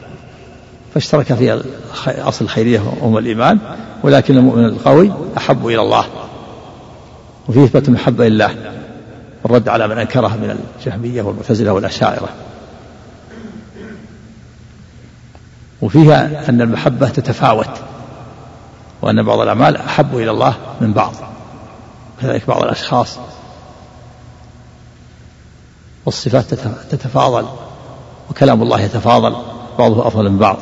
فاشترك 0.94 1.34
في 1.34 1.64
أصل 2.08 2.46
الخيرية 2.46 2.80
وهو 2.80 3.20
الإيمان 3.20 3.60
ولكن 4.04 4.38
المؤمن 4.38 4.66
القوي 4.66 5.12
أحب 5.38 5.68
إلى 5.68 5.82
الله. 5.82 6.06
وفيه 7.50 7.64
إثبات 7.64 7.88
المحبة 7.88 8.28
لله 8.28 8.56
والرد 9.44 9.70
على 9.70 9.88
من 9.88 9.98
أنكره 9.98 10.28
من 10.28 10.58
الجهمية 10.80 11.22
والمعتزلة 11.22 11.74
والأشاعرة. 11.74 12.30
وفيها 15.84 16.50
أن 16.50 16.62
المحبة 16.62 17.10
تتفاوت 17.10 17.70
وأن 19.02 19.24
بعض 19.24 19.40
الأعمال 19.40 19.78
أحب 19.78 20.18
إلى 20.18 20.32
الله 20.32 20.56
من 20.82 20.94
بعض 20.94 21.14
كذلك 22.22 22.48
بعض 22.48 22.64
الأشخاص 22.64 23.18
والصفات 26.06 26.54
تتفاضل 26.90 27.48
وكلام 28.30 28.62
الله 28.62 28.82
يتفاضل 28.82 29.36
بعضه 29.80 30.08
أفضل 30.08 30.30
من 30.30 30.38
بعض. 30.38 30.58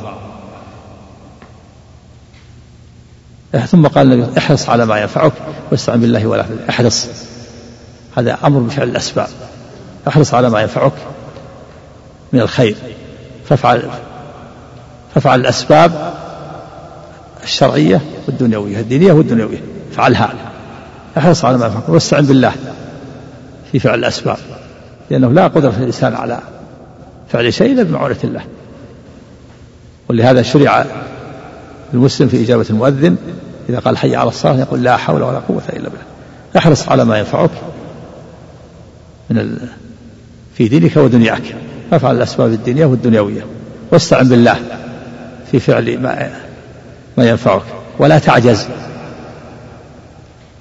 ثم 3.66 3.86
قال 3.86 4.12
النبي 4.12 4.38
احرص 4.38 4.68
على 4.68 4.86
ما 4.86 5.00
ينفعك 5.00 5.32
واستعن 5.70 6.00
بالله 6.00 6.26
ولا 6.26 6.46
احرص. 6.68 7.08
هذا 8.16 8.38
أمر 8.44 8.60
بفعل 8.60 8.88
الأسباب. 8.88 9.28
احرص 10.08 10.34
على 10.34 10.50
ما 10.50 10.60
ينفعك 10.60 10.92
من 12.32 12.40
الخير. 12.40 12.76
فافعل 13.48 13.90
فافعل 15.14 15.40
الأسباب 15.40 16.12
الشرعية 17.44 18.00
والدنيوية 18.26 18.80
الدينية 18.80 19.12
والدنيوية 19.12 19.60
افعلها 19.92 20.34
أحرص 21.18 21.44
على 21.44 21.58
ما 21.58 21.66
ينفعك 21.66 21.88
واستعن 21.88 22.26
بالله 22.26 22.52
في 23.72 23.78
فعل 23.78 23.98
الأسباب 23.98 24.36
لأنه 25.10 25.32
لا 25.32 25.46
قدرة 25.46 25.74
للإنسان 25.78 26.14
على 26.14 26.38
فعل 27.28 27.52
شيء 27.52 27.72
إلا 27.72 27.82
بمعونة 27.82 28.16
الله. 28.24 28.42
ولهذا 30.08 30.42
شرع 30.42 30.86
المسلم 31.94 32.28
في 32.28 32.44
إجابة 32.44 32.66
المؤذن 32.70 33.16
إذا 33.68 33.78
قال 33.78 33.98
حي 33.98 34.16
على 34.16 34.28
الصلاة 34.28 34.60
يقول 34.60 34.82
لا 34.82 34.96
حول 34.96 35.22
ولا 35.22 35.38
قوة 35.38 35.62
إلا 35.68 35.88
بالله. 35.88 36.04
أحرص 36.56 36.88
على 36.88 37.04
ما 37.04 37.18
ينفعك 37.18 37.50
من 39.30 39.38
ال... 39.38 39.58
في 40.54 40.68
دينك 40.68 40.96
ودنياك. 40.96 41.42
فافعل 41.90 42.16
الأسباب 42.16 42.52
الدينية 42.52 42.86
والدنيوية 42.86 43.46
واستعن 43.92 44.28
بالله. 44.28 44.56
في 45.52 45.60
فعل 45.60 45.98
ما 45.98 46.30
ما 47.16 47.24
ينفعك 47.24 47.62
ولا 47.98 48.18
تعجز. 48.18 48.66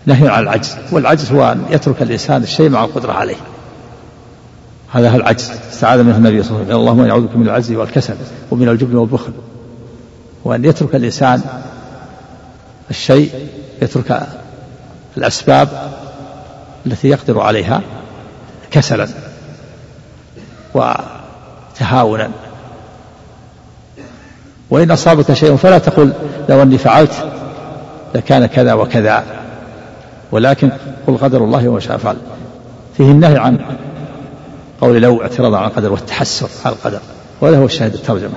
نهي 0.05 0.29
عن 0.29 0.43
العجز 0.43 0.77
والعجز 0.91 1.31
هو 1.31 1.51
أن 1.51 1.65
يترك 1.69 2.01
الإنسان 2.01 2.43
الشيء 2.43 2.69
مع 2.69 2.83
القدرة 2.83 3.13
عليه. 3.13 3.35
هذا 4.91 5.09
هو 5.09 5.15
العجز 5.15 5.51
استعاذ 5.71 6.03
منه 6.03 6.17
النبي 6.17 6.43
صلى 6.43 6.51
الله 6.51 6.59
عليه 6.59 6.75
وسلم. 6.75 6.79
اللهم 6.79 7.05
يعوذ 7.05 7.27
بك 7.27 7.35
من 7.35 7.45
العجز 7.45 7.71
والكسل 7.71 8.15
ومن 8.51 8.69
الجبن 8.69 8.95
والبخل. 8.95 9.33
وأن 10.43 10.65
يترك 10.65 10.95
الإنسان 10.95 11.41
الشيء 12.89 13.49
يترك 13.81 14.27
الأسباب 15.17 15.91
التي 16.85 17.07
يقدر 17.07 17.39
عليها 17.39 17.81
كسلا 18.71 19.07
وتهاونا. 20.73 22.31
وإن 24.72 24.91
أصابك 24.91 25.34
شيء 25.34 25.55
فلا 25.55 25.78
تقل 25.78 26.13
لو 26.49 26.61
أني 26.61 26.78
فعلت 26.78 27.32
لكان 28.15 28.45
كذا 28.45 28.74
وكذا. 28.74 29.24
ولكن 30.32 30.72
قل 31.07 31.17
قدر 31.17 31.43
الله 31.43 31.67
وما 31.67 31.80
شاء 31.80 31.97
فعل. 31.97 32.17
فيه 32.97 33.03
النهي 33.03 33.38
عن 33.38 33.59
قول 34.82 35.01
لو 35.01 35.22
اعتراضا 35.22 35.57
على 35.57 35.67
القدر 35.67 35.91
والتحسر 35.91 36.49
على 36.65 36.76
القدر. 36.76 36.99
وهذا 37.41 37.57
هو 37.57 37.65
الشاهد 37.65 37.93
الترجمة. 37.93 38.34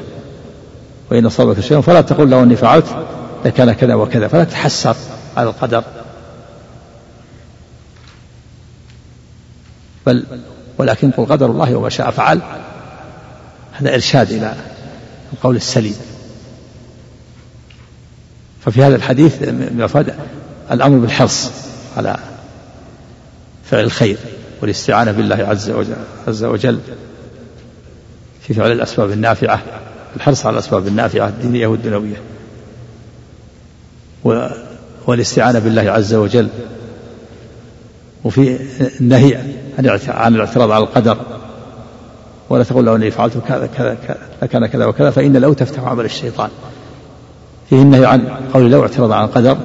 وإن 1.11 1.27
أصابك 1.27 1.61
شيء 1.61 1.81
فلا 1.81 2.01
تقل 2.01 2.29
لو 2.29 2.43
أني 2.43 2.57
فعلت 2.57 2.87
لكان 3.45 3.73
كذا 3.73 3.95
وكذا. 3.95 4.29
فلا 4.29 4.45
تحسر 4.45 4.97
على 5.37 5.49
القدر. 5.49 5.85
بل 10.07 10.25
ولكن 10.79 11.11
قل 11.11 11.25
قدر 11.25 11.47
الله 11.47 11.75
وما 11.75 11.89
شاء 11.89 12.11
فعل. 12.11 12.41
هذا 13.73 13.95
إرشاد 13.95 14.31
إلى 14.31 14.55
القول 15.33 15.57
السليم. 15.57 16.14
ففي 18.65 18.83
هذا 18.83 18.97
الحديث 18.97 19.43
مفاد 19.77 20.15
الأمر 20.71 20.99
بالحرص 20.99 21.51
على 21.97 22.17
فعل 23.65 23.85
الخير 23.85 24.17
والاستعانة 24.63 25.13
بالله 25.13 25.37
عز 25.37 25.71
وجل, 25.71 25.97
عز 26.29 26.45
وجل 26.45 26.81
في 28.41 28.55
فعل 28.55 28.73
الأسباب 28.73 29.11
النافعة 29.11 29.63
الحرص 30.17 30.47
على 30.47 30.55
الأسباب 30.55 30.87
النافعة 30.87 31.29
الدينية 31.29 31.67
والدنيوية. 31.67 32.17
والاستعانة 35.07 35.59
بالله 35.59 35.91
عز 35.91 36.15
وجل. 36.15 36.49
وفي 38.25 38.59
النهي 39.01 39.39
عن 40.09 40.35
الاعتراض 40.35 40.71
على 40.71 40.85
القدر. 40.85 41.19
ولا 42.51 42.65
تقول 42.65 42.85
لو 42.85 42.97
إني 42.97 43.11
فعلت 43.11 43.39
كذا 43.49 43.67
كذا 43.67 43.97
لكان 44.43 44.67
كذا 44.67 44.87
وكذا 44.87 45.11
فإن 45.11 45.37
لو 45.37 45.53
تفتح 45.53 45.83
عمل 45.83 46.05
الشيطان 46.05 46.51
فيه 47.75 47.83
النهي 47.83 48.07
عن 48.07 48.27
قول 48.55 48.71
لو 48.71 48.83
اعترض 48.83 49.13
عن 49.13 49.25
القدر 49.25 49.59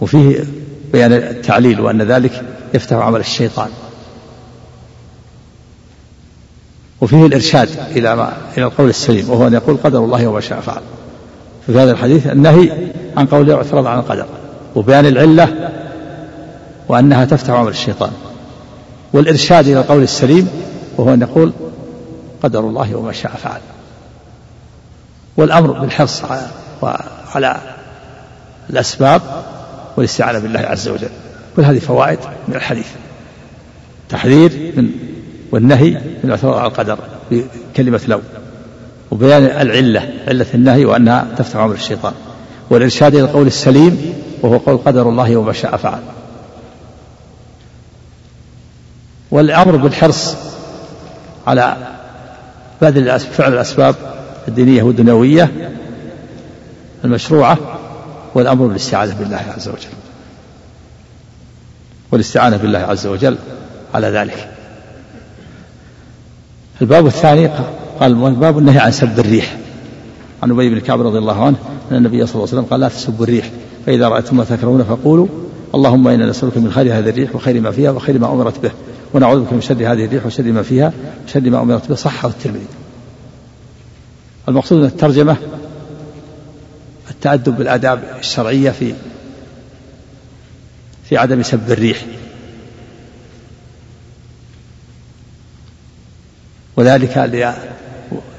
وفيه 0.00 0.44
بيان 0.92 1.12
التعليل 1.12 1.80
وأن 1.80 2.02
ذلك 2.02 2.42
يفتح 2.74 2.96
عمل 2.96 3.20
الشيطان. 3.20 3.68
وفيه 7.00 7.26
الإرشاد 7.26 7.68
إلى 7.96 8.16
ما 8.16 8.32
إلى 8.56 8.64
القول 8.64 8.88
السليم 8.88 9.30
وهو 9.30 9.46
أن 9.46 9.52
يقول 9.54 9.76
قدر 9.76 9.98
الله 9.98 10.26
وما 10.26 10.40
شاء 10.40 10.60
فعل. 10.60 10.80
في 11.66 11.72
هذا 11.78 11.90
الحديث 11.90 12.26
النهي 12.26 12.72
عن 13.16 13.26
قول 13.26 13.48
يعترض 13.48 13.86
عن 13.86 13.98
القدر 13.98 14.26
وبيان 14.74 15.06
العلة 15.06 15.70
وأنها 16.88 17.24
تفتح 17.24 17.50
عمل 17.50 17.70
الشيطان. 17.70 18.12
والإرشاد 19.12 19.68
إلى 19.68 19.80
القول 19.80 20.02
السليم 20.02 20.48
وهو 20.96 21.14
أن 21.14 21.22
يقول 21.22 21.52
قدر 22.42 22.60
الله 22.60 22.94
وما 22.94 23.12
شاء 23.12 23.32
فعل. 23.32 23.60
والأمر 25.36 25.72
بالحرص 25.72 26.22
على 27.34 27.56
الأسباب 28.70 29.22
والاستعانة 29.96 30.38
بالله 30.38 30.60
عز 30.60 30.88
وجل. 30.88 31.08
كل 31.56 31.64
هذه 31.64 31.78
فوائد 31.78 32.18
من 32.48 32.54
الحديث. 32.54 32.86
تحذير 34.08 34.72
من 34.76 34.90
والنهي 35.52 35.90
من 35.90 36.20
الاعتراض 36.24 36.58
على 36.58 36.66
القدر 36.66 36.98
بكلمة 37.30 38.00
لو. 38.08 38.20
وبيان 39.10 39.44
العلة 39.44 40.12
علة 40.28 40.46
النهي 40.54 40.84
وأنها 40.84 41.26
تفتح 41.36 41.56
عمر 41.56 41.74
الشيطان. 41.74 42.12
والإرشاد 42.70 43.14
إلى 43.14 43.24
القول 43.24 43.46
السليم 43.46 44.14
وهو 44.42 44.56
قول 44.56 44.76
قدر 44.76 45.08
الله 45.08 45.36
وما 45.36 45.52
شاء 45.52 45.76
فعل. 45.76 46.00
والأمر 49.30 49.76
بالحرص 49.76 50.36
على 51.46 51.76
بذل 52.82 53.20
فعل 53.20 53.52
الأسباب 53.52 53.94
الدينية 54.48 54.82
والدنيوية 54.82 55.70
المشروعة 57.04 57.58
والأمر 58.34 58.66
بالاستعاذة 58.66 59.14
بالله 59.18 59.40
عز 59.56 59.68
وجل. 59.68 59.94
والاستعانة 62.12 62.56
بالله 62.56 62.78
عز 62.78 63.06
وجل 63.06 63.36
على 63.94 64.06
ذلك. 64.06 64.48
الباب 66.82 67.06
الثاني 67.06 67.50
قال 68.00 68.14
باب 68.14 68.58
النهي 68.58 68.78
عن 68.78 68.90
سب 68.90 69.18
الريح. 69.18 69.56
عن 70.42 70.50
أبي 70.50 70.70
بن 70.70 70.80
كعب 70.80 71.00
رضي 71.00 71.18
الله 71.18 71.44
عنه 71.44 71.56
أن 71.90 71.96
النبي 71.96 72.26
صلى 72.26 72.34
الله 72.34 72.48
عليه 72.48 72.58
وسلم 72.58 72.64
قال 72.64 72.80
لا 72.80 72.88
تسبوا 72.88 73.24
الريح 73.24 73.50
فإذا 73.86 74.08
رأيتم 74.08 74.36
ما 74.36 74.44
تكرهون 74.44 74.84
فقولوا 74.84 75.26
اللهم 75.74 76.08
إنا 76.08 76.26
نسألك 76.26 76.58
من 76.58 76.72
خير 76.72 76.98
هذه 76.98 77.08
الريح 77.08 77.34
وخير 77.34 77.60
ما 77.60 77.70
فيها 77.70 77.90
وخير 77.90 78.18
ما 78.18 78.32
أمرت 78.32 78.62
به 78.62 78.70
ونعوذ 79.14 79.40
بك 79.40 79.52
من 79.52 79.60
شر 79.60 79.74
هذه 79.74 80.04
الريح 80.04 80.26
وشر 80.26 80.44
ما 80.44 80.62
فيها 80.62 80.92
وشر 81.26 81.40
ما 81.40 81.62
أمرت 81.62 81.88
به. 81.88 81.94
صحة 81.94 82.28
الترمذي. 82.28 82.66
المقصود 84.48 84.78
من 84.78 84.84
الترجمة 84.84 85.36
التأدب 87.10 87.56
بالآداب 87.56 88.02
الشرعية 88.18 88.70
في 88.70 88.94
في 91.08 91.16
عدم 91.16 91.42
سب 91.42 91.72
الريح. 91.72 92.04
وذلك 96.76 97.16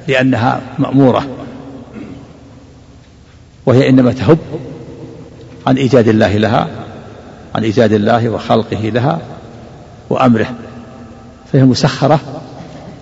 لأنها 0.08 0.62
مأمورة. 0.80 1.28
وهي 3.66 3.90
إنما 3.90 4.12
تهب 4.12 4.38
عن 5.68 5.78
إيجاد 5.78 6.08
الله 6.08 6.38
لها 6.38 6.68
عن 7.56 7.64
إيجاد 7.64 7.94
الله 7.94 8.30
وخلقه 8.30 8.90
لها 8.90 9.22
وأمره. 10.10 10.56
فهي 11.54 11.64
مسخرة 11.64 12.20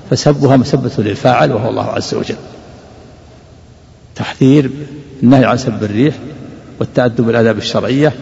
فسبها 0.09 0.57
مسبة 0.57 0.91
للفاعل 0.97 1.51
وهو 1.51 1.69
الله 1.69 1.85
عز 1.85 2.13
وجل. 2.13 2.35
تحذير 4.15 4.69
النهي 5.23 5.45
عن 5.45 5.57
سب 5.57 5.83
الريح 5.83 6.15
والتأدب 6.79 7.25
بالآداب 7.25 7.57
الشرعية 7.57 8.13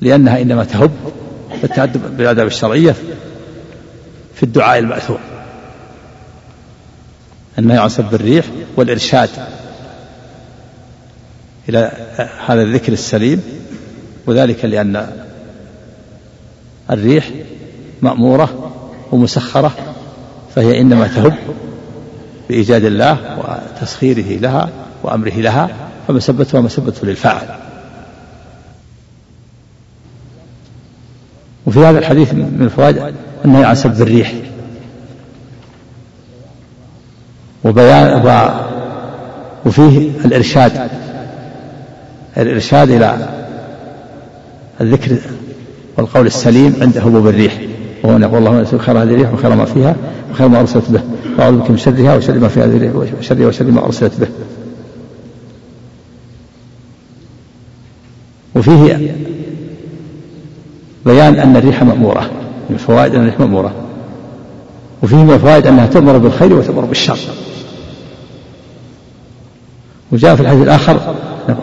لأنها 0.00 0.42
إنما 0.42 0.64
تهب 0.64 0.90
التأدب 1.64 2.16
بالآداب 2.16 2.46
الشرعية 2.46 2.94
في 4.34 4.42
الدعاء 4.42 4.78
المأثور. 4.78 5.18
النهي 7.58 7.78
عن 7.78 7.88
سب 7.88 8.14
الريح 8.14 8.44
والإرشاد 8.76 9.30
إلى 11.68 11.92
هذا 12.46 12.62
الذكر 12.62 12.92
السليم 12.92 13.42
وذلك 14.26 14.64
لأن 14.64 15.24
الريح 16.90 17.30
مأمورة 18.02 18.72
ومسخرة 19.12 19.72
فهي 20.54 20.80
إنما 20.80 21.06
تهب 21.06 21.34
بإيجاد 22.48 22.84
الله 22.84 23.18
وتسخيره 23.38 24.40
لها 24.40 24.68
وأمره 25.02 25.34
لها 25.34 25.68
فمسبتها 26.08 26.60
مسبة 26.60 26.94
للفاعل. 27.02 27.46
وفي 31.66 31.78
هذا 31.80 31.98
الحديث 31.98 32.34
من 32.34 32.58
الفوائد 32.60 33.14
النهي 33.44 33.64
عن 33.64 33.74
سب 33.74 34.02
الريح. 34.02 34.32
وبيان 37.64 38.16
وفيه 39.66 40.10
الإرشاد 40.24 40.88
الإرشاد 42.36 42.90
إلى 42.90 43.28
الذكر 44.80 45.18
والقول 45.98 46.26
السليم 46.26 46.76
عند 46.80 46.98
هبوب 46.98 47.28
الريح. 47.28 47.60
وهو 48.04 48.18
يقول 48.18 48.38
اللهم 48.38 48.64
خير 48.78 49.02
هذه 49.02 49.02
الريح 49.02 49.32
وخير 49.32 49.54
ما 49.54 49.64
فيها 49.64 49.96
وخير 50.30 50.48
ما 50.48 50.60
أرسلت 50.60 50.90
به. 50.90 51.02
وأعوذ 51.38 51.58
بك 51.58 51.70
من 51.70 51.76
شرها 51.76 52.16
وشر 52.16 52.38
ما 52.38 52.48
في 52.48 52.60
هذه 52.60 53.06
وشر 53.18 53.46
وشر 53.46 53.64
ما 53.64 53.84
أرسلت 53.84 54.20
به. 54.20 54.28
وفيه 58.54 59.16
بيان 61.06 61.34
أن 61.34 61.56
الريح 61.56 61.82
مأمورة 61.82 62.30
من 62.70 62.74
الفوائد 62.74 63.14
أن 63.14 63.20
الريح 63.20 63.40
مأمورة. 63.40 63.72
وفيه 65.02 65.16
من 65.16 65.34
الفوائد 65.34 65.66
أنها 65.66 65.86
تؤمر 65.86 66.18
بالخير 66.18 66.52
وتؤمر 66.52 66.84
بالشر. 66.84 67.18
وجاء 70.12 70.36
في 70.36 70.42
الحديث 70.42 70.62
الآخر 70.62 71.14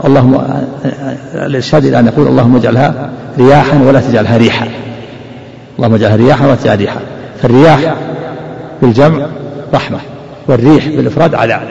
اللهم 0.06 0.42
الإرشاد 1.34 1.86
إلى 1.86 2.00
أن 2.00 2.08
يقول 2.08 2.28
اللهم 2.28 2.56
اجعلها 2.56 3.12
رياحا 3.38 3.84
ولا 3.84 4.02
تجعلها 4.02 4.38
ريحا. 4.38 4.68
اللهم 5.78 5.94
اجعلها 5.94 6.16
رياحا 6.16 6.46
ولا 6.46 6.56
تجعلها 6.56 6.76
ريحا. 6.76 7.00
فالرياح 7.42 7.96
بالجمع 8.82 9.28
رحمة 9.74 10.00
والريح 10.48 10.88
بالإفراد 10.88 11.36
عذاب 11.36 11.62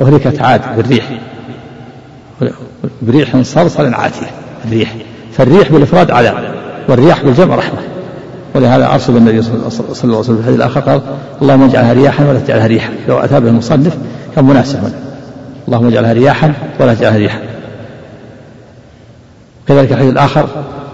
أهلكت 0.00 0.42
عاد 0.42 0.76
بالريح. 0.76 1.04
بريح 3.02 3.42
صرصر 3.42 3.94
عاتية 3.94 4.30
الريح. 4.64 4.94
فالريح 5.32 5.72
بالإفراد 5.72 6.10
عذاب 6.10 6.54
والرياح 6.88 7.24
بالجمع 7.24 7.54
رحمة. 7.54 7.78
ولهذا 8.54 8.92
أرسل 8.92 9.16
النبي 9.16 9.42
صلى 9.42 9.54
الله 9.54 9.70
عليه 10.02 10.18
وسلم 10.18 10.22
في 10.22 10.30
الحديث 10.30 10.56
الآخر 10.56 10.80
قال 10.80 11.00
اللهم 11.42 11.62
اجعلها 11.62 11.92
رياحا 11.92 12.24
ولا 12.28 12.38
تجعلها 12.38 12.66
ريحا. 12.66 12.90
لو 13.08 13.18
أتى 13.18 13.40
به 13.40 13.48
المصنف 13.48 13.96
كان 14.36 14.44
مناسب. 14.44 14.78
هنا 14.78 14.92
اللهم 15.68 15.86
اجعلها 15.86 16.12
رياحا 16.12 16.52
ولا 16.80 16.94
تجعلها 16.94 17.18
ريحا. 17.18 17.38
كذلك 19.68 19.92
الحديث 19.92 20.12
الآخر 20.12 20.46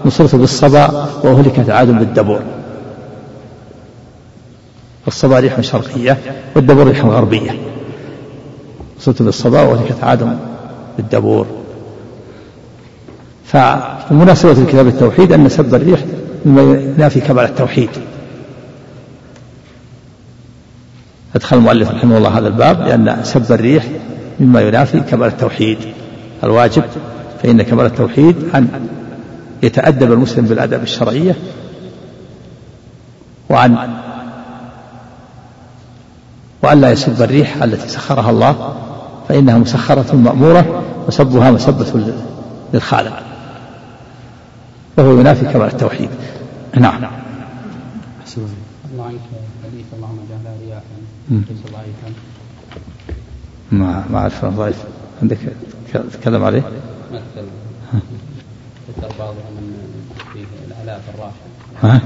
نصرت 0.05 0.35
بالصبا 0.35 1.05
وأهلكت 1.23 1.69
عاد 1.69 1.87
بالدبور. 1.87 2.41
الصبا 5.07 5.39
ريح 5.39 5.61
شرقية 5.61 6.17
والدبور 6.55 6.87
ريح 6.87 7.05
غربية. 7.05 7.51
نصرت 8.97 9.21
بالصبا 9.21 9.61
وأهلكت 9.61 10.03
عاد 10.03 10.37
بالدبور. 10.97 11.47
فمناسبة 13.45 14.51
الكتاب 14.51 14.87
التوحيد 14.87 15.31
أن 15.31 15.49
سب 15.49 15.75
الريح 15.75 15.99
مما 16.45 16.61
ينافي 16.61 17.21
كمال 17.21 17.45
التوحيد. 17.45 17.89
أدخل 21.35 21.57
المؤلف 21.57 21.91
رحمه 21.91 22.17
الله 22.17 22.37
هذا 22.37 22.47
الباب 22.47 22.81
لأن 22.81 23.23
سب 23.23 23.51
الريح 23.51 23.85
مما 24.39 24.61
ينافي 24.61 24.99
كمال 24.99 25.27
التوحيد. 25.27 25.77
الواجب 26.43 26.83
فإن 27.43 27.61
كمال 27.61 27.85
التوحيد 27.85 28.35
أن 28.55 28.67
يتأدب 29.63 30.11
المسلم 30.11 30.45
بالآداب 30.45 30.83
الشرعية 30.83 31.35
وأن 33.49 33.77
وأن 36.63 36.81
لا 36.81 36.91
يسب 36.91 37.21
الريح 37.21 37.63
التي 37.63 37.87
سخرها 37.89 38.29
الله 38.29 38.75
فإنها 39.29 39.57
مسخرة 39.57 40.15
مأمورة 40.15 40.83
وسبها 41.07 41.51
مسبة 41.51 42.13
للخالق. 42.73 43.23
وهو 44.97 45.19
ينافي 45.19 45.45
كمال 45.45 45.67
التوحيد. 45.67 46.09
نعم. 46.77 47.03
الله 48.93 49.05
عنك 49.05 49.19
حديث 49.63 49.85
اللهم 49.93 50.19
اجعلها 50.29 50.59
رياحا 50.65 50.81
ليس 51.29 51.59
ضعيفا 51.73 52.13
ما 53.71 54.05
ما 54.09 54.19
أعرف 54.19 54.45
ضعيف. 54.45 54.83
عندك 55.21 55.37
تكلم 56.13 56.43
عليه؟ 56.43 56.63
مثل 57.11 57.45
ذكر 58.89 59.13
بعضها 59.19 59.49
من 59.57 59.73
فيه 60.33 60.45
العلاء 60.67 61.01
الراشد. 61.15 61.35
ها؟ 61.83 62.01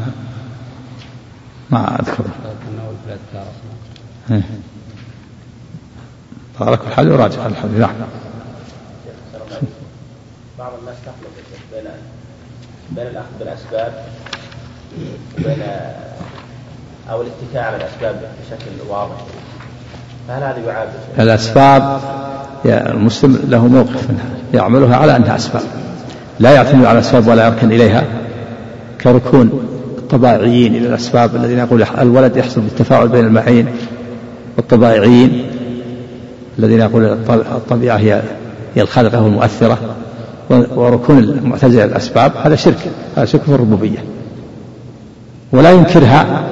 ما 1.71 1.99
أذكره. 1.99 2.25
انه 2.45 2.93
في 3.05 3.07
الأذكار 3.07 3.51
على 6.61 6.77
كل 6.77 6.91
حال 6.95 7.07
يراجع 7.07 7.45
الحديث 7.45 7.79
نعم. 7.79 7.91
بعض 10.59 10.71
الناس 10.79 10.95
تخلط 11.01 11.31
بين 11.73 11.91
بين 12.91 13.07
الأخذ 13.07 13.27
بالأسباب 13.39 13.93
وبين 15.39 15.63
أو 17.09 17.21
الاتكاء 17.21 17.63
على 17.63 17.75
الأسباب 17.75 18.21
بشكل 18.41 18.89
واضح. 18.89 19.15
فهل 20.27 20.43
هذا 20.43 20.57
يعاب 20.67 20.89
الأسباب 21.19 21.99
يا 22.65 22.91
المسلم 22.91 23.39
له 23.47 23.67
موقف 23.67 24.09
منها. 24.09 24.25
يعملها 24.53 24.95
على 24.95 25.15
أنها 25.15 25.35
أسباب. 25.35 25.63
لا 26.39 26.51
يعتمد 26.51 26.85
على 26.85 26.99
الأسباب 26.99 27.27
ولا 27.27 27.47
يركن 27.47 27.71
إليها. 27.71 28.03
كركون 29.01 29.49
الطبائعيين 29.97 30.75
إلى 30.75 30.87
الأسباب 30.87 31.35
الذين 31.35 31.59
يقول 31.59 31.83
الولد 31.83 32.37
يحصل 32.37 32.61
بالتفاعل 32.61 33.07
بين 33.07 33.25
المعين. 33.25 33.67
والطبائعيين 34.57 35.45
الذين 36.59 36.79
يقول 36.79 37.05
الطبيعة 37.29 37.97
هي 37.97 38.21
هي 38.75 38.81
الخالقة 38.81 39.21
والمؤثرة 39.21 39.77
وركون 40.49 41.19
المعتزلة 41.19 41.83
الأسباب 41.83 42.31
هذا 42.43 42.55
شرك 42.55 42.77
هذا 43.17 43.25
شرك 43.25 43.41
في 43.41 43.49
الربوبية. 43.49 43.97
ولا 45.51 45.71
ينكرها 45.71 46.43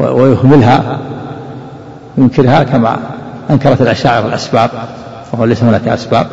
ويهملها 0.00 0.98
ينكرها 2.18 2.62
كما 2.62 2.96
أنكرت 3.50 3.80
الأشاعرة 3.80 4.26
الأسباب 4.26 4.70
وهو 5.32 5.44
ليس 5.44 5.62
هناك 5.62 5.88
أسباب. 5.88 6.26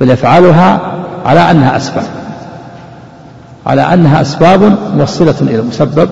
بل 0.00 0.10
يفعلها 0.10 0.80
على 1.24 1.50
أنها 1.50 1.76
أسباب. 1.76 2.06
على 3.66 3.82
أنها 3.82 4.20
أسباب 4.20 4.78
موصلة 4.96 5.34
إلى 5.40 5.60
المسبب 5.60 6.08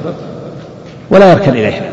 ولا 1.11 1.33
يركن 1.33 1.51
إليها. 1.51 1.90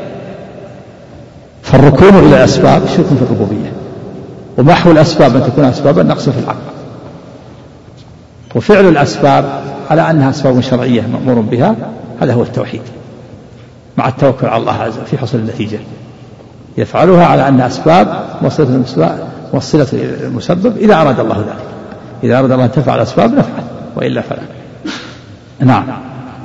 فالركون 1.71 2.09
إلى 2.09 2.27
الأسباب 2.27 2.81
شرك 2.87 3.05
في 3.05 3.21
الربوبية؟ 3.21 3.71
ومحو 4.57 4.91
الأسباب 4.91 5.35
أن 5.35 5.43
تكون 5.43 5.63
أسبابا 5.63 6.03
نقص 6.03 6.29
في 6.29 6.39
العقل. 6.39 6.59
وفعل 8.55 8.89
الأسباب 8.89 9.61
على 9.89 10.11
أنها 10.11 10.29
أسباب 10.29 10.61
شرعية 10.61 11.01
مأمور 11.01 11.41
بها 11.41 11.75
هذا 12.21 12.33
هو 12.33 12.43
التوحيد. 12.43 12.81
مع 13.97 14.07
التوكل 14.07 14.47
على 14.47 14.61
الله 14.61 14.73
عز 14.73 14.97
وجل 14.97 15.05
في 15.05 15.17
حصول 15.17 15.41
النتيجة. 15.41 15.79
يفعلها 16.77 17.25
على 17.25 17.47
أنها 17.47 17.67
أسباب 17.67 18.23
موصلة 18.41 18.83
موصلة 19.53 19.87
إلى 19.93 20.27
المسبب 20.27 20.77
إذا 20.77 20.95
أراد 20.95 21.19
الله 21.19 21.37
ذلك. 21.37 21.67
إذا 22.23 22.39
أراد 22.39 22.51
الله 22.51 22.65
أن 22.65 22.71
تفعل 22.71 22.99
أسباب 22.99 23.33
نفعل 23.33 23.63
وإلا 23.95 24.21
فلا. 24.21 24.41
نعم. 25.59 25.85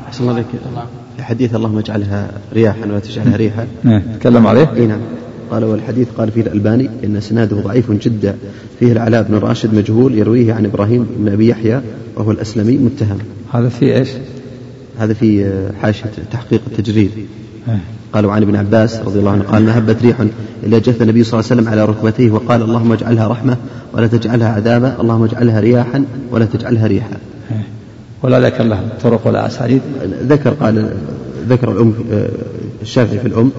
أحسن 0.09 0.31
الله. 0.31 0.45
عليك 1.13 1.17
في 1.17 1.23
حديث 1.23 1.55
اللهم 1.55 1.79
اجعلها 1.79 2.31
رياحا 2.53 2.87
ولا 2.87 2.99
تجعلها 2.99 3.37
ريحا. 3.37 3.67
نعم 3.85 4.03
تكلم 4.21 4.47
عليه. 4.47 4.73
إي 4.77 4.87
نعم. 4.87 5.01
قال 5.51 5.65
والحديث 5.65 6.09
قال 6.19 6.31
فيه 6.31 6.41
الألباني 6.41 6.91
إن 7.05 7.21
سناده 7.21 7.57
ضعيف 7.57 7.91
جدا. 7.91 8.37
فيه 8.81 8.93
العلاء 8.93 9.23
بن 9.23 9.35
راشد 9.35 9.75
مجهول 9.75 10.15
يرويه 10.15 10.53
عن 10.53 10.65
إبراهيم 10.65 11.07
بن 11.19 11.33
أبي 11.33 11.49
يحيى 11.49 11.81
وهو 12.17 12.31
الأسلمي 12.31 12.79
متهم. 12.79 13.19
هذا 13.53 13.69
في 13.69 13.99
إيش؟ 13.99 14.09
هذا 14.99 15.15
في 15.15 15.61
حاشية 15.83 16.11
تحقيق 16.33 16.61
التجريد. 16.67 17.11
إيه. 17.69 17.81
قالوا 18.13 18.33
عن 18.33 18.43
ابن 18.43 18.57
عباس 18.57 18.97
رضي 18.97 19.19
الله 19.19 19.31
عنه 19.31 19.43
قال 19.43 19.63
ما 19.63 19.79
هبت 19.79 20.03
ريح 20.03 20.17
إلا 20.63 20.79
جث 20.79 21.03
النبي 21.03 21.25
صلى 21.25 21.41
الله 21.41 21.51
عليه 21.51 21.61
وسلم 21.61 21.69
على 21.69 21.85
ركبتيه 21.85 22.31
وقال 22.31 22.63
اللهم 22.63 22.93
اجعلها 22.93 23.29
رحمة 23.29 23.57
ولا 23.93 24.07
تجعلها 24.07 24.49
عذابا 24.49 24.97
اللهم 25.01 25.25
اجعلها 25.25 25.61
رياحا 25.61 26.05
ولا 26.31 26.45
تجعلها 26.45 26.87
ريحا. 26.87 27.17
إيه. 27.51 27.65
ولا 28.23 28.41
ذكر 28.41 28.65
له 28.65 28.89
طرق 29.03 29.27
ولا 29.27 29.47
أساليب 29.47 29.81
ذكر 30.23 30.51
قال 30.51 30.97
ذكر 31.49 31.73
الأم 31.73 31.95
الشافعي 32.83 33.19
في 33.19 33.29
الأم 33.29 33.51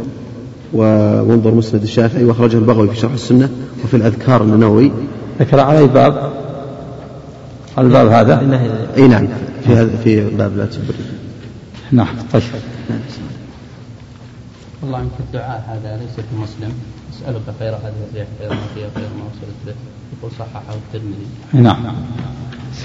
وانظر 0.74 1.54
مسند 1.54 1.82
الشافعي 1.84 2.26
وأخرجه 2.26 2.58
البغوي 2.58 2.88
في 2.88 2.96
شرح 2.96 3.12
السنة 3.14 3.50
وفي 3.84 3.98
الأذكار 3.98 4.44
النووي. 4.44 4.92
ذكر 5.40 5.60
عليه 5.60 5.86
باب 5.86 6.34
الباب 7.78 8.08
هذا؟ 8.08 8.40
إي 8.98 9.08
نعم 9.08 9.28
في 9.64 9.74
هذا 9.74 9.98
في 10.04 10.30
باب 10.30 10.58
لا 10.58 10.66
تسب 10.66 10.92
نعم 11.92 12.16
طيب. 12.34 12.44
والله 14.82 14.98
عنك 14.98 15.12
الدعاء 15.20 15.66
هذا 15.70 15.98
ليس 15.98 16.16
في 16.16 16.36
مسلم. 16.36 16.74
أسألك 17.14 17.42
خير 17.60 17.70
هذه 17.70 17.94
الريح 18.12 18.28
خير 18.40 18.50
ما 18.50 18.56
فيها 18.76 18.90
خير 18.96 19.10
ما 19.18 19.24
وصلت 19.26 19.58
به 19.66 19.74
يقول 20.20 20.32
صححه 20.40 20.76
الترمذي. 20.76 21.28
نعم. 21.54 21.96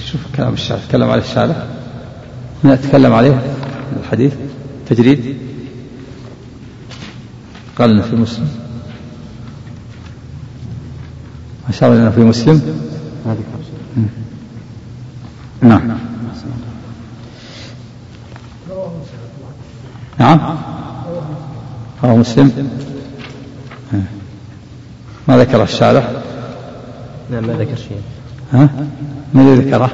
شوف 0.06 0.20
كلام 0.36 0.52
الشارع 0.52 0.80
تكلم 0.88 1.10
عليه 1.10 1.22
الشارع 1.22 1.66
هنا 2.64 2.76
تكلم 2.76 3.12
عليه 3.12 3.42
الحديث 4.00 4.32
تجريد. 4.88 5.36
قال 7.78 8.02
في 8.02 8.16
مسلم. 8.16 8.48
أشار 11.68 11.92
إنه 11.92 12.10
في 12.10 12.20
مسلم. 12.20 12.62
نعم. 15.62 15.98
نعم. 20.18 20.58
رواه 22.04 22.16
مسلم. 22.16 22.70
ما 25.28 25.38
ذكر 25.38 25.62
الشارع 25.62 26.10
نعم 27.30 27.46
ما 27.46 27.52
ذكر 27.52 27.76
شيء 27.76 28.00
ها؟ 28.52 28.68
من 29.34 29.40
الذي 29.40 29.70
ذكره؟ 29.70 29.90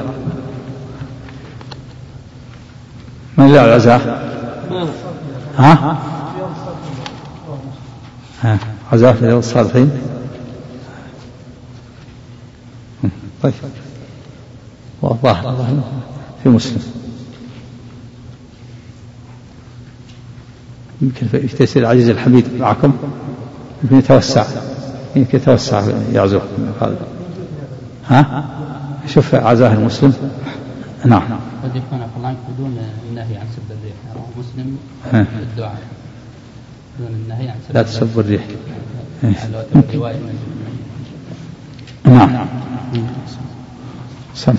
من 3.38 3.46
اللي 3.46 3.64
العزاء 3.64 4.24
ها؟ 5.58 5.98
ها 8.42 8.58
عزاء 8.92 9.12
في 9.12 9.32
الصالحين؟ 9.32 9.90
طيب. 13.42 13.52
والظاهر 15.02 15.82
في 16.42 16.48
مسلم. 16.48 16.82
يمكن 21.02 21.48
تيسير 21.58 21.82
العزيز 21.82 22.08
الحميد 22.08 22.44
معكم. 22.58 22.92
يمكن 23.82 23.98
يتوسع. 23.98 24.44
يمكن 25.16 25.38
يتوسع 25.38 25.82
يعزوه 26.12 26.42
ها؟ 28.08 28.44
شوف 29.06 29.34
عزاه 29.34 29.72
المسلم. 29.72 30.12
نعم. 31.04 31.22
قد 31.64 31.76
يكون 31.76 32.00
عنك 32.24 32.36
بدون 32.54 32.78
النهي 33.10 33.36
عن 33.36 33.46
سب 33.56 33.62
الريح. 33.70 33.94
رواه 34.14 34.26
مسلم. 34.38 34.76
الدعاء 35.42 35.78
دون 36.98 37.08
النهي 37.08 37.48
عن 37.48 37.56
سب 37.68 37.74
لا 37.74 37.80
الريح. 37.80 37.94
تسبوا 37.94 38.22
الريح. 38.22 38.42
رواية 39.94 40.16
من 40.16 40.34
نعم. 42.04 42.46
سم. 44.34 44.54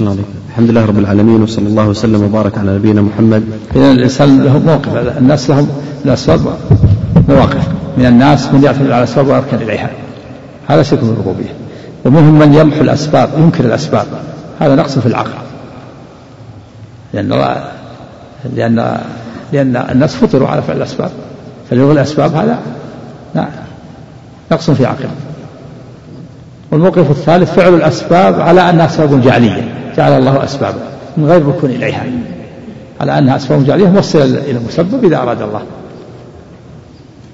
الله 0.00 0.10
عليك 0.10 0.24
الحمد 0.48 0.70
لله 0.70 0.84
رب 0.86 0.98
العالمين 0.98 1.42
وصلى 1.42 1.68
الله 1.68 1.88
وسلم 1.88 2.22
وبارك 2.22 2.58
على 2.58 2.74
نبينا 2.74 3.02
محمد. 3.02 3.44
إذا 3.76 3.90
الإنسان 3.90 4.42
له 4.42 4.58
موقف. 4.58 5.18
الناس 5.18 5.50
لهم 5.50 5.68
الأسباب 6.04 6.56
مواقف. 7.28 7.68
من 7.98 8.06
الناس 8.06 8.52
من 8.52 8.62
يعتمد 8.64 8.90
على 8.90 8.98
الأسباب 8.98 9.26
ويركن 9.26 9.56
إليها 9.56 9.90
هذا 10.66 10.82
شرك 10.82 11.04
بالربوبية 11.04 11.52
ومنهم 12.04 12.38
من 12.38 12.54
يمحو 12.54 12.80
الأسباب 12.80 13.28
ينكر 13.38 13.64
الأسباب. 13.64 14.06
هذا 14.60 14.74
نقص 14.74 14.98
في 14.98 15.06
العقل. 15.06 15.30
لأن 17.12 17.56
لأن 18.56 19.00
لأن 19.52 19.76
الناس 19.76 20.14
فطروا 20.14 20.48
على 20.48 20.62
فعل 20.62 20.76
الأسباب. 20.76 21.10
فليلغي 21.70 21.92
الأسباب 21.92 22.34
هذا 22.34 22.58
نقص 24.52 24.70
في 24.70 24.86
عقله 24.86 25.10
والموقف 26.70 27.10
الثالث 27.10 27.52
فعل 27.52 27.74
الأسباب 27.74 28.40
على 28.40 28.70
أنها 28.70 28.86
أسباب 28.86 29.22
جعلية. 29.22 29.92
جعل 29.96 30.12
الله 30.12 30.44
أسبابا 30.44 30.78
من 31.16 31.26
غير 31.26 31.46
ركون 31.46 31.70
إليها. 31.70 32.06
على 33.00 33.18
أنها 33.18 33.36
أسباب 33.36 33.64
جعلية 33.64 33.88
موصلة 33.88 34.24
إلى 34.24 34.58
المسبب 34.58 35.04
إذا 35.04 35.16
أراد 35.16 35.42
الله. 35.42 35.62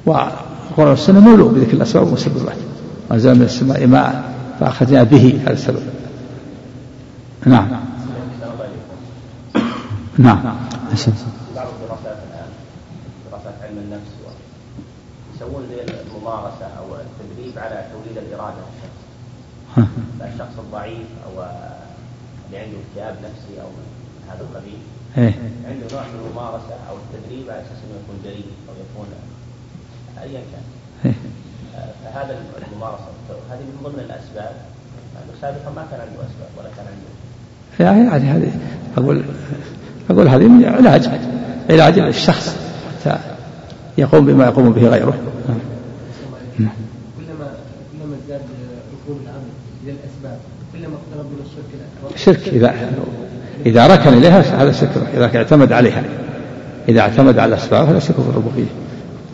والقرآن 0.06 0.90
والسنة 0.90 1.20
مولوا 1.20 1.48
بذكر 1.48 1.72
الأسباب 1.72 2.04
والمسببات. 2.04 2.56
وأنزل 3.10 3.34
من 3.34 3.42
السماء 3.42 3.86
ماء. 3.86 4.22
فأخذنا 4.60 5.02
به 5.02 5.40
هذا 5.42 5.52
السبب. 5.52 5.82
نعم. 7.46 7.68
نعم. 10.18 10.42
بعض 11.56 11.66
الدراسات 11.66 12.18
الان 12.28 12.48
دراسات 13.30 13.54
علم 13.62 13.78
النفس 13.78 14.10
يسوون 15.36 15.66
زي 15.70 15.80
الممارسه 15.82 16.66
أو 16.78 16.84
التدريب 16.94 17.58
على 17.58 17.86
توليد 17.92 18.18
الاراده 18.18 18.56
للشخص 18.56 18.98
ها. 19.76 19.86
الشخص 20.32 20.58
الضعيف 20.58 21.06
أو 21.26 21.44
اللي 22.46 22.58
عنده 22.58 22.76
اكتئاب 22.88 23.14
نفسي 23.14 23.54
من 23.58 23.84
هذا 24.30 24.40
القبيل 24.40 24.78
عنده 25.68 25.86
نوع 25.92 26.02
من 26.02 26.26
الممارسه 26.26 26.74
أو 26.90 26.96
التدريب 26.96 27.50
على 27.50 27.60
أساس 27.60 27.78
انه 27.84 27.98
يكون 28.04 28.16
جريء 28.24 28.46
أو 28.68 28.74
يكون 28.74 29.08
ايا 30.22 30.42
كان 30.52 31.14
فهذا 32.04 32.36
الممارسة. 32.72 33.04
هذه 33.50 33.58
من 33.58 33.80
ضمن 33.84 33.98
الأسباب. 33.98 34.52
لأنه 35.14 35.32
سابقا 35.40 35.70
ما 35.76 35.86
كان 35.90 36.00
عنده 36.00 36.12
أسباب 36.12 36.48
ولا 36.58 36.68
كان 36.76 36.86
عنده. 36.86 37.18
يعني 37.80 38.10
يعني 38.10 38.24
هذه 38.24 38.52
أقول 38.96 39.24
أقول 40.10 40.28
هذه 40.28 40.48
من 40.48 40.64
علاج 40.64 41.08
علاج 41.70 41.98
الشخص 41.98 42.56
حتى 43.04 43.18
يقوم 43.98 44.26
بما 44.26 44.44
يقوم 44.44 44.72
به 44.72 44.88
غيره. 44.88 45.14
كلما 46.56 46.70
كلما 47.18 48.16
ازداد 48.22 48.40
ركون 48.92 49.20
العبد 49.24 49.50
إلى 49.84 49.92
الأسباب 49.92 50.38
كلما 50.72 50.94
اقترب 50.94 51.26
من 51.26 51.40
الشرك 51.46 51.70
الاكبر 51.74 52.18
شرك 52.18 52.48
إذا 52.54 52.74
إذا 53.66 53.86
ركن 53.86 54.12
إليها 54.12 54.62
هذا 54.62 54.72
شرك 54.72 54.90
إذا 55.14 55.36
اعتمد 55.36 55.72
عليها. 55.72 56.02
إذا 56.88 57.00
اعتمد 57.00 57.38
على 57.38 57.54
الأسباب 57.54 57.88
هذا 57.88 57.98
شرك 57.98 58.16
في 58.16 58.28
الربوبية. 58.28 58.66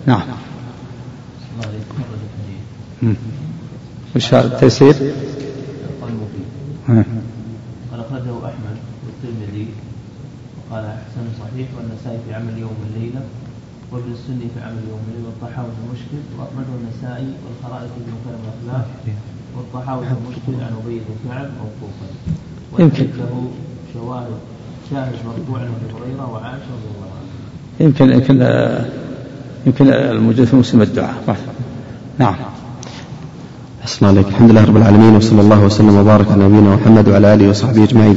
نعم 0.07 0.20
الله 0.20 1.66
عليكم 1.66 1.95
خرج 1.95 2.20
الحديث 2.24 2.61
مم. 2.94 2.94
وش 4.17 4.35
هذا 4.35 4.47
التيسير؟ 4.47 4.95
قال 6.89 8.01
أخرجه 8.01 8.37
أحمد 8.49 8.77
والترمذي 9.05 9.67
وقال 10.59 10.85
حسن 10.85 11.27
صحيح 11.41 11.69
والنسائي 11.77 12.19
في 12.27 12.35
عمل 12.35 12.59
يوم 12.59 12.77
الليلة 12.89 13.23
وابن 13.93 14.13
السني 14.13 14.47
في 14.55 14.61
عمل 14.67 14.83
يوم 14.91 15.01
الليلة 15.09 15.27
والطحاوي 15.29 15.69
في 15.77 15.81
المشكل 15.87 16.21
وأخرجه 16.39 16.75
النسائي 16.81 17.31
والخرائط 17.45 17.91
في 17.95 18.01
مكرم 18.15 18.41
الأخلاق 18.45 18.87
والطحاوي 19.57 20.07
في 20.07 20.13
المشكل 20.13 20.65
عن 20.65 20.73
أبي 20.85 20.99
بن 20.99 21.31
كعب 21.31 21.51
موقوفا. 21.63 22.07
يمكن. 22.79 23.05
له 23.19 23.51
شواهد 23.95 24.27
شاهد 24.91 25.13
مرفوع 25.27 25.59
عن 25.59 25.67
أبي 25.67 25.87
هريرة 25.95 26.33
وعائشة 26.33 26.67
رضي 26.77 26.89
الله 26.95 27.09
عنها 27.17 27.35
يمكن 27.81 28.13
يمكن 28.13 28.35
يمكن 29.67 29.93
الموجود 29.93 30.47
في 30.47 30.57
مسلم 30.57 30.83
الدعاء. 30.83 31.37
نعم. 32.19 32.35
أحسن 33.85 34.07
عليك 34.07 34.28
الحمد 34.28 34.51
لله 34.51 34.64
رب 34.64 34.76
العالمين 34.76 35.16
وصلى 35.16 35.41
الله 35.41 35.64
وسلم 35.64 35.97
وبارك 35.97 36.26
على 36.32 36.45
نبينا 36.45 36.76
محمد 36.76 37.09
وعلى 37.09 37.35
آله 37.35 37.49
وصحبه 37.49 37.85
أجمعين. 37.85 38.16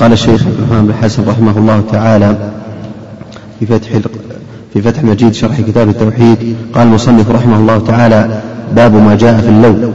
قال 0.00 0.12
الشيخ 0.12 0.42
الإمام 0.46 0.86
بن 0.86 0.94
حسن 0.94 1.28
رحمه 1.28 1.58
الله 1.58 1.82
تعالى 1.92 2.36
في 3.60 3.66
فتح 3.66 3.88
في 4.72 4.82
فتح 4.82 5.00
المجيد 5.00 5.34
شرح 5.34 5.60
كتاب 5.60 5.88
التوحيد 5.88 6.56
قال 6.74 6.86
المصنف 6.86 7.30
رحمه 7.30 7.56
الله 7.58 7.78
تعالى 7.78 8.40
باب 8.76 8.94
ما 8.94 9.14
جاء 9.14 9.40
في 9.40 9.48
اللوم. 9.48 9.92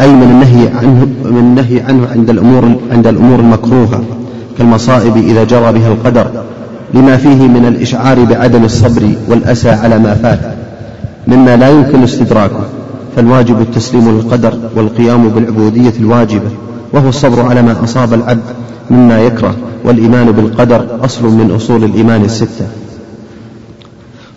أي 0.00 0.12
من 0.12 0.22
النهي 0.22 0.68
عنه 0.68 1.08
من 1.24 1.38
النهي 1.38 1.80
عنه 1.80 2.08
عند 2.12 2.30
الأمور 2.30 2.76
عند 2.92 3.06
الأمور 3.06 3.40
المكروهة 3.40 4.04
كالمصائب 4.58 5.16
إذا 5.16 5.44
جرى 5.44 5.72
بها 5.72 5.88
القدر 5.88 6.26
لما 6.94 7.16
فيه 7.16 7.48
من 7.48 7.66
الإشعار 7.66 8.24
بعدم 8.24 8.64
الصبر 8.64 9.14
والأسى 9.28 9.70
على 9.70 9.98
ما 9.98 10.14
فات 10.14 10.40
مما 11.26 11.56
لا 11.56 11.68
يمكن 11.68 12.02
استدراكه. 12.02 12.64
فالواجب 13.16 13.60
التسليم 13.60 14.10
للقدر 14.10 14.58
والقيام 14.76 15.28
بالعبودية 15.28 15.92
الواجبة 16.00 16.50
وهو 16.92 17.08
الصبر 17.08 17.42
على 17.42 17.62
ما 17.62 17.84
أصاب 17.84 18.14
العبد 18.14 18.42
مما 18.90 19.20
يكره 19.20 19.54
والإيمان 19.84 20.32
بالقدر 20.32 20.86
أصل 21.04 21.24
من 21.24 21.50
أصول 21.50 21.84
الإيمان 21.84 22.24
الستة. 22.24 22.66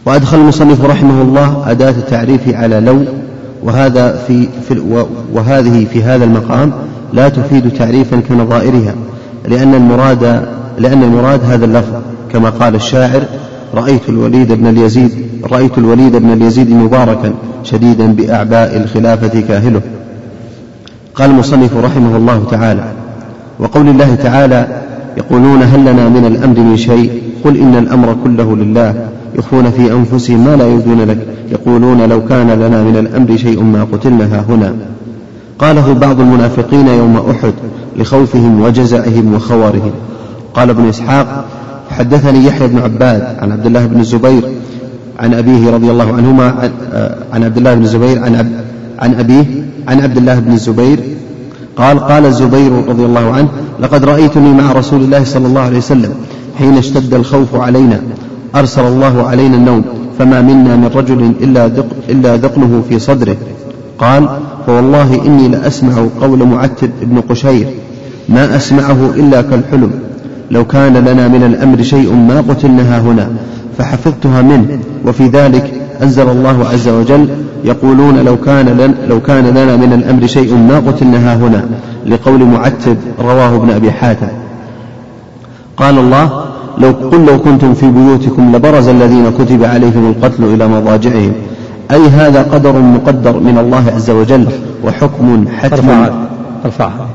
وأدخل 0.06 0.38
المصنف 0.38 0.86
رحمه 0.86 1.22
الله 1.22 1.72
أداة 1.72 1.90
التعريف 1.90 2.56
على 2.56 2.80
لو 2.80 3.06
وهذا 3.64 4.24
في, 4.28 4.48
في 4.68 4.98
وهذه 5.34 5.86
في 5.86 6.04
هذا 6.04 6.24
المقام 6.24 6.74
لا 7.14 7.30
تفيد 7.30 7.70
تعريفا 7.70 8.20
كنظائرها 8.30 8.96
لأن 9.48 9.74
المراد 9.74 10.46
لأن 10.78 11.04
المراد 11.04 11.44
هذا 11.44 11.66
اللفظ 11.66 11.94
كما 12.32 12.50
قال 12.50 12.76
الشاعر 12.76 13.24
رأيت 13.74 14.10
الوليد 14.10 14.52
بن 14.52 14.68
اليزيد 14.68 15.12
رأيت 15.52 15.78
الوليد 15.78 16.16
بن 16.16 16.34
اليزيد 16.34 16.72
مباركا 16.72 17.34
شديدا 17.64 18.06
بأعباء 18.06 18.78
الخلافة 18.78 19.42
كاهله. 19.42 19.82
قال 21.16 21.30
المصنف 21.30 21.78
رحمه 21.78 22.18
الله 22.18 22.44
تعالى 22.52 22.84
وقول 23.60 23.90
الله 23.90 24.16
تعالى 24.16 24.68
يقولون 25.18 25.64
هل 25.64 25.80
لنا 25.80 26.10
من 26.10 26.26
الأمر 26.26 26.60
من 26.60 26.78
شيء؟ 26.78 27.22
قل 27.46 27.58
إن 27.58 27.76
الأمر 27.76 28.16
كله 28.24 28.56
لله 28.56 29.08
يخفون 29.36 29.72
في 29.72 29.92
أنفسهم 29.92 30.46
ما 30.46 30.56
لا 30.56 30.68
يبدون 30.68 31.02
لك 31.02 31.18
يقولون 31.52 32.10
لو 32.10 32.26
كان 32.26 32.52
لنا 32.52 32.84
من 32.84 32.98
الأمر 32.98 33.38
شيء 33.38 33.64
ما 33.64 33.88
قتلنا 33.94 34.44
هنا. 34.50 34.76
قاله 35.60 35.94
بعض 35.94 36.20
المنافقين 36.20 36.88
يوم 36.88 37.18
أحد 37.32 37.54
لخوفهم 37.98 38.62
وجزعهم 38.62 39.34
وخوارهم. 39.36 39.92
قال 40.54 40.70
ابن 40.70 40.90
إسحاق 40.90 41.46
حدثني 41.94 42.46
يحيى 42.46 42.68
بن 42.68 42.80
عباد 42.80 43.22
عن 43.40 43.52
عبد 43.52 43.66
الله 43.66 43.86
بن 43.86 44.00
الزبير 44.00 44.44
عن 45.20 45.34
أبيه 45.34 45.72
رضي 45.72 45.92
الله 45.92 46.14
عنهما 46.14 46.70
عن, 47.34 47.44
عبد 47.44 47.58
الله 47.58 47.74
بن 47.74 47.84
الزبير 47.84 48.24
عن, 48.24 48.36
عن 49.00 49.14
أبيه 49.14 49.46
عن 49.88 50.02
عبد 50.02 50.18
الله 50.18 50.40
بن 50.40 50.52
الزبير. 50.52 51.00
قال 51.78 52.00
قال 52.00 52.26
الزبير 52.26 52.72
رضي 52.88 53.06
الله 53.06 53.32
عنه 53.34 53.48
لقد 53.80 54.06
رأيتني 54.06 54.54
مع 54.54 54.72
رسول 54.72 55.02
الله 55.02 55.24
صلى 55.24 55.48
الله 55.48 55.62
عليه 55.62 55.78
وسلم 55.78 56.14
حين 56.58 56.78
اشتد 56.78 57.14
الخوف 57.14 57.56
علينا 57.56 58.02
أرسل 58.56 58.86
الله 58.88 59.28
علينا 59.28 59.56
النوم 59.56 59.84
فما 60.20 60.42
منا 60.42 60.76
من 60.76 60.90
رجل 60.96 61.34
إلا, 61.42 61.68
دق 61.68 61.86
إلا 62.10 62.36
دقنه 62.36 62.84
في 62.90 63.00
صدره. 63.00 63.36
قال 63.98 64.30
فوالله 64.66 65.26
إني 65.26 65.48
لأسمع 65.48 66.06
قول 66.22 66.48
معتب 66.48 66.92
بن 67.02 67.22
قشير 67.22 67.68
ما 68.30 68.56
أسمعه 68.56 69.10
إلا 69.16 69.42
كالحلم. 69.42 69.92
لو 70.54 70.66
كان 70.66 70.94
لنا 70.94 71.28
من 71.28 71.44
الأمر 71.44 71.82
شيء 71.82 72.14
ما 72.14 72.38
قتلناها 72.50 73.00
هنا 73.00 73.28
فحفظتها 73.78 74.42
منه. 74.42 74.80
وفي 75.08 75.28
ذلك 75.28 75.74
أنزل 76.02 76.30
الله 76.30 76.58
عز 76.72 76.88
وجل 76.90 77.28
يقولون 77.64 78.16
لو 78.18 78.38
كان 78.38 78.66
لن 78.66 78.94
لو 79.10 79.22
كان 79.22 79.46
لنا 79.46 79.76
من 79.76 79.94
الأمر 79.94 80.28
شيء 80.28 80.56
ما 80.56 80.78
قتلناها 80.88 81.36
هنا 81.36 81.66
لقول 82.06 82.44
معتب 82.44 82.98
رواه 83.20 83.56
ابن 83.56 83.70
أبي 83.70 83.92
حاتم. 83.92 84.28
قال 85.78 86.00
الله 86.00 86.26
لو 86.78 86.92
قل 87.12 87.26
لو 87.26 87.40
كنتم 87.40 87.74
في 87.74 87.92
بيوتكم 87.92 88.56
لبرز 88.56 88.88
الذين 88.88 89.26
كتب 89.40 89.64
عليهم 89.64 90.14
القتل 90.16 90.44
إلى 90.44 90.68
مضاجعهم. 90.68 91.34
أي 91.92 92.08
هذا 92.08 92.42
قدر 92.42 92.76
مقدر 92.80 93.40
من 93.40 93.58
الله 93.58 93.84
عز 93.96 94.10
وجل 94.10 94.46
وحكم 94.86 95.46
حتم 95.60 95.90
ارفعها 95.90 96.28
ارفعها 96.66 97.08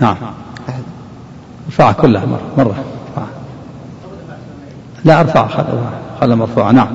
نعم. 0.00 0.16
ارفعها 1.66 1.92
كلها 1.92 2.26
مرة. 2.26 2.64
مرة. 2.64 2.74
لا 5.04 5.20
ارفعها 5.20 5.48
خلها 5.48 5.90
خلها 6.20 6.36
مرفوعة. 6.36 6.72
نعم. 6.72 6.86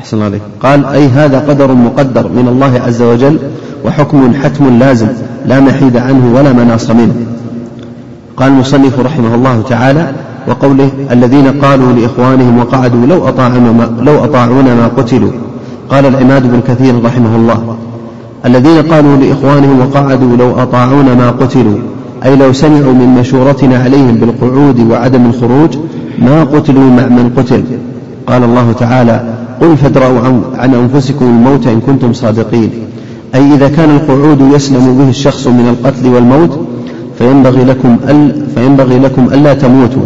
أحسن 0.00 0.16
الله 0.16 0.26
عليك. 0.26 0.42
قال 0.62 0.84
أي 0.84 1.08
هذا 1.08 1.38
قدر 1.38 1.72
مقدر 1.72 2.28
من 2.28 2.48
الله 2.48 2.80
عز 2.86 3.02
وجل 3.02 3.38
وحكم 3.84 4.34
حتم 4.34 4.78
لازم 4.78 5.08
لا 5.46 5.60
محيد 5.60 5.96
عنه 5.96 6.34
ولا 6.34 6.52
مناص 6.52 6.90
منه. 6.90 7.26
قال 8.36 8.52
المصنف 8.52 9.00
رحمه 9.00 9.34
الله 9.34 9.62
تعالى 9.68 10.12
وقوله 10.48 10.90
الذين 11.10 11.60
قالوا 11.60 11.92
لإخوانهم 11.92 12.58
وقعدوا 12.58 13.06
لو 13.06 13.28
أطاعونا 13.28 13.72
ما, 13.72 14.02
لو 14.02 14.24
أطاعونا 14.24 14.74
ما 14.74 14.86
قتلوا. 14.96 15.32
قال 15.90 16.06
العماد 16.06 16.42
بن 16.42 16.60
كثير 16.60 17.04
رحمه 17.04 17.36
الله 17.36 17.78
الذين 18.46 18.82
قالوا 18.82 19.16
لإخوانهم 19.16 19.80
وقعدوا 19.80 20.36
لو 20.36 20.62
أطاعونا 20.62 21.14
ما 21.14 21.30
قتلوا 21.30 21.78
أي 22.24 22.36
لو 22.36 22.52
سمعوا 22.52 22.92
من 22.92 23.16
مشورتنا 23.20 23.78
عليهم 23.78 24.14
بالقعود 24.14 24.80
وعدم 24.90 25.26
الخروج 25.26 25.76
ما 26.18 26.44
قتلوا 26.44 26.90
مع 26.90 27.06
من 27.06 27.30
قتل. 27.36 27.64
قال 28.26 28.44
الله 28.44 28.72
تعالى 28.72 29.34
قل 29.60 29.76
فادرأوا 29.76 30.20
عن 30.54 30.74
أنفسكم 30.74 31.24
الموت 31.24 31.66
إن 31.66 31.80
كنتم 31.80 32.12
صادقين. 32.12 32.70
أي 33.34 33.54
إذا 33.54 33.68
كان 33.68 33.90
القعود 33.90 34.40
يسلم 34.54 34.98
به 34.98 35.08
الشخص 35.08 35.46
من 35.46 35.68
القتل 35.68 36.08
والموت 36.08 36.60
فينبغي 37.18 37.64
لكم 37.64 37.96
أل 38.08 38.46
فينبغي 38.54 38.98
لكم 38.98 39.24
ألا 39.24 39.54
تموتوا 39.54 40.02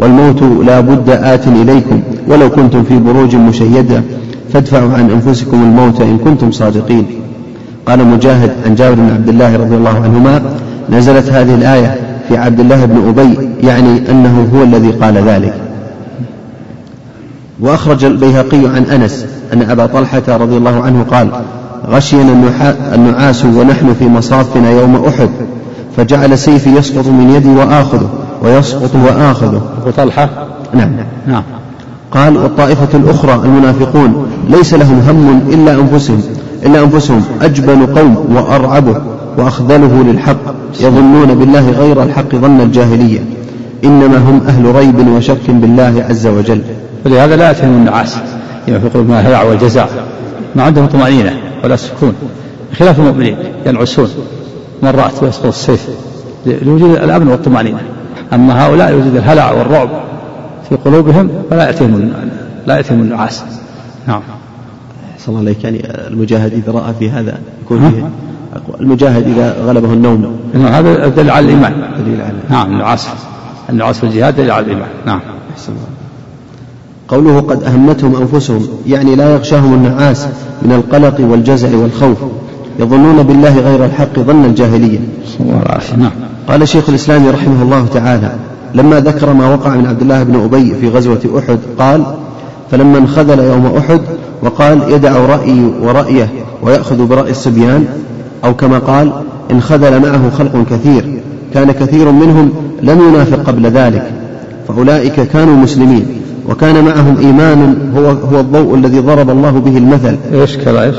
والموت 0.00 0.42
لا 0.66 0.80
بد 0.80 1.10
آت 1.10 1.48
إليكم 1.48 2.00
ولو 2.28 2.50
كنتم 2.50 2.82
في 2.82 2.98
بروج 2.98 3.36
مشيدة 3.36 4.02
فادفعوا 4.52 4.92
عن 4.92 5.10
أنفسكم 5.10 5.62
الموت 5.62 6.00
إن 6.00 6.18
كنتم 6.18 6.50
صادقين. 6.50 7.06
قال 7.88 8.06
مجاهد 8.06 8.50
عن 8.66 8.74
جابر 8.74 8.94
بن 8.94 9.10
عبد 9.10 9.28
الله 9.28 9.56
رضي 9.56 9.76
الله 9.76 9.94
عنهما 9.94 10.42
نزلت 10.90 11.30
هذه 11.30 11.54
الآية 11.54 11.96
في 12.28 12.36
عبد 12.36 12.60
الله 12.60 12.84
بن 12.84 13.08
أبي 13.08 13.48
يعني 13.66 14.10
أنه 14.10 14.48
هو 14.54 14.62
الذي 14.62 14.90
قال 14.90 15.18
ذلك. 15.18 15.54
وأخرج 17.60 18.04
البيهقي 18.04 18.58
عن 18.58 18.84
أنس 18.84 19.26
أن 19.52 19.62
أبا 19.62 19.86
طلحة 19.86 20.22
رضي 20.28 20.56
الله 20.56 20.82
عنه 20.82 21.02
قال 21.02 21.30
غشينا 21.90 22.32
النعاس 22.94 23.44
ونحن 23.44 23.94
في 23.98 24.08
مصافنا 24.08 24.70
يوم 24.70 25.04
أحد 25.08 25.28
فجعل 25.96 26.38
سيفي 26.38 26.70
يسقط 26.70 27.06
من 27.06 27.30
يدي 27.30 27.48
وآخذه 27.48 28.08
ويسقط 28.42 28.94
وآخذه. 28.94 29.62
أبو 29.82 29.90
طلحة؟ 29.96 30.28
نعم. 30.74 30.90
نعم. 31.26 31.42
قال 32.10 32.36
والطائفة 32.36 32.98
الأخرى 32.98 33.34
المنافقون 33.34 34.26
ليس 34.48 34.74
لهم 34.74 34.98
هم 34.98 35.40
إلا 35.52 35.74
أنفسهم 35.74 36.22
إلا 36.66 36.84
أنفسهم 36.84 37.24
أجبن 37.42 37.86
قوم 37.86 38.36
وأرعبه 38.36 39.02
وأخذله 39.38 40.02
للحق 40.02 40.54
يظنون 40.80 41.34
بالله 41.34 41.70
غير 41.70 42.02
الحق 42.02 42.34
ظن 42.34 42.60
الجاهلية. 42.60 43.20
إنما 43.84 44.18
هم 44.18 44.40
أهل 44.48 44.74
ريب 44.74 45.08
وشك 45.08 45.50
بالله 45.50 46.04
عز 46.08 46.26
وجل. 46.26 46.62
ولهذا 47.06 47.36
لا 47.36 47.48
يأتيهم 47.48 47.70
النعاس 47.70 48.16
لما 48.68 48.78
في 48.78 48.88
قلوبهم 48.88 49.16
الهلع 49.16 49.42
والجزاء 49.42 49.88
ما 50.56 50.62
عندهم 50.62 50.86
طمأنينة 50.86 51.32
ولا 51.64 51.76
سكون. 51.76 52.14
خلاف 52.78 52.98
المؤمنين 52.98 53.36
ينعسون 53.66 54.08
من 54.82 54.88
رأت 54.88 55.22
ويسقط 55.22 55.46
السيف 55.46 55.88
لوجود 56.46 56.90
الأمن 56.90 57.28
والطمأنينة. 57.28 57.80
أما 58.32 58.66
هؤلاء 58.66 58.92
يوجد 58.92 59.14
الهلع 59.16 59.52
والرعب 59.52 59.88
في 60.68 60.76
قلوبهم 60.76 61.28
فلا 61.50 61.66
يأتيهم 61.66 62.12
لا 62.66 62.76
يأتيهم 62.76 63.00
النعاس. 63.00 63.42
نعم. 64.06 64.20
أحسن 65.28 65.38
الله 65.38 65.50
عليك 65.50 65.64
يعني 65.64 66.08
المجاهد 66.08 66.52
إذا 66.52 66.72
رأى 66.72 66.94
في 66.98 67.10
هذا 67.10 67.38
يكون 67.64 67.90
فيه 67.90 68.10
المجاهد 68.80 69.26
إذا 69.26 69.56
غلبه 69.66 69.92
النوم. 69.92 70.36
هذا 70.54 71.08
دليل 71.08 71.30
على 71.30 71.44
الإيمان. 71.44 71.72
دليل 71.98 72.20
على 72.20 72.34
نعم 72.50 72.72
النعاس 72.72 73.08
النعاس 73.70 73.98
في 73.98 74.04
الجهاد 74.04 74.36
دليل 74.36 74.50
على 74.50 74.64
الإيمان. 74.64 74.88
نعم. 75.06 75.20
أحسن 75.52 75.72
الله. 75.72 75.84
قوله 77.08 77.40
قد 77.40 77.62
أهمتهم 77.62 78.16
أنفسهم 78.16 78.68
يعني 78.86 79.16
لا 79.16 79.34
يغشاهم 79.34 79.74
النعاس 79.74 80.26
من 80.62 80.72
القلق 80.72 81.20
والجزع 81.20 81.76
والخوف. 81.76 82.18
يظنون 82.78 83.22
بالله 83.22 83.60
غير 83.60 83.84
الحق 83.84 84.18
ظن 84.18 84.44
الجاهلية. 84.44 84.98
نعم. 85.96 86.10
قال 86.48 86.68
شيخ 86.68 86.88
الإسلام 86.88 87.28
رحمه 87.28 87.62
الله 87.62 87.86
تعالى 87.86 88.32
لما 88.74 89.00
ذكر 89.00 89.32
ما 89.32 89.54
وقع 89.54 89.76
من 89.76 89.86
عبد 89.86 90.02
الله 90.02 90.22
بن 90.22 90.40
أبي 90.40 90.74
في 90.74 90.88
غزوة 90.88 91.20
أحد 91.38 91.58
قال 91.78 92.04
فلما 92.70 92.98
انخذل 92.98 93.38
يوم 93.38 93.66
أحد 93.78 94.00
وقال 94.42 94.92
يدع 94.92 95.12
رأيي 95.12 95.72
ورأيه 95.82 96.28
ويأخذ 96.62 97.06
برأي 97.06 97.30
الصبيان 97.30 97.86
أو 98.44 98.54
كما 98.54 98.78
قال 98.78 99.12
انخذل 99.50 100.00
معه 100.02 100.30
خلق 100.30 100.64
كثير 100.70 101.20
كان 101.54 101.72
كثير 101.72 102.10
منهم 102.10 102.50
لم 102.82 103.08
ينافق 103.08 103.42
قبل 103.46 103.66
ذلك 103.66 104.10
فأولئك 104.68 105.20
كانوا 105.20 105.56
مسلمين 105.56 106.06
وكان 106.48 106.84
معهم 106.84 107.16
إيمان 107.18 107.90
هو 107.96 108.06
هو 108.06 108.40
الضوء 108.40 108.74
الذي 108.74 108.98
ضرب 108.98 109.30
الله 109.30 109.50
به 109.50 109.78
المثل 109.78 110.16
إيش 110.32 110.56
كذا 110.56 110.82
إيش؟ 110.82 110.96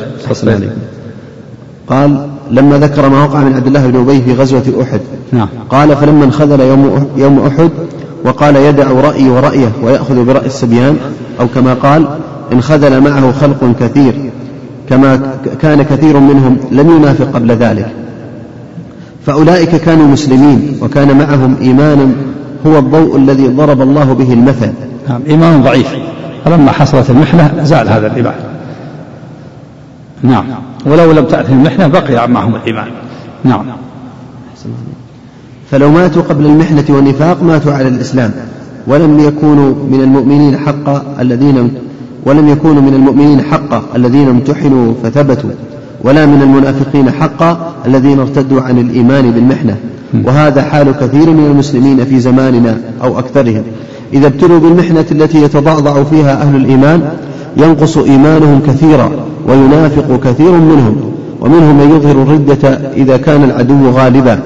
قال 1.90 2.28
لما 2.52 2.78
ذكر 2.78 3.10
ما 3.10 3.24
وقع 3.24 3.40
من 3.40 3.54
عبد 3.54 3.68
الله 3.68 3.88
بن 3.88 4.00
أبي 4.00 4.22
في 4.22 4.34
غزوة 4.34 4.64
أحد 4.82 5.00
نعم 5.32 5.48
قال 5.70 5.96
فلما 5.96 6.26
انخذل 6.26 6.60
يوم 6.60 7.08
يوم 7.18 7.40
أحد 7.40 7.70
وقال 8.26 8.56
يدع 8.56 8.92
رأيي 8.92 9.30
ورأيه 9.30 9.72
ويأخذ 9.84 10.26
برأي 10.26 10.46
الصبيان 10.46 10.98
أو 11.40 11.48
كما 11.48 11.74
قال 11.74 12.06
انخذل 12.54 13.02
معه 13.02 13.32
خلق 13.32 13.76
كثير 13.80 14.32
كما 14.90 15.20
كان 15.62 15.84
كثير 15.84 16.20
منهم 16.20 16.58
لم 16.72 16.90
ينافق 16.90 17.26
قبل 17.34 17.52
ذلك. 17.52 17.88
فأولئك 19.26 19.76
كانوا 19.76 20.08
مسلمين 20.08 20.78
وكان 20.82 21.18
معهم 21.18 21.56
إيمان 21.62 22.16
هو 22.68 22.78
الضوء 22.78 23.18
الذي 23.18 23.48
ضرب 23.48 23.82
الله 23.82 24.14
به 24.14 24.34
المثل. 24.34 24.72
نعم 25.10 25.22
إيمان 25.28 25.64
ضعيف. 25.64 25.88
فلما 26.46 26.72
حصلت 26.72 27.10
المحنة 27.10 27.64
زال 27.64 27.90
هذا 27.90 28.08
الإيمان. 28.08 28.36
نعم 30.24 30.46
ولو 30.86 31.12
لم 31.12 31.26
تأتي 31.26 31.52
المحنة 31.52 31.88
بقي 31.88 32.28
معهم 32.28 32.56
الإيمان. 32.56 32.88
نعم. 33.44 33.66
فلو 35.72 35.92
ماتوا 35.92 36.22
قبل 36.22 36.46
المحنة 36.46 36.86
والنفاق 36.90 37.44
ماتوا 37.44 37.74
على 37.74 37.88
الإسلام 37.88 38.32
ولم 38.88 39.20
يكونوا 39.20 39.74
من 39.92 40.02
المؤمنين 40.02 40.58
حقا 40.58 41.04
الذين 41.20 41.72
ولم 42.26 42.48
يكونوا 42.48 42.82
من 42.82 42.94
المؤمنين 42.94 43.42
حقا 43.42 43.82
الذين 43.96 44.28
امتحنوا 44.30 44.94
فثبتوا 45.04 45.50
ولا 46.04 46.26
من 46.26 46.42
المنافقين 46.42 47.12
حقا 47.12 47.74
الذين 47.86 48.20
ارتدوا 48.20 48.62
عن 48.62 48.78
الإيمان 48.78 49.32
بالمحنة. 49.32 49.76
وهذا 50.24 50.62
حال 50.62 50.92
كثير 50.92 51.30
من 51.30 51.46
المسلمين 51.52 52.06
في 52.06 52.20
زماننا 52.20 52.78
أو 53.04 53.20
أكثرهم. 53.20 53.64
إذا 54.14 54.28
ابتلوا 54.28 54.60
بالمحنة 54.60 55.06
التي 55.12 55.44
يتضعضع 55.44 56.04
فيها 56.04 56.42
أهل 56.42 56.56
الإيمان 56.56 57.02
ينقص 57.58 57.98
إيمانهم 57.98 58.62
كثيرا 58.68 59.12
وينافق 59.48 60.20
كثير 60.24 60.52
منهم 60.52 60.96
ومنهم 61.42 61.78
من 61.78 61.96
يظهر 61.96 62.12
الردة 62.12 62.68
إذا 62.98 63.18
كان 63.18 63.44
العدو 63.44 63.90
غالبا. 63.90 64.40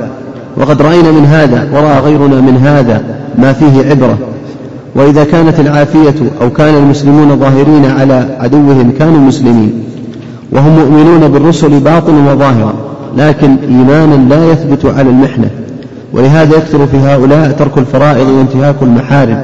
وقد 0.57 0.81
رأينا 0.81 1.11
من 1.11 1.25
هذا 1.25 1.69
ورأى 1.73 1.99
غيرنا 1.99 2.41
من 2.41 2.57
هذا 2.57 3.03
ما 3.37 3.53
فيه 3.53 3.89
عبرة. 3.89 4.17
وإذا 4.95 5.23
كانت 5.23 5.59
العافية 5.59 6.15
أو 6.41 6.49
كان 6.49 6.75
المسلمون 6.75 7.39
ظاهرين 7.39 7.85
على 7.85 8.37
عدوهم 8.39 8.91
كانوا 8.99 9.19
مسلمين 9.19 9.83
وهم 10.51 10.79
مؤمنون 10.79 11.27
بالرسل 11.27 11.79
باطنا 11.79 12.33
وظاهرا 12.33 12.73
لكن 13.17 13.55
إيمانا 13.63 14.35
لا 14.35 14.51
يثبت 14.51 14.85
على 14.85 15.09
المحنة. 15.09 15.49
ولهذا 16.13 16.57
يكثر 16.57 16.87
في 16.87 16.97
هؤلاء 16.97 17.51
ترك 17.51 17.77
الفرائض 17.77 18.27
وانتهاك 18.27 18.75
المحارم. 18.81 19.43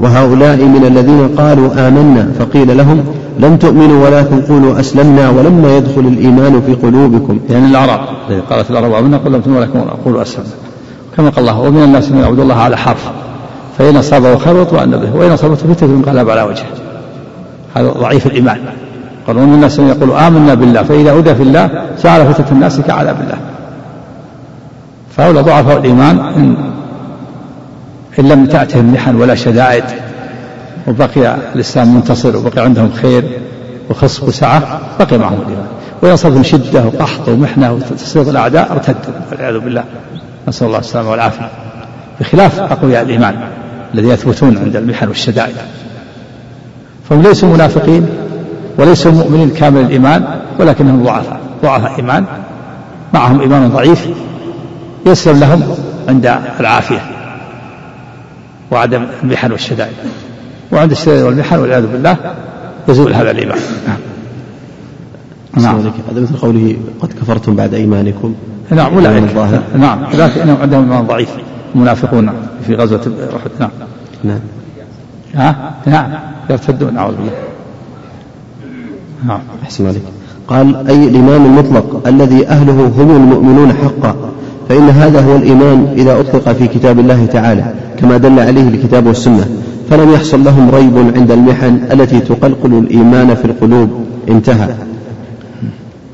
وهؤلاء 0.00 0.56
من 0.56 0.84
الذين 0.86 1.28
قالوا 1.38 1.88
آمنا 1.88 2.28
فقيل 2.38 2.76
لهم 2.76 3.04
لم 3.40 3.56
تؤمنوا 3.56 4.04
ولكن 4.04 4.40
قولوا 4.40 4.80
أسلمنا 4.80 5.30
ولما 5.30 5.76
يدخل 5.76 6.00
الإيمان 6.00 6.62
في 6.66 6.74
قلوبكم. 6.74 7.38
يعني 7.50 7.66
الأعراب 7.66 8.00
قالت 8.50 8.70
الأعراب 8.70 8.92
آمنا 8.92 9.16
قل 9.16 9.32
لم 9.32 9.40
تؤمنوا 9.40 9.60
ولكن 9.60 9.80
قولوا 10.04 10.22
أسلمنا. 10.22 10.50
كما 11.16 11.28
قال 11.28 11.38
الله 11.38 11.60
ومن 11.60 11.82
الناس 11.82 12.10
من 12.10 12.18
يعبد 12.18 12.38
الله 12.38 12.54
على 12.54 12.76
حرف. 12.76 13.10
فإن 13.78 13.96
أصابه 13.96 14.38
خير 14.38 14.62
اطمأن 14.62 14.90
به 14.90 15.16
وإن 15.16 15.32
أصابته 15.32 15.74
فتنة 15.74 15.88
انقلب 15.88 16.30
على 16.30 16.42
وجهه. 16.42 16.66
هذا 17.74 17.88
ضعيف 17.88 18.26
الإيمان. 18.26 18.58
قال 19.26 19.38
ومن 19.38 19.54
الناس 19.54 19.80
من 19.80 19.88
يقول 19.88 20.10
آمنا 20.10 20.54
بالله 20.54 20.82
فإذا 20.82 21.12
هدى 21.12 21.34
في 21.34 21.42
الله 21.42 21.70
جعل 22.04 22.34
فتنة 22.34 22.46
الناس 22.52 22.80
كعذاب 22.80 23.20
الله. 23.20 23.38
فهؤلاء 25.16 25.42
ضعفاء 25.42 25.78
الإيمان 25.78 26.18
إن, 26.18 26.56
إن 28.18 28.28
لم 28.28 28.46
تأتهم 28.46 28.92
محن 28.92 29.16
ولا 29.16 29.34
شدائد 29.34 29.84
وبقي 30.88 31.36
الإسلام 31.54 31.94
منتصر 31.94 32.36
وبقي 32.36 32.64
عندهم 32.64 32.92
خير 33.02 33.24
وخصب 33.90 34.28
وسعة 34.28 34.80
بقي 34.98 35.18
معهم 35.18 35.38
الإيمان. 35.46 35.66
وإن 36.02 36.12
أصابهم 36.12 36.42
شدة 36.42 36.84
وقحط 36.84 37.28
ومحنة 37.28 37.72
وتسليط 37.72 38.28
الأعداء 38.28 38.72
ارتدوا 38.72 39.14
والعياذ 39.30 39.58
بالله. 39.58 39.84
نسأل 40.48 40.66
الله 40.66 40.78
السلامة 40.78 41.10
والعافية. 41.10 41.48
بخلاف 42.20 42.60
أقوياء 42.60 43.02
الإيمان. 43.02 43.34
الذين 43.94 44.10
يثبتون 44.10 44.58
عند 44.58 44.76
المحن 44.76 45.08
والشدائد. 45.08 45.54
فهم 47.10 47.22
ليسوا 47.22 47.48
منافقين 47.48 48.06
وليسوا 48.78 49.12
مؤمنين 49.12 49.50
كامل 49.50 49.80
الإيمان 49.80 50.24
ولكنهم 50.58 51.04
ضعفاء 51.04 51.40
ضعفاء 51.62 51.96
إيمان. 51.96 52.24
معهم 53.14 53.40
إيمان 53.40 53.68
ضعيف 53.68 54.08
يسلم 55.06 55.40
لهم 55.40 55.62
عند 56.08 56.38
العافية 56.60 57.00
وعدم 58.70 59.06
المحن 59.22 59.52
والشدائد. 59.52 59.94
وعند 60.72 60.90
الشدائد 60.90 61.22
والمحن 61.22 61.58
والعياذ 61.58 61.86
بالله 61.86 62.16
يزول 62.88 63.14
هذا 63.14 63.30
الإيمان. 63.30 63.58
نعم 63.88 63.98
نعم. 65.56 65.76
هذا 66.10 66.20
مثل 66.20 66.36
قوله 66.36 66.76
قد 67.00 67.12
كفرتم 67.12 67.56
بعد 67.56 67.74
إيمانكم. 67.74 68.34
نعم 68.70 68.94
أولئك. 68.94 69.24
نعم 69.76 70.04
أولئك 70.04 70.38
إنهم 70.38 70.56
عندهم 70.62 70.82
إيمان 70.82 71.06
ضعيف 71.06 71.28
المنافقون 71.74 72.32
في 72.66 72.74
غزوة 72.74 73.00
أحد. 73.36 73.50
نعم. 73.60 73.70
نعم. 74.24 74.40
ها؟ 75.34 75.74
نعم. 75.86 76.10
يرتدون 76.50 76.96
أعوذ 76.96 77.14
بالله. 77.16 77.32
نعم. 79.26 79.40
أحسن 79.62 79.86
عليك. 79.86 80.02
قال 80.48 80.88
أي 80.88 81.08
الإيمان 81.08 81.44
المطلق 81.44 82.02
الذي 82.06 82.48
أهله 82.48 82.92
هم 82.96 83.10
المؤمنون 83.16 83.72
حقا 83.72 84.16
فإن 84.68 84.88
هذا 84.88 85.20
هو 85.20 85.36
الإيمان 85.36 85.94
إذا 85.96 86.20
أطلق 86.20 86.52
في 86.52 86.66
كتاب 86.66 86.98
الله 86.98 87.26
تعالى 87.26 87.74
كما 87.98 88.16
دل 88.16 88.40
عليه 88.40 88.68
الكتاب 88.68 89.06
والسنة. 89.06 89.48
فلم 89.90 90.12
يحصل 90.12 90.44
لهم 90.44 90.70
ريب 90.70 90.98
عند 91.16 91.30
المحن 91.30 91.78
التي 91.92 92.20
تقلقل 92.20 92.78
الإيمان 92.78 93.34
في 93.34 93.44
القلوب. 93.44 93.90
انتهى. 94.28 94.68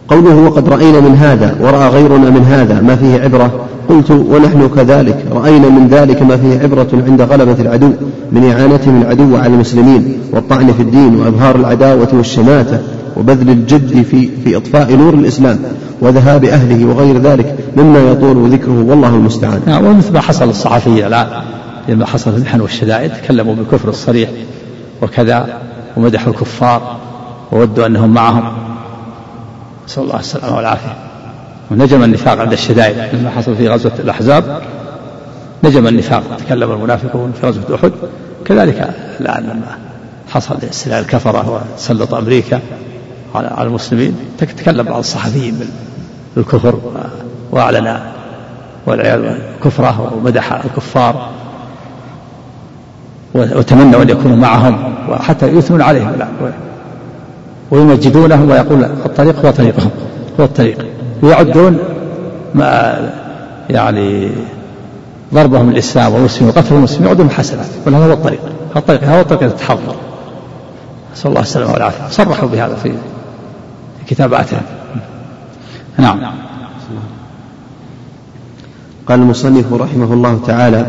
قوله 0.08 0.36
وقد 0.36 0.68
رأينا 0.68 1.00
من 1.00 1.16
هذا 1.16 1.56
ورأى 1.60 1.88
غيرنا 1.88 2.30
من 2.30 2.42
هذا 2.42 2.80
ما 2.80 2.96
فيه 2.96 3.20
عبرة 3.20 3.66
قلت 3.90 4.10
ونحن 4.10 4.68
كذلك 4.76 5.24
رأينا 5.32 5.68
من 5.68 5.88
ذلك 5.88 6.22
ما 6.22 6.36
فيه 6.36 6.58
عبرة 6.58 6.88
عند 6.92 7.22
غلبة 7.22 7.60
العدو 7.60 7.92
من 8.32 8.50
إعانتهم 8.50 9.02
العدو 9.02 9.36
على 9.36 9.54
المسلمين 9.54 10.18
والطعن 10.32 10.72
في 10.72 10.82
الدين 10.82 11.16
وإظهار 11.16 11.56
العداوة 11.56 12.08
والشماتة 12.12 12.80
وبذل 13.16 13.50
الجد 13.50 14.02
في 14.02 14.28
في 14.44 14.56
إطفاء 14.56 14.96
نور 14.96 15.14
الإسلام 15.14 15.58
وذهاب 16.00 16.44
أهله 16.44 16.86
وغير 16.86 17.18
ذلك 17.18 17.56
مما 17.76 17.98
يطول 17.98 18.50
ذكره 18.50 18.82
والله 18.82 19.08
المستعان. 19.08 19.60
نعم 19.66 19.84
ومثل 19.84 20.12
ما 20.12 20.20
حصل 20.20 20.48
الصحفية 20.48 21.06
الآن 21.06 21.26
لما 21.88 22.06
حصل 22.06 22.34
المحن 22.34 22.60
والشدائد 22.60 23.12
تكلموا 23.12 23.54
بالكفر 23.54 23.88
الصريح 23.88 24.30
وكذا 25.02 25.58
ومدحوا 25.96 26.32
الكفار 26.32 26.96
وودوا 27.52 27.86
أنهم 27.86 28.14
معهم 28.14 28.52
نسأل 29.88 30.02
الله 30.02 30.18
السلامة 30.18 30.56
والعافية 30.56 31.09
ونجم 31.70 32.04
النفاق 32.04 32.38
عند 32.38 32.52
الشدائد 32.52 33.14
لما 33.14 33.30
حصل 33.30 33.56
في 33.56 33.68
غزوة 33.68 33.92
الأحزاب 33.98 34.60
نجم 35.64 35.86
النفاق 35.86 36.22
تكلم 36.38 36.70
المنافقون 36.70 37.32
في 37.40 37.46
غزوة 37.46 37.74
أحد. 37.74 37.92
كذلك 38.44 38.94
الآن 39.20 39.42
لما 39.42 39.78
حصل 40.28 40.56
استيلاء 40.70 41.00
الكفرة 41.00 41.50
وتسلط 41.50 42.14
أمريكا 42.14 42.60
على 43.34 43.66
المسلمين 43.66 44.16
تكلم 44.38 44.82
بعض 44.82 44.98
الصحفيين 44.98 45.60
بالكفر 46.36 46.78
وأعلن 47.50 47.98
والعياذ 48.86 49.38
كفره 49.64 50.12
ومدح 50.16 50.52
الكفار 50.52 51.30
وتمنوا 53.34 54.02
أن 54.02 54.08
يكونوا 54.08 54.36
معهم 54.36 54.94
وحتى 55.08 55.46
يثنون 55.46 55.82
عليهم 55.82 56.12
ويمجدونهم 57.70 58.50
ويقول 58.50 58.84
الطريق 58.84 59.44
هو 59.44 59.50
طريقهم 59.50 59.90
هو 60.40 60.44
الطريق. 60.44 60.86
ويعدون 61.22 61.78
ما 62.54 62.98
يعني 63.70 64.30
ضربهم 65.34 65.68
الإسلام 65.68 66.14
والمسلمين 66.14 66.48
وقتلهم 66.48 66.78
المسلمين 66.78 67.06
يعدون 67.06 67.30
حسنات 67.30 67.66
يقول 67.82 67.94
هذا 67.94 68.06
هو 68.06 68.12
الطريق. 68.12 68.40
الطريق 68.76 69.02
هذا 69.02 69.20
الطريق 69.20 69.42
التحضر 69.42 69.96
نسأل 71.12 71.30
الله 71.30 71.40
السلامة 71.40 71.72
والعافية. 71.72 72.08
صرحوا 72.10 72.48
بهذا 72.48 72.74
في 72.74 72.92
كتاباتهم. 74.06 74.62
نعم. 75.98 76.20
قال 79.08 79.20
المصنف 79.20 79.72
رحمه 79.72 80.12
الله 80.12 80.40
تعالى 80.46 80.86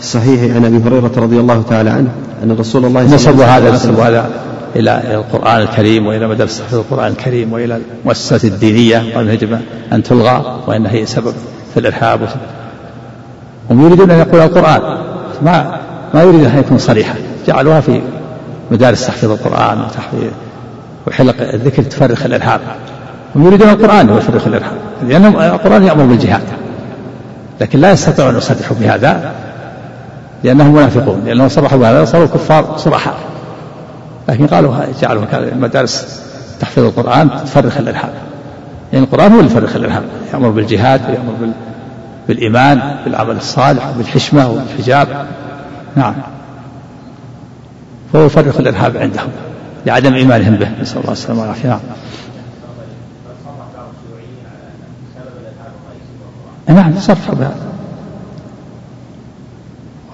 الصحيح 0.00 0.56
عن 0.56 0.64
أبي 0.64 0.88
هريرة 0.88 1.12
رضي 1.16 1.40
الله 1.40 1.62
تعالى 1.62 1.90
عنه 1.90 2.08
أن 2.42 2.52
رسول 2.52 2.84
الله 2.84 3.16
صلى 3.16 3.32
الله 3.32 3.44
عليه 3.44 3.70
وسلم 3.70 3.74
نسب 3.74 3.90
هذا 3.90 3.92
نسب 3.92 4.00
هذا 4.00 4.30
إلى 4.76 5.14
القرآن 5.14 5.60
الكريم 5.62 6.06
وإلى 6.06 6.28
مدرسة 6.28 6.64
حفظ 6.64 6.74
القرآن 6.74 7.12
الكريم 7.12 7.52
وإلى 7.52 7.80
المؤسسات 8.02 8.44
الدينية 8.44 9.16
وأن 9.16 9.28
يجب 9.28 9.58
أن 9.92 10.02
تلغى 10.02 10.58
وأنها 10.66 10.92
هي 10.92 11.06
سبب 11.06 11.32
في 11.74 11.80
الإرهاب. 11.80 12.20
هم 13.70 13.86
يريدون 13.86 14.10
أن 14.10 14.18
يقول 14.18 14.40
القرآن. 14.40 14.80
ما 15.42 15.80
ما 16.14 16.22
يريد 16.22 16.44
أن 16.44 16.58
يكون 16.58 16.78
صريحا. 16.78 17.14
جعلوها 17.46 17.80
في 17.80 18.00
مدارس 18.70 19.06
تحفيظ 19.06 19.30
القرآن 19.30 19.80
وتحفيظ 19.80 20.30
وحلق 21.06 21.34
الذكر 21.54 21.82
تفرخ 21.82 22.24
الإرهاب. 22.24 22.60
هم 23.36 23.46
يريدون 23.46 23.68
القرآن 23.68 24.16
يفرخ 24.16 24.46
الإرهاب. 24.46 24.76
لأن 25.08 25.26
القرآن 25.26 25.84
يأمر 25.84 26.04
بالجهاد. 26.04 26.42
لكن 27.60 27.80
لا 27.80 27.90
يستطيعون 27.90 28.32
أن 28.32 28.38
يصرحوا 28.38 28.76
بهذا. 28.80 29.32
لأنهم 30.44 30.74
منافقون 30.74 31.22
لأنهم 31.26 31.48
صرحوا 31.48 31.78
بهذا 31.78 32.04
صاروا 32.04 32.26
كفار 32.26 32.76
صرحاء. 32.76 33.14
لكن 34.28 34.46
قالوا 34.46 34.74
جعلوا 35.00 35.24
مدارس 35.54 36.22
تحفيظ 36.60 36.84
القرآن 36.84 37.30
تفرخ 37.30 37.76
الإرهاب. 37.76 38.12
يعني 38.92 39.04
القرآن 39.04 39.32
هو 39.32 39.40
اللي 39.40 39.50
يفرخ 39.50 39.76
الإرهاب 39.76 40.02
يأمر 40.32 40.50
بالجهاد 40.50 41.10
ويأمر 41.10 41.32
بال... 41.40 41.52
بالإيمان 42.28 42.96
بالعمل 43.04 43.36
الصالح 43.36 43.88
وبالحشمة 43.88 44.50
والحجاب. 44.50 45.26
نعم. 45.96 46.14
فهو 48.12 48.24
يفرخ 48.24 48.60
الإرهاب 48.60 48.96
عندهم 48.96 49.28
لعدم 49.86 50.14
إيمانهم 50.14 50.56
به 50.56 50.68
نسأل 50.80 51.00
الله 51.00 51.12
السلامة 51.12 51.40
والعافية. 51.40 51.68
نعم. 51.68 51.80
نعم 56.76 57.00
صرحوا 57.00 57.34
بهذا. 57.34 57.67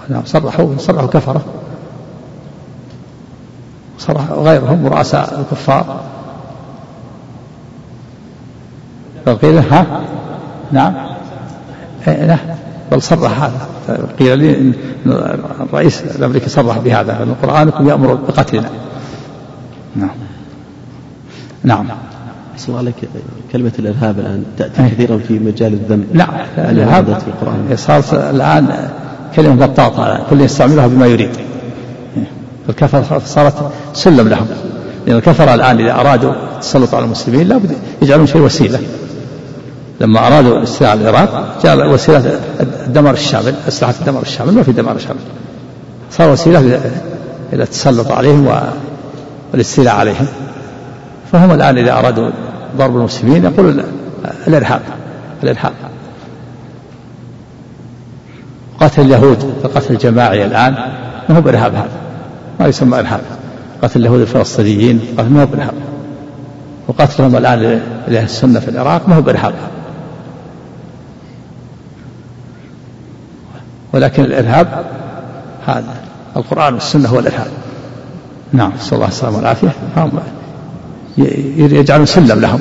نعم 0.09 0.23
صرحوا 0.25 0.69
صرحوا 0.79 1.09
كفرة. 1.09 1.45
صرح 3.99 4.31
غيرهم 4.31 4.87
رؤساء 4.87 5.41
الكفار. 5.41 6.01
فقيل 9.27 9.59
ها؟ 9.59 10.01
نعم. 10.73 10.95
إيه 12.09 12.27
نعم 12.27 12.39
بل 12.93 13.03
صرح 13.03 13.43
هذا. 13.43 13.69
قيل 14.19 14.39
لي 14.39 14.59
إن 14.59 14.73
الرئيس 15.61 16.03
الأمريكي 16.03 16.49
صرح 16.49 16.79
بهذا 16.79 17.23
إن 17.23 17.35
قرآنكم 17.43 17.89
يأمر 17.89 18.15
بقتلنا. 18.15 18.71
نعم. 19.97 20.17
نعم. 21.65 21.87
أحسن 22.55 22.77
عليك. 22.77 22.95
كلمة 23.53 23.73
الإرهاب 23.79 24.19
الآن 24.19 24.45
تأتي 24.59 24.83
إيه. 24.83 24.89
كثيرا 24.89 25.19
في 25.19 25.39
مجال 25.39 25.73
الذم. 25.73 26.05
نعم. 26.13 26.31
الإرهاب 26.59 27.05
في 27.05 27.29
القرآن؟ 27.29 27.77
صارت 27.77 28.15
الآن 28.15 28.91
كلمة 29.37 29.67
بطاطة 29.67 30.27
كل 30.31 30.41
يستعملها 30.41 30.87
بما 30.87 31.07
يريد. 31.07 31.31
الكفرة 32.69 33.23
صارت 33.25 33.71
سلم 33.95 34.29
لهم. 34.29 34.47
لأن 35.07 35.17
الكفرة 35.17 35.55
الآن 35.55 35.81
إذا 35.81 35.93
أرادوا 35.93 36.33
التسلط 36.55 36.95
على 36.95 37.05
المسلمين 37.05 37.49
لابد 37.49 37.77
يجعلون 38.03 38.27
شيء 38.27 38.41
وسيلة. 38.41 38.79
لما 40.01 40.27
أرادوا 40.27 40.59
الاستيلاء 40.59 40.93
على 40.93 41.11
العراق 41.11 41.59
جعل 41.65 41.83
وسيلة 41.83 42.41
الدمار 42.61 43.15
الشامل 43.15 43.55
أسلحة 43.69 43.95
الدمار 44.01 44.23
الشامل 44.23 44.55
ما 44.55 44.63
في 44.63 44.73
دمار 44.73 44.99
شامل. 44.99 45.21
صار 46.11 46.31
وسيلة 46.31 46.61
إلى 47.53 47.63
التسلط 47.63 48.13
عليهم 48.13 48.71
والاستيلاء 49.53 49.95
عليهم. 49.95 50.27
فهم 51.33 51.53
الآن 51.53 51.79
إذا 51.79 51.93
أرادوا 51.93 52.31
ضرب 52.77 52.97
المسلمين 52.97 53.45
يقول 53.45 53.85
الإرهاب 54.47 54.81
الإرهاب. 55.43 55.73
قتل 58.81 59.03
اليهود 59.03 59.55
القتل 59.65 59.95
الجماعي 59.95 60.45
الآن 60.45 60.75
ما 61.29 61.37
هو 61.37 61.41
بإرهاب 61.41 61.75
هذا 61.75 61.89
ما 62.61 62.67
يسمى 62.67 62.99
إرهاب. 62.99 63.21
قتل 63.83 64.01
اليهود 64.01 64.21
الفلسطينيين 64.21 65.01
ما 65.19 65.43
هو 65.43 65.47
بإرهاب. 65.47 65.75
وقتلهم 66.89 67.37
الآن 67.37 67.81
لأهل 68.09 68.25
السنة 68.25 68.61
في 68.61 68.69
العراق 68.69 69.09
ما 69.09 69.17
هو 69.17 69.23
بإرهاب. 69.23 69.55
ولكن 73.93 74.25
الإرهاب 74.25 74.85
هذا 75.67 75.95
القرآن 76.37 76.75
والسنة 76.75 77.09
هو 77.09 77.19
الإرهاب. 77.19 77.51
نعم 78.53 78.73
نسأل 78.77 78.95
الله 78.95 79.09
السلامة 79.09 79.37
والعافية. 79.37 79.73
يجعلون 81.57 82.07
سلم 82.07 82.41
لهم 82.41 82.61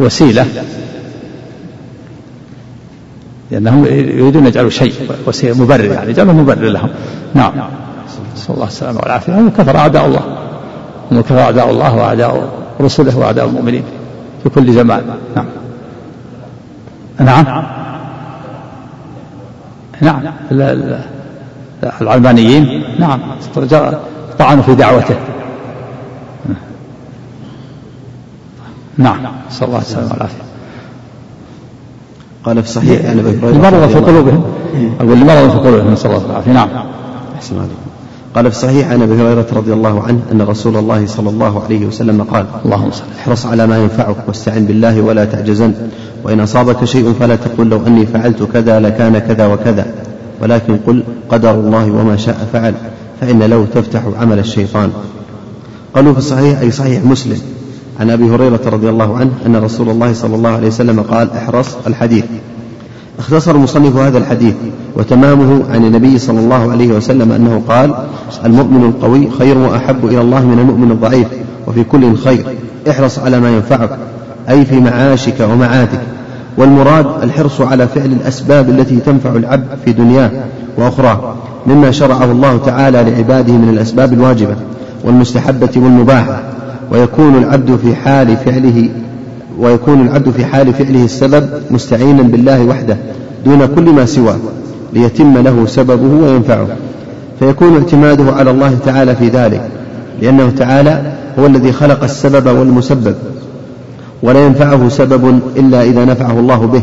وسيلة. 0.00 0.46
لأنهم 3.52 3.84
يريدون 3.84 4.46
يجعلوا 4.46 4.70
شيء 4.70 4.94
وسيلة 5.26 5.62
مبرر 5.62 5.84
يعني 5.84 6.10
يجعلون 6.10 6.34
مبرر 6.34 6.68
لهم. 6.68 6.88
نعم. 7.34 7.52
نسأل 8.34 8.54
الله 8.54 8.66
السلامة 8.66 8.98
والعافية. 8.98 9.38
هم 9.38 9.50
كفر 9.50 9.76
أعداء 9.76 10.06
الله. 10.06 10.20
هم 11.10 11.20
كفر 11.20 11.40
أعداء 11.40 11.70
الله 11.70 11.96
وأعداء 11.96 12.48
رسله 12.80 13.18
وأعداء 13.18 13.46
المؤمنين 13.46 13.82
في 14.42 14.48
كل 14.48 14.72
زمان. 14.72 15.02
نعم. 15.36 15.46
نعم. 17.20 17.44
نعم. 20.00 20.22
العلمانيين. 22.00 22.84
نعم. 22.98 23.20
طعنوا 24.38 24.62
في 24.62 24.74
دعوته. 24.74 25.16
نعم. 28.98 29.18
نسأل 29.50 29.66
الله 29.66 29.78
السلامة 29.78 30.12
والعافية. 30.12 30.51
قال 32.44 32.62
في 32.62 32.68
صحيح 32.68 33.06
عن 33.06 33.18
أبي 33.18 33.38
هريرة 33.38 33.50
المرض 33.50 33.88
في 33.88 33.98
قلوبهم. 33.98 34.42
أقول 35.00 35.12
المرض 35.12 35.50
في 35.50 35.58
قلوبهم 35.58 35.92
نسأل 35.92 36.10
الله 36.10 36.26
العافية. 36.26 36.52
نعم. 36.52 36.68
أحسن 37.36 37.56
عليكم. 37.58 37.74
قال 38.34 38.52
في 38.52 38.58
صحيح 38.58 38.90
عن 38.90 39.02
أبي 39.02 39.14
هريرة 39.14 39.46
رضي 39.52 39.72
الله 39.72 40.02
عنه 40.02 40.20
أن 40.32 40.42
رسول 40.42 40.76
الله 40.76 41.06
صلى 41.06 41.30
الله 41.30 41.62
عليه 41.64 41.86
وسلم 41.86 42.22
قال 42.22 42.46
اللهم 42.64 42.90
صل 42.90 43.02
احرص 43.18 43.46
على 43.46 43.66
ما 43.66 43.78
ينفعك 43.78 44.16
واستعن 44.28 44.64
بالله 44.64 45.00
ولا 45.00 45.24
تعجزن. 45.24 45.74
وإن 46.24 46.40
أصابك 46.40 46.84
شيء 46.84 47.14
فلا 47.20 47.36
تقل 47.36 47.68
لو 47.68 47.86
أني 47.86 48.06
فعلت 48.06 48.42
كذا 48.52 48.80
لكان 48.80 49.18
كذا 49.18 49.46
وكذا. 49.46 49.86
ولكن 50.42 50.76
قل 50.86 51.02
قدر 51.28 51.50
الله 51.50 51.90
وما 51.90 52.16
شاء 52.16 52.48
فعل 52.52 52.74
فإن 53.20 53.42
لو 53.42 53.64
تفتح 53.64 54.02
عمل 54.20 54.38
الشيطان. 54.38 54.90
قالوا 55.94 56.12
في 56.12 56.18
الصحيح 56.18 56.60
أي 56.60 56.70
صحيح 56.70 57.04
مسلم. 57.04 57.40
عن 58.02 58.10
أبي 58.10 58.30
هريرة 58.30 58.60
رضي 58.66 58.88
الله 58.88 59.18
عنه 59.18 59.30
أن 59.46 59.56
رسول 59.56 59.88
الله 59.88 60.12
صلى 60.12 60.34
الله 60.34 60.50
عليه 60.50 60.66
وسلم 60.66 61.00
قال 61.00 61.28
احرص 61.36 61.76
الحديث. 61.86 62.24
اختصر 63.18 63.50
المصنف 63.54 63.96
هذا 63.96 64.18
الحديث 64.18 64.54
وتمامه 64.96 65.62
عن 65.70 65.84
النبي 65.84 66.18
صلى 66.18 66.38
الله 66.38 66.70
عليه 66.70 66.92
وسلم 66.92 67.32
أنه 67.32 67.62
قال 67.68 67.94
المؤمن 68.44 68.84
القوي 68.84 69.30
خير 69.38 69.58
وأحب 69.58 70.06
إلى 70.06 70.20
الله 70.20 70.46
من 70.46 70.58
المؤمن 70.58 70.90
الضعيف 70.90 71.26
وفي 71.66 71.84
كل 71.84 72.16
خير. 72.16 72.44
احرص 72.90 73.18
على 73.18 73.40
ما 73.40 73.50
ينفعك 73.50 73.98
أي 74.48 74.64
في 74.64 74.80
معاشك 74.80 75.40
ومعادك 75.40 76.00
والمراد 76.56 77.06
الحرص 77.22 77.60
على 77.60 77.88
فعل 77.88 78.12
الأسباب 78.12 78.70
التي 78.70 78.96
تنفع 78.96 79.30
العبد 79.30 79.66
في 79.84 79.92
دنياه 79.92 80.30
وأخراه 80.78 81.34
مما 81.66 81.90
شرعه 81.90 82.24
الله 82.24 82.56
تعالى 82.56 83.02
لعباده 83.02 83.52
من 83.52 83.68
الأسباب 83.68 84.12
الواجبة 84.12 84.56
والمستحبة 85.04 85.70
والمباحة. 85.76 86.42
ويكون 86.90 87.36
العبد 87.36 87.76
في 87.76 87.94
حال 87.94 88.36
فعله 88.36 88.88
ويكون 89.58 90.00
العبد 90.00 90.30
في 90.30 90.44
حال 90.44 90.74
فعله 90.74 91.04
السبب 91.04 91.48
مستعينا 91.70 92.22
بالله 92.22 92.64
وحده 92.64 92.96
دون 93.44 93.66
كل 93.66 93.90
ما 93.90 94.06
سواه 94.06 94.38
ليتم 94.92 95.38
له 95.38 95.66
سببه 95.66 96.26
وينفعه. 96.26 96.66
فيكون 97.38 97.76
اعتماده 97.76 98.32
على 98.32 98.50
الله 98.50 98.78
تعالى 98.84 99.16
في 99.16 99.28
ذلك 99.28 99.62
لأنه 100.22 100.50
تعالى 100.50 101.12
هو 101.38 101.46
الذي 101.46 101.72
خلق 101.72 102.04
السبب 102.04 102.58
والمسبب. 102.58 103.14
ولا 104.22 104.46
ينفعه 104.46 104.88
سبب 104.88 105.40
إلا 105.56 105.82
إذا 105.82 106.04
نفعه 106.04 106.38
الله 106.38 106.66
به 106.66 106.82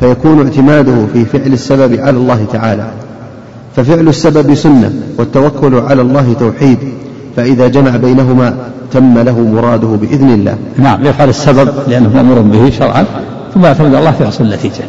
فيكون 0.00 0.46
اعتماده 0.46 1.06
في 1.12 1.24
فعل 1.24 1.52
السبب 1.52 2.00
على 2.00 2.16
الله 2.16 2.44
تعالى. 2.52 2.90
ففعل 3.76 4.08
السبب 4.08 4.54
سنة 4.54 4.92
والتوكل 5.18 5.74
على 5.74 6.02
الله 6.02 6.34
توحيد. 6.40 6.78
فإذا 7.40 7.68
جمع 7.68 7.96
بينهما 7.96 8.54
تم 8.92 9.18
له 9.18 9.40
مراده 9.40 9.86
بإذن 9.88 10.30
الله. 10.30 10.56
نعم 10.78 11.06
يفعل 11.06 11.28
السبب 11.28 11.72
لأنه 11.88 12.08
مأمور 12.08 12.40
به 12.40 12.70
شرعا 12.70 13.04
ثم 13.54 13.64
يعتمد 13.64 13.94
الله 13.94 14.10
في 14.10 14.26
حصول 14.26 14.46
النتيجة. 14.46 14.84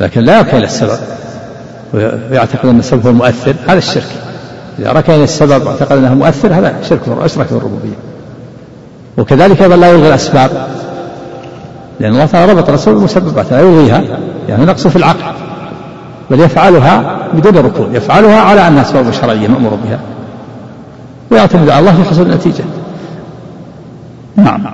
لكن 0.00 0.20
لا 0.20 0.38
يركن 0.38 0.56
إلى 0.56 0.66
السبب 0.66 0.98
ويعتقد 1.94 2.68
أن 2.68 2.78
السبب 2.78 3.06
هو 3.06 3.10
المؤثر 3.10 3.54
هذا 3.66 3.78
الشرك. 3.78 4.06
إذا 4.78 4.92
ركن 4.92 5.12
إلى 5.12 5.24
السبب 5.24 5.66
واعتقد 5.66 5.98
أنه 5.98 6.14
مؤثر 6.14 6.54
هذا 6.54 6.74
شرك 6.88 7.00
أشرك 7.08 7.46
في 7.46 7.52
الربوبية. 7.52 7.96
وكذلك 9.18 9.62
أيضا 9.62 9.76
لا 9.76 9.90
يلغي 9.90 10.08
الأسباب 10.08 10.50
لأن 12.00 12.12
الله 12.12 12.26
تعالى 12.26 12.52
ربط 12.52 12.68
الرسول 12.68 12.94
بالمسببات 12.94 13.50
لا 13.50 13.60
يلغيها 13.60 14.02
يعني 14.48 14.64
نقص 14.64 14.86
في 14.86 14.96
العقل. 14.96 15.34
بل 16.30 16.40
يفعلها 16.40 17.18
بدون 17.34 17.56
ركون 17.56 17.94
يفعلها 17.94 18.40
على 18.40 18.68
أنها 18.68 18.82
سبب 18.82 19.10
شرعية 19.10 19.48
مأمور 19.48 19.78
بها. 19.84 19.98
ويعتمد 21.30 21.68
على 21.68 21.80
الله 21.80 22.02
في 22.02 22.08
حصول 22.10 22.26
النتيجة. 22.26 22.64
نعم. 24.36 24.66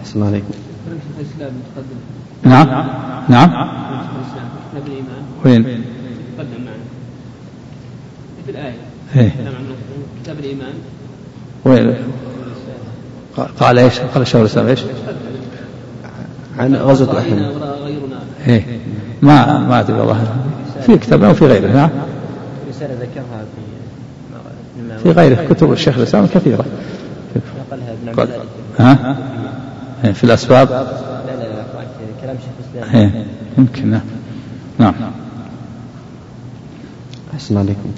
أحسن 0.00 0.22
عليكم. 0.22 0.54
نعم. 2.42 2.68
نعم. 3.28 3.50
كتاب 4.72 4.86
الإيمان. 4.86 5.22
وين؟ 5.44 5.84
تقدم 6.36 6.64
معنا 6.64 6.76
في 8.46 8.50
الآية. 8.50 8.74
إيه. 9.16 9.30
كلام 9.30 9.54
عن 9.54 9.64
كتاب 10.22 10.38
الإيمان. 10.38 10.74
وين؟ 11.64 11.94
قال 13.60 13.78
إيش؟ 13.78 14.00
قال 14.00 14.22
الشيخ 14.22 14.36
الإسلام. 14.36 14.66
إيش؟ 14.66 14.80
عن 16.58 16.76
غزوة 16.76 17.18
أحد. 17.18 17.52
إيه. 18.48 18.80
ما 19.22 19.58
ما 19.58 19.80
أدري 19.80 19.98
والله. 19.98 20.36
في 20.86 20.98
كتاب 20.98 21.24
أو 21.24 21.34
في 21.34 21.46
غيره. 21.46 21.72
نعم. 21.72 21.90
رسالة 22.68 22.94
ذكرها 22.94 23.44
في 23.56 23.71
في 25.02 25.10
غيره 25.10 25.48
كتب 25.50 25.72
الشيخ 25.72 25.96
الإسلام 25.96 26.26
كثيرة. 26.26 26.64
نقلها 27.36 27.92
ابن 27.92 28.16
قال- 28.16 28.28
عبد 28.32 28.40
الله 28.80 28.92
ها؟ 28.92 29.16
إيه، 30.04 30.12
في 30.12 30.24
الأسباب؟ 30.24 30.68
لا 30.70 30.74
لا 30.76 31.48
لا 31.48 31.62
كلام 32.22 32.36
شيخ 32.36 32.82
الإسلام. 32.84 33.00
إيه 33.00 33.24
يمكن 33.58 33.90
نعم. 33.90 34.00
نعم. 34.78 34.94
أحسن 37.34 37.56
عليكم. 37.56 37.90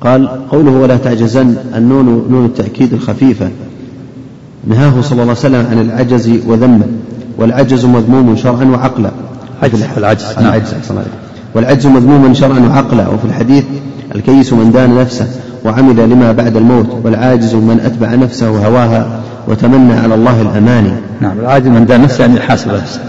قال 0.00 0.48
قوله 0.48 0.70
ولا 0.70 0.96
تعجزن 0.96 1.56
النون 1.76 2.26
نون 2.30 2.44
التأكيد 2.44 2.92
الخفيفة. 2.92 3.50
نهاه 4.66 5.00
صلى 5.00 5.12
الله 5.12 5.22
عليه 5.22 5.32
وسلم 5.32 5.66
عن 5.70 5.80
العجز 5.80 6.28
وذمه. 6.46 6.86
والعجز 7.38 7.84
مذموم 7.84 8.36
شرعا 8.36 8.64
وعقلا. 8.64 9.10
عجز 9.62 9.82
العجز 9.96 10.24
نعم. 10.24 10.44
العجز 10.46 10.74
والعجز 11.54 11.86
مذموم 11.86 12.34
شرعا 12.34 12.58
وعقلا. 12.60 13.08
وفي 13.08 13.24
الحديث 13.24 13.64
الكيس 14.14 14.52
من 14.52 14.72
دان 14.72 14.94
نفسه. 14.98 15.28
وعمل 15.66 16.10
لما 16.10 16.32
بعد 16.32 16.56
الموت 16.56 16.86
والعاجز 17.04 17.54
من 17.54 17.80
أتبع 17.80 18.14
نفسه 18.14 18.66
هواها 18.66 19.20
وتمنى 19.48 19.92
على 19.92 20.14
الله 20.14 20.42
الأماني. 20.42 20.92
نعم 21.20 21.38
العاجز 21.38 21.66
من 21.66 21.86
دان 21.86 22.02
نفسه 22.02 22.24
يعني 22.24 22.40
حاسب 22.40 22.74
نفسه. 22.74 23.00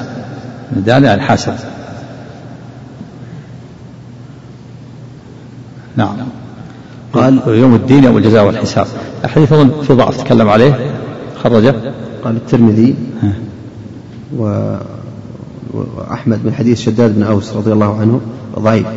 من 0.71 0.83
دان 0.83 1.03
يعني 1.03 1.21
حاسب 1.21 1.53
نعم. 5.95 6.15
قال 7.13 7.41
يوم 7.47 7.75
الدين 7.75 8.03
يوم 8.03 8.17
الجزاء 8.17 8.45
والحساب. 8.45 8.87
الحديث 9.23 9.53
أظن 9.53 9.81
في 9.81 9.93
ضعف 9.93 10.23
تكلم 10.23 10.49
عليه؟ 10.49 10.91
خرجه. 11.43 11.75
قال 12.23 12.35
الترمذي. 12.35 12.95
و... 14.37 14.75
وأحمد 15.73 16.45
من 16.45 16.53
حديث 16.53 16.81
شداد 16.81 17.15
بن 17.15 17.23
أوس 17.23 17.53
رضي 17.53 17.73
الله 17.73 17.99
عنه 17.99 18.21
ضعيف. 18.59 18.87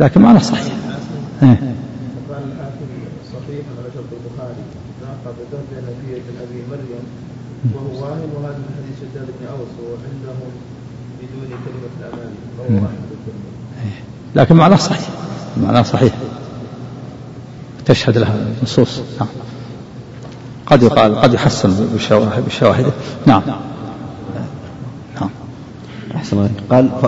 لكن 0.00 0.20
معنى 0.20 0.40
صحيح 0.40 0.72
ها. 1.42 1.48
قال 2.30 2.42
الحاكم 2.52 2.88
الصحيح 3.24 3.64
على 3.78 3.88
شرط 3.94 4.10
البخاري 4.18 4.64
ناقض 5.02 5.36
درجة 5.52 5.78
نبية 5.88 6.24
أبي 6.44 6.60
مريم 6.70 7.04
وهو 7.74 7.90
واهم 8.02 8.30
وهذا 8.36 8.58
من 8.58 8.70
حديث 8.78 8.96
شداد 9.00 9.28
بن 9.40 9.46
أوس 9.52 9.70
وهو 9.78 9.94
عندهم 10.08 10.50
بدون 11.18 11.50
كلمة 11.64 11.92
الأمان 12.00 12.32
رواه 12.58 12.59
أحمد 12.59 12.59
الترمذي 12.59 12.59
لكن 14.34 14.56
معناه 14.56 14.76
صحيح. 14.76 15.08
معناه 15.56 15.82
صحيح. 15.82 16.12
تشهد 17.84 18.18
لها 18.18 18.34
النصوص. 18.58 19.00
نعم. 19.20 19.28
قد 20.66 20.82
يقال 20.82 21.16
قد 21.16 21.34
يحسن 21.34 21.88
بشواهد 21.94 22.44
بشواهده 22.46 22.92
نعم. 23.26 23.42
نعم. 25.20 25.30
أحسن 26.16 26.38
عليك 26.38 26.52
قال 26.70 26.90
ف... 27.02 27.06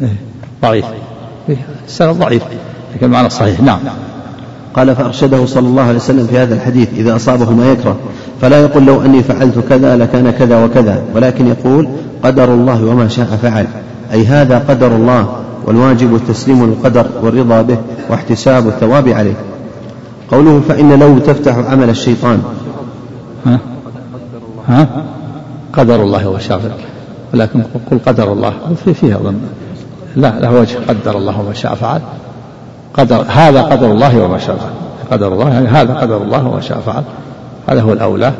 إيه. 0.00 0.16
ضعيف. 0.62 0.84
إيه. 1.48 1.66
السند 1.86 2.16
ضعيف. 2.16 2.42
لكن 2.94 3.06
المعنى 3.06 3.30
صحيح. 3.30 3.60
نعم. 3.60 3.80
قال 4.78 4.96
فأرشده 4.96 5.46
صلى 5.46 5.68
الله 5.68 5.82
عليه 5.82 5.96
وسلم 5.96 6.26
في 6.26 6.38
هذا 6.38 6.54
الحديث 6.54 6.88
إذا 6.96 7.16
أصابه 7.16 7.50
ما 7.50 7.72
يكره 7.72 7.96
فلا 8.40 8.60
يقول 8.60 8.86
لو 8.86 9.02
أني 9.02 9.22
فعلت 9.22 9.58
كذا 9.68 9.96
لكان 9.96 10.30
كذا 10.30 10.64
وكذا 10.64 11.02
ولكن 11.14 11.46
يقول 11.46 11.88
قدر 12.22 12.54
الله 12.54 12.84
وما 12.84 13.08
شاء 13.08 13.26
فعل. 13.26 13.66
أي 14.12 14.26
هذا 14.26 14.58
قدر 14.68 14.96
الله 14.96 15.36
والواجب 15.66 16.14
التسليم 16.14 16.66
للقدر 16.66 17.06
والرضا 17.22 17.62
به 17.62 17.78
واحتساب 18.10 18.68
الثواب 18.68 19.08
عليه. 19.08 19.34
قوله 20.30 20.60
فإن 20.68 20.98
لو 20.98 21.18
تفتح 21.18 21.56
عمل 21.56 21.90
الشيطان. 21.90 22.42
ها؟ 23.46 23.60
ها؟ 24.68 24.88
قدر 25.72 26.02
الله 26.02 26.22
هو 26.22 26.36
الشافع 26.36 26.70
ولكن 27.34 27.62
قل 27.90 27.98
قدر 28.06 28.32
الله 28.32 28.52
في 28.84 28.94
فيها 28.94 29.18
ظن. 29.18 29.38
لا 30.16 30.40
له 30.40 30.60
وجه 30.60 30.78
قدر 30.88 31.18
الله 31.18 31.40
وما 31.40 31.54
شاء 31.54 31.74
فعل. 31.74 32.00
قدر 32.94 33.24
هذا 33.28 33.62
قدر 33.62 33.90
الله 33.90 34.22
وما 34.22 34.38
شاء 34.38 34.56
فعل. 34.56 34.70
قدر 35.10 35.32
الله 35.32 35.50
يعني 35.50 35.68
هذا 35.68 35.94
قدر 35.94 36.16
الله 36.16 36.46
وما 36.46 36.60
شاء 36.60 36.78
فعل. 36.78 37.02
هذا 37.68 37.82
هو 37.82 37.92
الأولى. 37.92 38.32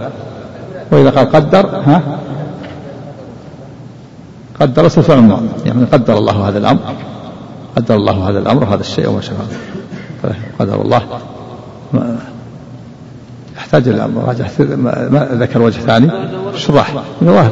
وإذا 0.92 1.10
قال 1.10 1.32
قدر 1.32 1.66
ها؟ 1.66 2.02
قدر 4.60 4.90
الماضي 5.08 5.48
يعني 5.66 5.84
قدر 5.84 6.18
الله 6.18 6.48
هذا 6.48 6.58
الأمر. 6.58 6.80
قدر 7.76 7.94
الله 7.94 8.28
هذا 8.30 8.38
الأمر 8.38 8.64
وهذا 8.64 8.80
الشيء 8.80 9.08
وما 9.08 9.20
شاء 9.20 9.36
فعل. 10.22 10.34
قدر 10.60 10.82
الله. 10.82 11.02
ما 11.92 12.16
يحتاج 13.56 13.88
إلى 13.88 14.08
مراجعة 14.08 14.50
ما 14.58 15.08
ما 15.10 15.28
ذكر 15.32 15.62
وجه 15.62 15.80
ثاني. 15.80 16.10
شرح. 16.56 16.94
من 17.20 17.28
واحد 17.28 17.50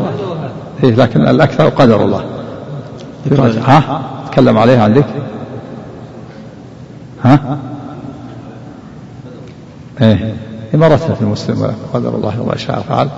إيه 0.85 0.95
لكن 0.95 1.29
الأكثر 1.29 1.69
قدر 1.69 2.05
الله. 2.05 2.25
يراجع 3.31 3.61
ها؟ 3.61 4.03
تكلم 4.31 4.59
عليه 4.59 4.79
عندك. 4.79 5.07
ها؟ 7.27 7.59
إيه. 10.01 10.35
مرتها 10.75 11.15
في 11.15 11.25
مسلم 11.25 11.75
قدر 11.93 12.15
الله 12.15 12.41
وما 12.41 12.57
شاء 12.57 12.81
فعل. 12.81 13.09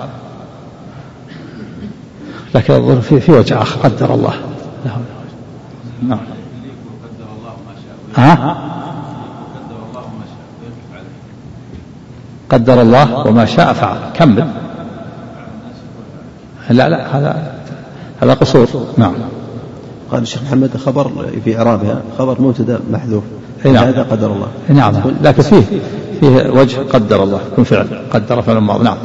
لكن 2.55 2.73
الظهر 2.73 3.01
في 3.01 3.19
في 3.19 3.31
وجه 3.31 3.61
آخر 3.61 3.79
قدر 3.81 4.13
الله. 4.13 4.33
له 4.85 4.97
نعم. 6.03 6.19
ها؟ 8.15 8.57
قدر 12.49 12.81
الله 12.81 13.27
وما 13.27 13.45
شاء 13.45 13.73
فعل. 13.73 13.97
كمل. 14.13 14.47
لا 16.69 16.89
لا 16.89 17.17
هذا 17.17 17.53
هذا 18.21 18.33
قصور. 18.33 18.67
نعم. 18.97 19.13
قال 20.11 20.21
الشيخ 20.21 20.43
محمد 20.43 20.77
خبر 20.77 21.11
في 21.43 21.57
إعرابها 21.57 22.01
خبر 22.17 22.41
مبتدأ 22.41 22.79
محذوف. 22.91 23.23
نعم. 23.65 23.87
هذا 23.87 24.03
قدر 24.03 24.33
الله. 24.33 24.47
نعم. 24.69 24.93
لكن 25.23 25.41
فيه 25.41 25.63
فيه 26.19 26.49
وجه 26.49 26.79
قدر 26.93 27.23
الله 27.23 27.39
يكون 27.51 27.63
فعل 27.63 27.87
قدر 28.13 28.41
فعل 28.41 28.57
ماضي. 28.57 28.83
نعم. 28.83 28.97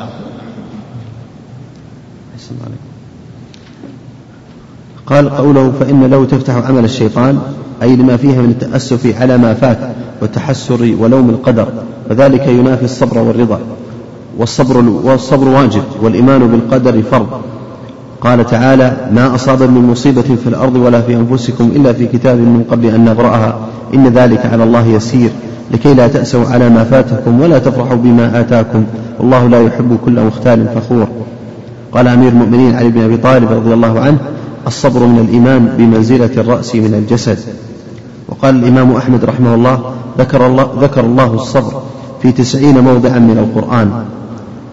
قال 5.06 5.30
قوله 5.30 5.72
فإن 5.80 6.10
لو 6.10 6.24
تفتح 6.24 6.54
عمل 6.54 6.84
الشيطان 6.84 7.38
أي 7.82 7.96
لما 7.96 8.16
فيها 8.16 8.42
من 8.42 8.50
التأسف 8.50 9.20
على 9.20 9.38
ما 9.38 9.54
فات 9.54 9.78
والتحسر 10.22 10.94
ولوم 10.98 11.30
القدر 11.30 11.68
وذلك 12.10 12.46
ينافي 12.46 12.84
الصبر 12.84 13.18
والرضا. 13.18 13.60
والصبر 14.38 14.78
والصبر 14.78 15.48
واجب 15.48 15.82
والإيمان 16.02 16.48
بالقدر 16.48 17.02
فرض. 17.02 17.28
قال 18.24 18.46
تعالى 18.46 18.96
ما 19.12 19.34
أصاب 19.34 19.62
من 19.62 19.88
مصيبة 19.90 20.22
في 20.22 20.46
الأرض 20.46 20.76
ولا 20.76 21.00
في 21.00 21.16
أنفسكم 21.16 21.64
إلا 21.76 21.92
في 21.92 22.06
كتاب 22.06 22.38
من 22.38 22.64
قبل 22.70 22.86
أن 22.86 23.04
نبرأها 23.04 23.58
إن 23.94 24.06
ذلك 24.08 24.46
على 24.46 24.64
الله 24.64 24.86
يسير. 24.86 25.30
لكي 25.70 25.94
لا 25.94 26.08
تأسوا 26.08 26.46
على 26.46 26.68
ما 26.68 26.84
فاتكم 26.84 27.40
ولا 27.40 27.58
تفرحوا 27.58 27.96
بما 27.96 28.40
آتاكم. 28.40 28.84
والله 29.18 29.48
لا 29.48 29.60
يحب 29.62 29.98
كل 30.04 30.24
مختال 30.24 30.66
فخور. 30.74 31.06
قال 31.92 32.08
أمير 32.08 32.28
المؤمنين 32.28 32.74
علي 32.74 32.88
بن 32.88 33.00
أبي 33.00 33.16
طالب 33.16 33.52
رضي 33.52 33.74
الله 33.74 34.00
عنه 34.00 34.18
الصبر 34.66 35.00
من 35.00 35.18
الإيمان 35.18 35.74
بمنزلة 35.78 36.30
الرأس 36.36 36.74
من 36.74 36.94
الجسد. 36.94 37.38
وقال 38.28 38.56
الإمام 38.56 38.92
أحمد 38.92 39.24
رحمه 39.24 39.54
الله 39.54 39.80
ذكر 40.18 40.46
الله, 40.46 40.68
ذكر 40.80 41.04
الله 41.04 41.34
الصبر 41.34 41.72
في 42.22 42.32
تسعين 42.32 42.78
موضعا 42.80 43.18
من 43.18 43.38
القرآن. 43.38 43.90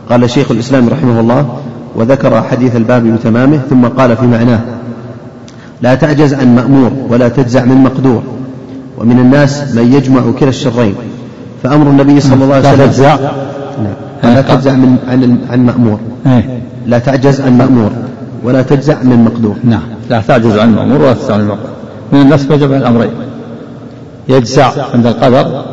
قال 0.10 0.30
شيخ 0.30 0.52
الإسلام 0.52 0.90
رحمه 0.90 1.20
الله 1.20 1.46
وذكر 1.96 2.42
حديث 2.42 2.76
الباب 2.76 3.04
بتمامه 3.04 3.60
ثم 3.70 3.86
قال 3.86 4.18
في 4.18 4.26
معناه 4.26 4.60
لا 5.82 5.96
تعجز 5.96 6.34
عن 6.34 6.56
مأمور 6.56 6.92
ولا 7.10 7.28
تجزع 7.30 7.66
من 7.66 7.76
مقدور 7.76 8.24
ومن 8.98 9.20
الناس 9.20 9.76
من 9.76 9.94
يجمع 9.94 10.22
كلا 10.40 10.50
الشرين 10.50 10.96
فأمر 11.64 11.90
النبي 11.90 12.20
صلى 12.20 12.44
الله 12.44 12.56
عليه 12.56 12.70
وسلم 12.70 12.80
لا 12.80 12.88
تجزع. 12.88 13.16
نعم 14.24 14.34
لا 14.36 14.42
تجزع 14.42 14.72
من 14.72 14.98
عن 15.08 15.38
عن 15.52 15.66
مأمور. 15.66 16.00
إيه. 16.26 16.62
لا 16.86 17.00
تعجز 17.00 17.42
عن 17.42 17.58
مأمور 17.58 17.92
ولا 18.44 18.62
تجزع 18.62 19.04
من 19.04 19.26
مقدور. 19.26 19.56
نعم. 19.64 19.84
لا 20.10 20.22
تعجز 20.28 20.58
عن 20.58 20.70
المأمور 20.70 21.02
ولا 21.02 21.14
تجزع 21.14 21.34
عن 21.34 21.40
المقدور 21.40 21.70
من 22.12 22.22
الناس 22.22 22.46
ما 22.46 22.58
جمع 22.58 22.78
الأمرين. 22.78 23.12
يجزع 24.30 24.72
عند 24.94 25.06
القدر 25.06 25.64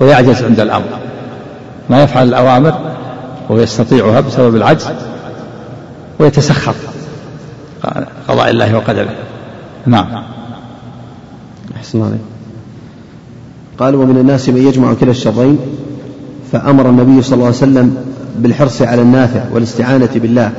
ويعجز 0.00 0.42
عند 0.42 0.60
الأمر. 0.60 0.88
ما 1.90 2.02
يفعل 2.02 2.28
الأوامر 2.28 2.74
ويستطيعها 3.50 4.20
بسبب 4.20 4.56
العجز 4.56 4.86
ويتسخر. 6.18 6.74
قضاء 8.28 8.50
الله 8.50 8.76
وقدره. 8.76 9.14
نعم. 9.86 10.06
أحسن 11.76 12.02
عليك. 12.02 12.20
قال 13.78 13.94
ومن 13.94 14.16
الناس 14.16 14.48
من 14.48 14.62
يجمع 14.62 14.94
كلا 14.94 15.10
الشرين 15.10 15.58
فأمر 16.52 16.90
النبي 16.90 17.22
صلى 17.22 17.34
الله 17.34 17.46
عليه 17.46 17.56
وسلم 17.56 17.96
بالحرص 18.38 18.82
على 18.82 19.02
النافع 19.02 19.44
والاستعانة 19.52 20.08
بالله 20.14 20.52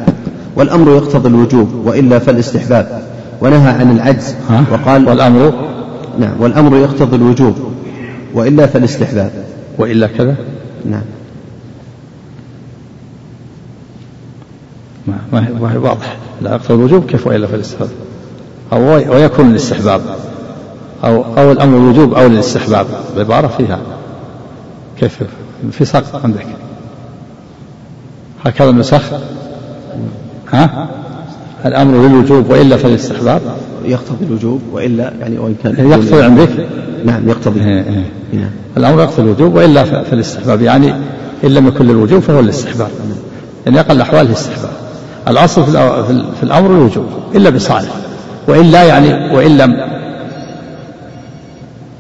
والأمر 0.56 0.92
يقتضي 0.92 1.30
الوجوب 1.30 1.70
وإلا 1.86 2.20
فالاستحباب. 2.20 3.02
ونهى 3.42 3.72
عن 3.72 3.92
العجز 3.92 4.36
ها؟ 4.50 4.64
وقال 4.72 5.10
والأمر؟ 5.10 5.54
نعم 6.20 6.34
والأمر 6.40 6.78
يقتضي 6.78 7.16
الوجوب 7.16 7.56
وإلا 8.34 8.68
فالاستحباب. 8.68 9.32
وإلا 9.78 10.08
كذا؟ 10.08 10.36
نعم. 10.86 11.02
ما 15.34 15.48
هي, 15.48 15.54
ما 15.62 15.74
هي 15.74 15.78
واضح. 15.78 16.18
لا 16.42 16.52
يقتضي 16.54 16.74
الوجوب 16.74 17.06
كيف 17.06 17.28
وإلا 17.28 17.48
فالاستحباب 17.48 17.90
أو 18.74 18.82
ويكون 19.16 19.52
الاستحباب 19.52 20.02
أو 21.04 21.24
أو 21.38 21.52
الأمر 21.52 21.78
الوجوب 21.78 22.14
أو 22.14 22.26
الاستحباب 22.28 22.86
العبارة 23.16 23.48
فيها. 23.48 23.80
كيف؟ 25.00 25.20
في 25.72 25.86
سقط 25.86 26.22
عندك. 26.24 26.46
هكذا 28.46 28.70
النسخ. 28.70 29.02
ها؟ 30.54 30.90
الأمر 31.66 32.08
للوجوب 32.08 32.50
وإلا 32.50 32.78
فالاستحباب 32.78 33.42
يقتضي 33.86 34.26
الوجوب 34.26 34.62
وإلا 34.72 35.14
يعني 35.20 35.38
وإن 35.40 35.56
كان 35.64 35.92
يقتضي 35.92 36.24
عندك 36.24 36.50
نعم 37.06 37.30
يقتضي. 37.30 37.60
إيه 37.60 37.84
إيه. 37.84 38.12
نعم 38.34 38.50
الأمر 38.78 39.02
يقتضي 39.02 39.22
الوجوب 39.22 39.56
وإلا 39.56 39.84
ف- 39.84 40.10
فالاستحباب 40.10 40.62
يعني 40.62 40.94
إن 41.44 41.50
لم 41.50 41.68
يكن 41.68 41.86
للوجوب 41.86 42.20
فهو 42.20 42.40
الاستحباب. 42.40 42.90
يعني 43.66 43.80
أقل 43.80 43.96
الأحوال 43.96 44.26
الاستحباب. 44.26 44.72
الأصل 45.30 45.64
في, 45.64 46.44
الأمر 46.44 46.70
الوجوب 46.72 47.06
إلا 47.36 47.50
بصالح 47.50 47.94
وإلا 48.48 48.84
يعني 48.84 49.36
وإن 49.36 49.58
لم 49.58 49.76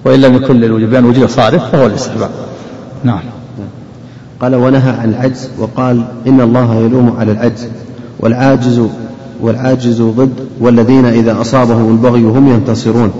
وإن 0.05 0.21
لم 0.21 0.35
يكن 0.35 0.55
للوجوب 0.55 0.89
بأن 0.89 1.05
وجد 1.05 1.25
صارف 1.25 1.71
فهو 1.71 1.85
الاستحباب. 1.85 2.29
نعم. 3.03 3.19
قال 4.41 4.55
ونهى 4.55 4.91
عن 4.91 5.09
العجز 5.09 5.49
وقال 5.59 6.03
إن 6.27 6.41
الله 6.41 6.75
يلوم 6.75 7.15
على 7.19 7.31
العجز 7.31 7.67
والعاجز 8.19 8.81
والعاجز 9.41 10.01
ضد 10.01 10.33
والذين 10.59 11.05
إذا 11.05 11.41
أصابهم 11.41 11.91
البغي 11.91 12.21
هم 12.21 12.47
ينتصرون. 12.47 13.11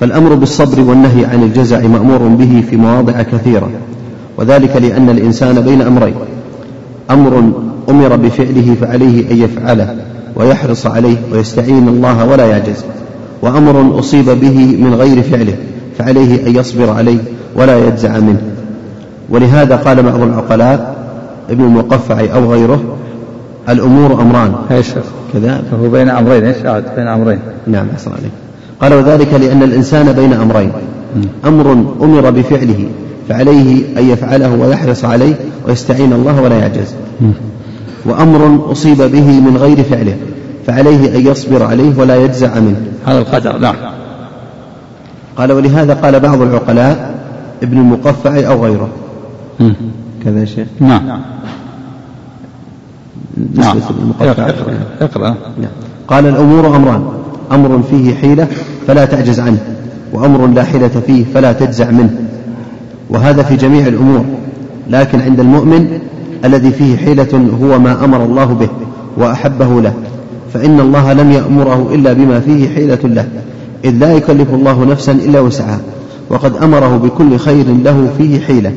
فالأمر 0.00 0.34
بالصبر 0.34 0.80
والنهي 0.80 1.24
عن 1.24 1.42
الجزع 1.42 1.80
مأمور 1.80 2.18
به 2.18 2.64
في 2.70 2.76
مواضع 2.76 3.22
كثيرة 3.22 3.70
وذلك 4.36 4.76
لأن 4.76 5.10
الإنسان 5.10 5.60
بين 5.60 5.82
أمرين 5.82 6.14
أمر 7.10 7.52
أمر 7.88 8.16
بفعله 8.16 8.76
فعليه 8.80 9.30
أن 9.30 9.36
يفعله 9.36 9.96
ويحرص 10.36 10.86
عليه 10.86 11.16
ويستعين 11.32 11.88
الله 11.88 12.24
ولا 12.24 12.46
يعجز. 12.46 12.84
وأمر 13.42 13.98
أصيب 13.98 14.24
به 14.24 14.76
من 14.80 14.94
غير 14.94 15.22
فعله 15.22 15.56
فعليه 15.98 16.46
أن 16.46 16.56
يصبر 16.56 16.90
عليه 16.90 17.18
ولا 17.56 17.86
يجزع 17.86 18.18
منه. 18.18 18.40
ولهذا 19.30 19.76
قال 19.76 20.02
بعض 20.02 20.22
العقلاء 20.22 20.96
ابن 21.50 21.64
المقفع 21.64 22.20
أو 22.34 22.52
غيره 22.52 22.80
الأمور 23.68 24.22
أمران. 24.22 24.54
إيش 24.70 24.86
كذا؟ 25.32 25.62
هو 25.82 25.88
بين 25.88 26.08
أمرين 26.08 26.44
إيش 26.44 26.56
بين 26.96 27.08
أمرين. 27.08 27.38
نعم 27.66 27.86
أحسن 27.94 28.10
عليك. 28.10 28.30
قال 28.80 28.94
وذلك 28.94 29.34
لأن 29.34 29.62
الإنسان 29.62 30.12
بين 30.12 30.32
أمرين. 30.32 30.72
أمر 31.46 31.72
أمر 32.02 32.30
بفعله 32.30 32.88
فعليه 33.28 33.98
أن 33.98 34.10
يفعله 34.10 34.54
ويحرص 34.54 35.04
عليه 35.04 35.34
ويستعين 35.68 36.12
الله 36.12 36.42
ولا 36.42 36.58
يعجز. 36.58 36.94
وأمر 38.04 38.72
أصيب 38.72 38.96
به 38.96 39.40
من 39.40 39.56
غير 39.56 39.82
فعله 39.82 40.16
فعليه 40.66 41.16
أن 41.16 41.26
يصبر 41.26 41.62
عليه 41.62 41.98
ولا 41.98 42.16
يجزع 42.16 42.60
منه. 42.60 42.82
هذا 43.06 43.18
القدر 43.18 43.58
نعم. 43.58 43.74
قال 45.36 45.52
ولهذا 45.52 45.94
قال 45.94 46.20
بعض 46.20 46.42
العقلاء 46.42 47.14
ابن 47.62 47.78
المقفع 47.78 48.48
أو 48.48 48.64
غيره. 48.64 48.88
كذا 50.24 50.40
يا 50.40 50.44
شيخ؟ 50.44 50.66
نعم. 50.80 51.06
نعم. 53.54 53.76
المقفع. 54.02 54.30
اقرأ 54.30 54.54
اقرأ. 55.00 55.28
نعم. 55.58 55.70
قال 56.08 56.26
الأمور 56.26 56.76
أمران 56.76 57.08
أمر 57.52 57.82
فيه 57.90 58.14
حيلة 58.14 58.48
فلا 58.86 59.04
تعجز 59.04 59.40
عنه 59.40 59.58
وأمر 60.12 60.46
لا 60.46 60.64
حيلة 60.64 61.02
فيه 61.06 61.24
فلا 61.34 61.52
تجزع 61.52 61.90
منه. 61.90 62.14
وهذا 63.10 63.42
في 63.42 63.56
جميع 63.56 63.86
الأمور 63.86 64.24
لكن 64.90 65.20
عند 65.20 65.40
المؤمن 65.40 65.98
الذي 66.44 66.70
فيه 66.70 66.96
حيلة 66.96 67.50
هو 67.62 67.78
ما 67.78 68.04
أمر 68.04 68.24
الله 68.24 68.44
به 68.44 68.68
وأحبه 69.16 69.80
له 69.80 69.92
فإن 70.54 70.80
الله 70.80 71.12
لم 71.12 71.32
يأمره 71.32 71.90
إلا 71.94 72.12
بما 72.12 72.40
فيه 72.40 72.68
حيلة 72.68 72.98
له 73.04 73.26
إذ 73.84 73.90
لا 73.90 74.12
يكلف 74.12 74.54
الله 74.54 74.84
نفسا 74.84 75.12
إلا 75.12 75.40
وسعها 75.40 75.80
وقد 76.30 76.56
أمره 76.56 76.96
بكل 76.96 77.38
خير 77.38 77.64
له 77.84 78.08
فيه 78.18 78.40
حيلة 78.40 78.72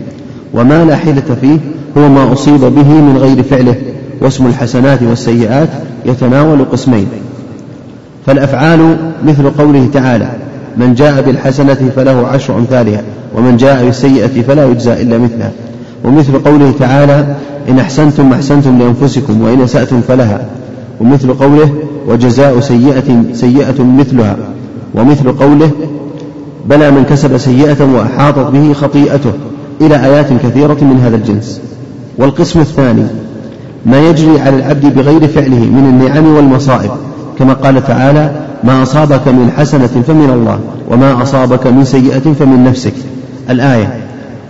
وما 0.53 0.85
لا 0.85 0.95
حيلة 0.95 1.37
فيه 1.41 1.57
هو 1.97 2.09
ما 2.09 2.33
أصيب 2.33 2.59
به 2.59 2.87
من 2.87 3.17
غير 3.17 3.43
فعله 3.43 3.75
واسم 4.21 4.47
الحسنات 4.47 5.03
والسيئات 5.03 5.69
يتناول 6.05 6.65
قسمين. 6.71 7.07
فالأفعال 8.25 8.97
مثل 9.25 9.49
قوله 9.49 9.89
تعالى 9.93 10.29
من 10.77 10.93
جاء 10.93 11.21
بالحسنة 11.21 11.91
فله 11.95 12.27
عشر 12.27 12.57
أمثالها 12.57 13.01
ومن 13.35 13.57
جاء 13.57 13.85
بالسيئة 13.85 14.41
فلا 14.41 14.65
يجزى 14.65 14.93
إلا 14.93 15.17
مثلها 15.17 15.51
ومثل 16.03 16.39
قوله 16.39 16.73
تعالى 16.79 17.35
إن 17.69 17.79
أحسنتم 17.79 18.33
أحسنتم 18.33 18.79
لأنفسكم 18.79 19.41
وإن 19.41 19.61
أسأتم 19.61 20.01
فلها 20.01 20.45
ومثل 21.01 21.33
قوله 21.33 21.69
وجزاء 22.07 22.59
سيئة 22.59 23.23
سيئة 23.33 23.83
مثلها 23.83 24.37
ومثل 24.95 25.31
قوله 25.31 25.71
بلى 26.69 26.91
من 26.91 27.03
كسب 27.03 27.37
سيئة 27.37 27.83
وأحاطت 27.95 28.51
به 28.51 28.73
خطيئته 28.73 29.31
إلى 29.81 29.95
آيات 30.05 30.33
كثيرة 30.43 30.77
من 30.81 30.99
هذا 31.03 31.15
الجنس 31.15 31.61
والقسم 32.17 32.59
الثاني 32.59 33.05
ما 33.85 34.09
يجري 34.09 34.39
على 34.39 34.55
العبد 34.55 34.95
بغير 34.95 35.27
فعله 35.27 35.59
من 35.59 35.85
النعم 35.89 36.35
والمصائب 36.35 36.91
كما 37.39 37.53
قال 37.53 37.83
تعالى 37.87 38.31
ما 38.63 38.83
أصابك 38.83 39.27
من 39.27 39.51
حسنة 39.57 39.87
فمن 39.87 40.29
الله 40.29 40.59
وما 40.91 41.23
أصابك 41.23 41.67
من 41.67 41.85
سيئة 41.85 42.33
فمن 42.39 42.63
نفسك 42.63 42.93
الآية 43.49 44.02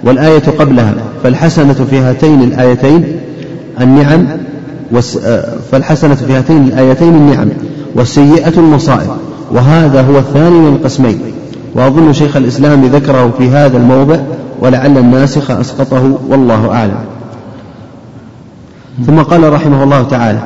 والآية 0.03 0.43
قبلها 0.59 0.93
فالحسنة 1.23 1.73
في 1.73 1.99
هاتين 1.99 2.41
الآيتين 2.41 3.19
النعم 3.81 4.27
فالحسنة 5.71 6.15
في 6.15 6.33
هاتين 6.33 6.63
الآيتين 6.63 7.15
النعم 7.15 7.49
والسيئة 7.95 8.53
المصائب 8.57 9.09
وهذا 9.51 10.01
هو 10.01 10.17
الثاني 10.17 10.59
من 10.59 10.75
القسمين. 10.75 11.19
وأظن 11.75 12.13
شيخ 12.13 12.37
الإسلام 12.37 12.85
ذكره 12.85 13.31
في 13.37 13.49
هذا 13.49 13.77
الموضع 13.77 14.17
ولعل 14.61 14.97
الناسخ 14.97 15.51
أسقطه 15.51 16.17
والله 16.29 16.71
أعلم. 16.71 16.99
ثم 19.07 19.19
قال 19.19 19.53
رحمه 19.53 19.83
الله 19.83 20.03
تعالى 20.03 20.39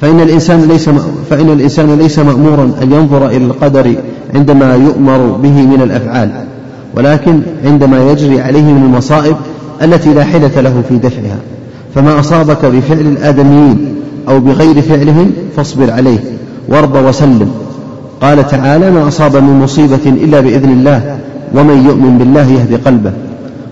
فإن 0.00 0.20
الإنسان 0.20 0.62
ليس 0.62 0.90
فإن 1.30 1.50
الإنسان 1.50 1.98
ليس 1.98 2.18
مأمورا 2.18 2.72
أن 2.82 2.92
ينظر 2.92 3.26
إلى 3.26 3.44
القدر 3.44 3.94
عندما 4.34 4.74
يؤمر 4.74 5.18
به 5.18 5.62
من 5.62 5.82
الأفعال. 5.82 6.30
ولكن 6.96 7.40
عندما 7.64 8.10
يجري 8.10 8.40
عليه 8.40 8.62
من 8.62 8.82
المصائب 8.84 9.36
التي 9.82 10.14
لا 10.14 10.24
حيلة 10.24 10.60
له 10.60 10.82
في 10.88 10.96
دفعها 10.96 11.38
فما 11.94 12.20
أصابك 12.20 12.64
بفعل 12.64 13.00
الآدميين 13.00 13.94
أو 14.28 14.40
بغير 14.40 14.82
فعلهم 14.82 15.32
فاصبر 15.56 15.90
عليه 15.90 16.18
وارض 16.68 16.94
وسلم. 16.94 17.50
قال 18.20 18.48
تعالى 18.48 18.90
ما 18.90 19.08
أصاب 19.08 19.36
من 19.36 19.60
مصيبة 19.62 20.06
إلا 20.06 20.40
بإذن 20.40 20.70
الله 20.70 21.18
ومن 21.54 21.84
يؤمن 21.86 22.18
بالله 22.18 22.50
يهدي 22.52 22.76
قلبه. 22.76 23.12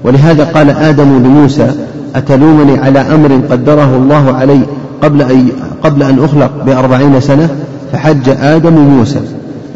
ولهذا 0.04 0.44
قال 0.44 0.70
آدم 0.70 1.18
لموسى 1.24 1.70
أتلومني 2.14 2.78
على 2.78 2.98
أمر 2.98 3.40
قدره 3.50 3.96
الله 3.96 4.32
علي 4.32 4.60
قبل 5.02 5.22
أن, 5.22 5.48
قبل 5.84 6.02
أن 6.02 6.24
أخلق 6.24 6.50
بأربعين 6.66 7.20
سنة؟ 7.20 7.48
فحج 7.92 8.28
آدم 8.28 8.72
موسى 8.72 9.20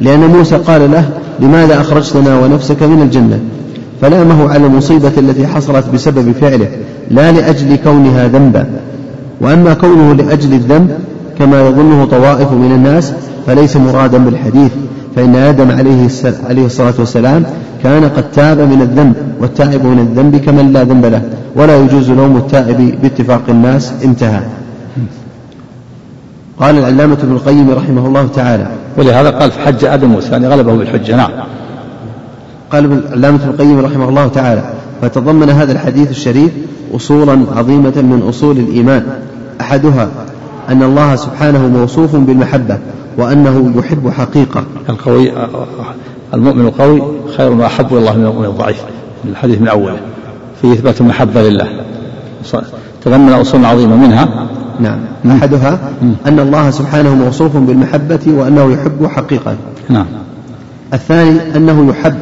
لأن 0.03 0.21
موسى 0.21 0.57
قال 0.57 0.91
له 0.91 1.09
لماذا 1.41 1.81
أخرجتنا 1.81 2.39
ونفسك 2.39 2.83
من 2.83 3.03
الجنة؟ 3.03 3.41
فلامه 4.01 4.51
على 4.51 4.67
المصيبة 4.67 5.13
التي 5.19 5.47
حصلت 5.47 5.85
بسبب 5.95 6.33
فعله 6.41 6.69
لا 7.11 7.33
لأجل 7.33 7.77
كونها 7.77 8.29
ذنبا. 8.29 8.67
وأما 9.41 9.75
كونه 9.75 10.13
لأجل 10.13 10.53
الذنب 10.53 10.91
كما 11.39 11.69
يظنه 11.69 12.05
طوائف 12.05 12.53
من 12.53 12.73
الناس 12.73 13.13
فليس 13.47 13.77
مرادا 13.77 14.19
بالحديث. 14.19 14.71
فإن 15.17 15.37
آدم 15.37 15.71
عليه, 15.71 16.09
عليه 16.49 16.67
الصلاة 16.67 16.95
والسلام 16.99 17.45
كان 17.83 18.05
قد 18.05 18.25
تاب 18.31 18.61
من 18.61 18.83
الذنب 18.83 19.15
والتائب 19.41 19.87
من 19.87 19.99
الذنب 19.99 20.37
كمن 20.37 20.73
لا 20.73 20.85
ذنب 20.85 21.07
له. 21.07 21.23
ولا 21.57 21.77
يجوز 21.77 22.11
لوم 22.11 22.37
التائب 22.37 22.95
باتفاق 23.03 23.43
الناس 23.49 23.93
انتهى. 24.05 24.41
قال 26.63 26.79
العلامة 26.79 27.19
ابن 27.23 27.33
القيم 27.33 27.71
رحمه 27.71 28.07
الله 28.07 28.27
تعالى. 28.27 28.67
ولهذا 28.97 29.31
قال 29.31 29.51
فحج 29.51 29.85
آدم 29.85 30.09
موسى 30.09 30.31
يعني 30.31 30.49
غلبه 30.49 30.75
بالحجة 30.75 31.17
نعم. 31.17 31.31
قال 32.73 32.85
العلامة 32.85 33.37
ابن 33.37 33.49
القيم 33.49 33.81
رحمه 33.81 34.09
الله 34.09 34.29
تعالى 34.29 34.63
فتضمن 35.03 35.51
هذا 35.51 35.73
الحديث 35.73 36.11
الشريف 36.11 36.51
أصولا 36.95 37.47
عظيمة 37.57 37.93
من 37.97 38.25
أصول 38.29 38.59
الإيمان. 38.59 39.07
أحدها 39.61 40.09
أن 40.69 40.83
الله 40.83 41.17
سبحانه 41.17 41.69
موصوف 41.69 42.17
بالمحبة 42.17 42.79
وأنه 43.19 43.73
يحب 43.77 44.11
حقيقة. 44.11 44.65
القوي 44.89 45.33
المؤمن 46.35 46.67
القوي 46.67 47.03
خير 47.37 47.53
وأحب 47.53 47.87
إلى 47.91 47.99
الله 47.99 48.17
من 48.17 48.27
المؤمن 48.27 48.47
الضعيف. 48.47 48.83
الحديث 49.25 49.61
من 49.61 49.69
أوله. 49.69 49.97
في 50.63 50.73
إثبات 50.73 51.01
المحبة 51.01 51.43
لله. 51.43 51.69
تضمن 53.05 53.33
أصول 53.33 53.65
عظيمة. 53.65 53.97
منها 53.97 54.29
نعم. 54.81 54.99
أحدها 55.31 55.79
أن 56.27 56.41
الله 56.41 56.71
سبحانه 56.71 57.15
موصوف 57.15 57.57
بالمحبة 57.57 58.21
وأنه 58.27 58.73
يحب 58.73 59.07
حقيقة. 59.07 59.57
نعم. 59.89 60.07
الثاني 60.95 61.57
أنه 61.57 61.91
يحب. 61.91 62.15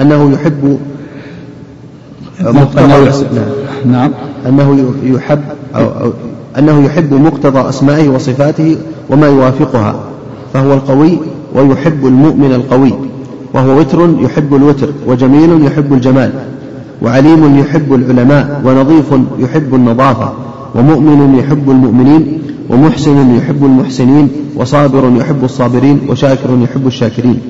أنه 0.00 0.32
يحب 0.32 0.78
مقتضى 2.40 3.26
نعم. 3.84 4.10
أنه 4.46 4.94
يحب 5.04 5.40
أو, 5.74 5.84
أو 5.84 6.12
أنه 6.58 6.84
يحب 6.84 7.14
مقتضى 7.14 7.68
أسمائه 7.68 8.08
وصفاته 8.08 8.76
وما 9.10 9.26
يوافقها. 9.26 9.94
فهو 10.54 10.74
القوي 10.74 11.18
ويحب 11.54 12.06
المؤمن 12.06 12.52
القوي. 12.52 12.94
وهو 13.54 13.78
وتر 13.78 14.14
يحب 14.20 14.54
الوتر 14.54 14.88
وجميل 15.06 15.64
يحب 15.64 15.92
الجمال. 15.92 16.32
وعليم 17.02 17.58
يحب 17.58 17.94
العلماء 17.94 18.62
ونظيف 18.64 19.14
يحب 19.38 19.74
النظافة. 19.74 20.32
ومؤمن 20.74 21.38
يحب 21.38 21.70
المؤمنين 21.70 22.42
ومحسن 22.70 23.36
يحب 23.36 23.64
المحسنين 23.64 24.30
وصابر 24.56 25.12
يحب 25.16 25.44
الصابرين 25.44 26.00
وشاكر 26.08 26.58
يحب 26.62 26.86
الشاكرين. 26.86 27.40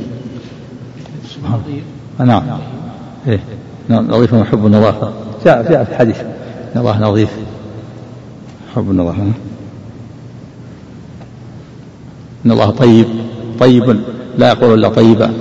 نعم. 2.19 2.43
إيه. 3.29 3.41
نظيف 3.91 4.33
يحب 4.33 4.67
النظافة 4.67 5.13
جاء 5.45 5.71
جاء 5.71 5.85
في 5.85 5.91
الحديث. 5.91 6.17
الله 6.77 7.01
نظيف. 7.01 7.31
يحب 8.73 8.91
النظافة 8.91 9.23
إن 12.47 12.51
الله 12.51 12.71
طيب. 12.71 13.07
طيب. 13.61 14.01
لا 14.39 14.49
يقول 14.49 14.79
إلا 14.79 14.89
طيبا. 14.89 15.33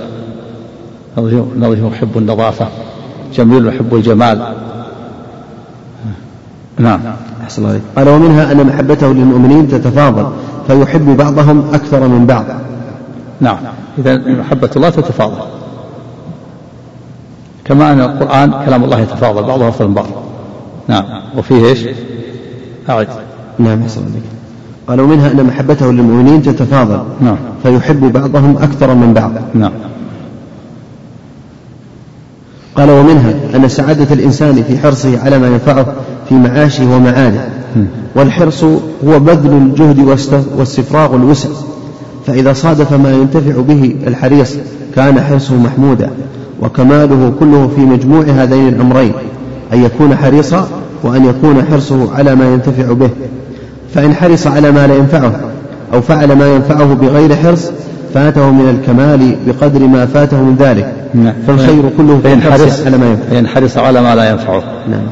نظيف 1.56 1.92
يحب 1.92 2.18
النظافة. 2.18 2.68
جميل 3.34 3.66
يحب 3.66 3.94
الجمال. 3.94 4.54
نعم. 6.78 7.00
أحسن 7.42 7.62
الله 7.62 7.80
قال 7.96 8.08
ومنها 8.08 8.52
أن 8.52 8.66
محبته 8.66 9.12
للمؤمنين 9.12 9.68
تتفاضل 9.68 10.26
فيحب 10.66 11.16
بعضهم 11.16 11.64
أكثر 11.74 12.08
من 12.08 12.26
بعض. 12.26 12.44
نعم. 13.40 13.56
إذا 13.98 14.16
محبة 14.16 14.70
الله 14.76 14.90
تتفاضل. 14.90 15.36
كما 17.64 17.92
أن 17.92 18.00
القرآن 18.00 18.64
كلام 18.66 18.84
الله 18.84 19.00
يتفاضل 19.00 19.42
بعضه 19.42 19.68
أفضل 19.68 19.88
من 19.88 19.94
بعض. 19.94 20.06
نعم. 20.88 21.04
وفيه 21.36 21.66
إيش؟ 21.66 21.86
أعد 22.90 23.08
نعم 23.58 23.82
أحسن 23.82 24.00
الله 24.00 24.20
قال 24.88 25.00
ومنها 25.00 25.32
أن 25.32 25.44
محبته 25.44 25.92
للمؤمنين 25.92 26.42
تتفاضل 26.42 27.02
نعم. 27.20 27.36
فيحب 27.62 28.12
بعضهم 28.12 28.56
أكثر 28.56 28.94
من 28.94 29.14
بعض. 29.14 29.30
نعم. 29.54 29.72
قال 32.76 32.90
ومنها 32.90 33.34
أن 33.54 33.68
سعادة 33.68 34.14
الإنسان 34.14 34.62
في 34.62 34.78
حرصه 34.78 35.20
على 35.24 35.38
ما 35.38 35.46
ينفعه 35.46 35.86
في 36.28 36.34
معاشه 36.34 36.96
ومعاده 36.96 37.40
والحرص 38.16 38.64
هو 39.08 39.18
بذل 39.18 39.52
الجهد 39.52 39.98
واستفراغ 40.58 41.14
الوسع. 41.14 41.48
فإذا 42.26 42.52
صادف 42.52 42.92
ما 42.92 43.12
ينتفع 43.12 43.60
به 43.60 43.96
الحريص 44.06 44.54
كان 44.96 45.20
حرصه 45.20 45.54
محمودا 45.54 46.10
وكماله 46.62 47.32
كله 47.40 47.70
في 47.76 47.80
مجموع 47.80 48.24
هذين 48.24 48.68
الأمرين 48.68 49.12
أن 49.72 49.84
يكون 49.84 50.16
حريصا 50.16 50.68
وأن 51.02 51.24
يكون 51.24 51.64
حرصه 51.70 52.14
على 52.14 52.34
ما 52.34 52.54
ينتفع 52.54 52.92
به. 52.92 53.10
فإن 53.94 54.14
حرص 54.14 54.46
على 54.46 54.72
ما 54.72 54.86
لا 54.86 54.96
ينفعه 54.96 55.40
أو 55.94 56.00
فعل 56.00 56.32
ما 56.32 56.54
ينفعه 56.54 56.94
بغير 56.94 57.36
حرص 57.36 57.70
فاته 58.14 58.50
من 58.50 58.68
الكمال 58.68 59.36
بقدر 59.46 59.86
ما 59.86 60.06
فاته 60.06 60.36
من 60.36 60.56
ذلك. 60.58 60.92
نعم. 61.14 61.34
فالخير 61.46 61.82
كله 61.96 62.20
في 62.22 62.32
الحرص 62.32 62.86
على 62.86 62.98
ما 62.98 63.10
ينفعه. 63.10 63.28
فينحرص 63.28 63.76
على 63.76 64.02
ما 64.02 64.14
لا 64.14 64.30
ينفعه. 64.30 64.62
نعم. 64.90 65.02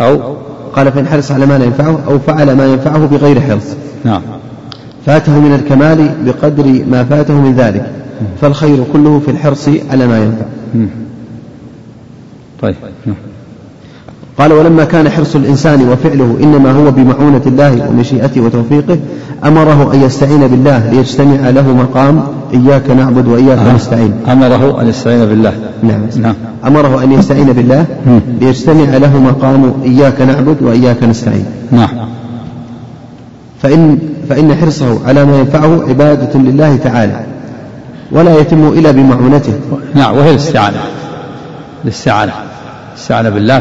أو 0.00 0.36
قال 0.72 0.92
فإن 0.92 1.06
حرص 1.06 1.32
على 1.32 1.46
ما 1.46 1.58
لا 1.58 1.64
ينفعه 1.64 1.98
أو 2.06 2.18
فعل 2.18 2.56
ما 2.56 2.66
ينفعه 2.66 3.06
بغير 3.06 3.40
حرص. 3.40 3.66
نعم. 4.04 4.22
فاته 5.06 5.40
من 5.40 5.54
الكمال 5.54 6.10
بقدر 6.26 6.84
ما 6.90 7.04
فاته 7.04 7.34
من 7.34 7.54
ذلك. 7.54 7.90
فالخير 8.40 8.84
كله 8.92 9.20
في 9.24 9.30
الحرص 9.30 9.68
على 9.90 10.06
ما 10.06 10.18
ينفع. 10.18 10.44
طيب. 12.62 12.74
نعم. 13.06 13.16
قال 14.38 14.52
ولما 14.52 14.84
كان 14.84 15.08
حرص 15.08 15.36
الإنسان 15.36 15.88
وفعله 15.88 16.36
إنما 16.42 16.72
هو 16.72 16.90
بمعونة 16.90 17.42
الله 17.46 17.88
ومشيئته 17.88 18.40
وتوفيقه 18.40 18.98
أمره 19.44 19.94
أن 19.94 20.02
يستعين 20.02 20.46
بالله 20.46 20.90
ليجتمع 20.90 21.50
له 21.50 21.72
مقام 21.74 22.22
إياك 22.54 22.90
نعبد 22.90 23.28
وإياك. 23.28 23.74
نستعين. 23.74 24.12
أمره 24.28 24.80
أن 24.80 24.88
يستعين 24.88 25.26
بالله. 25.26 25.52
نعم. 25.82 26.00
نعم. 26.16 26.34
أمره 26.66 27.04
أن 27.04 27.12
يستعين 27.12 27.52
بالله. 27.52 27.86
ليجتمع 28.40 28.96
له 28.96 29.18
مقام 29.18 29.72
إياك 29.84 30.20
نعبد 30.20 30.62
وإياك 30.62 31.02
نستعين. 31.02 31.44
نعم. 31.70 31.88
فإن 33.62 33.98
فإن 34.28 34.54
حرصه 34.54 35.08
على 35.08 35.24
ما 35.24 35.38
ينفعه 35.38 35.88
عبادة 35.88 36.40
لله 36.40 36.76
تعالى 36.76 37.20
ولا 38.12 38.38
يتم 38.38 38.68
إلا 38.68 38.90
بمعونته. 38.90 39.52
نعم 39.94 40.16
وهي 40.16 40.30
الاستعانة. 40.30 40.76
الاستعانة. 41.84 42.32
الاستعانة 42.92 43.28
بالله 43.28 43.60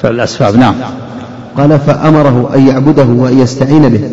في 0.00 0.10
الأسباب. 0.10 0.56
نعم. 0.56 0.74
قال 1.56 1.78
فأمره 1.78 2.50
أن 2.54 2.66
يعبده 2.68 3.04
وأن 3.04 3.38
يستعين 3.38 3.88
به. 3.88 4.10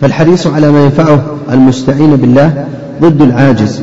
فالحريص 0.00 0.46
على 0.46 0.70
ما 0.70 0.84
ينفعه 0.84 1.22
المستعين 1.52 2.16
بالله 2.16 2.64
ضد 3.02 3.22
العاجز. 3.22 3.82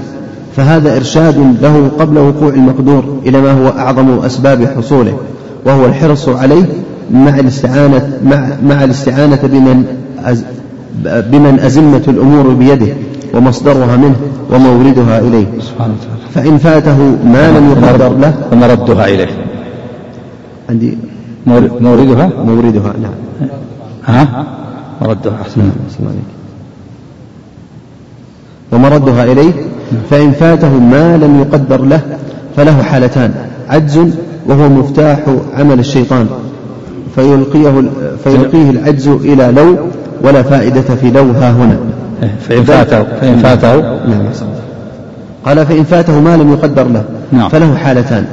فهذا 0.60 0.96
إرشاد 0.98 1.58
له 1.62 1.92
قبل 2.00 2.18
وقوع 2.18 2.50
المقدور 2.50 3.20
إلى 3.26 3.42
ما 3.42 3.52
هو 3.52 3.68
أعظم 3.68 4.20
أسباب 4.20 4.66
حصوله 4.78 5.18
وهو 5.66 5.86
الحرص 5.86 6.30
عليه 6.30 6.66
مع 7.14 7.40
الاستعانة 7.40 8.18
مع, 8.26 8.48
مع 8.64 8.84
الاستعانة 8.84 9.40
بمن 9.44 9.86
أز 10.26 10.44
بمن 11.06 11.60
أزمة 11.60 12.02
الأمور 12.08 12.50
بيده 12.54 12.94
ومصدرها 13.34 13.96
منه 13.98 14.16
وموردها 14.52 15.20
إليه. 15.20 15.46
سبحانه 15.62 15.94
وتعالى. 15.94 16.30
فإن 16.34 16.58
فاته 16.58 16.98
ما 17.26 17.58
لم 17.60 17.70
يقدر 17.72 18.18
له 18.18 18.34
ومردها 18.52 19.08
إليه. 19.08 19.28
عندي 20.70 20.98
مور- 21.48 21.72
موردها؟ 21.82 22.30
موردها 22.46 22.94
نعم. 23.02 23.50
ها؟ 24.06 24.44
مردها 25.02 25.34
أحسن 25.42 25.62
عليك. 25.62 26.30
ومردها 28.72 29.24
إليه 29.24 29.52
فإن 30.10 30.32
فاته 30.32 30.80
ما 30.80 31.18
لم 31.18 31.40
يقدر 31.40 31.82
له 31.82 32.02
فله 32.58 32.84
حالتان 32.84 33.32
عجز 33.70 34.16
وهو 34.48 34.70
مفتاح 34.70 35.20
عمل 35.58 35.80
الشيطان 35.80 36.28
فيلقيه 37.16 37.84
فيلقيه 38.24 38.70
العجز 38.70 39.08
إلى 39.08 39.54
لو 39.56 39.78
ولا 40.24 40.44
فائدة 40.44 40.82
في 40.82 41.12
لو 41.12 41.32
ها 41.32 41.52
هنا 41.52 41.78
إيه، 42.24 42.36
فإن 42.50 42.64
فاته 42.64 43.04
فإن 43.04 43.38
فاته 43.38 43.76
نعم. 43.82 44.26
قال 45.46 45.66
فإن 45.66 45.84
فاته 45.84 46.20
ما 46.20 46.38
لم 46.38 46.52
يقدر 46.54 46.88
له 46.88 47.04
نعم. 47.32 47.50
فله 47.50 47.76
حالتان. 47.76 48.26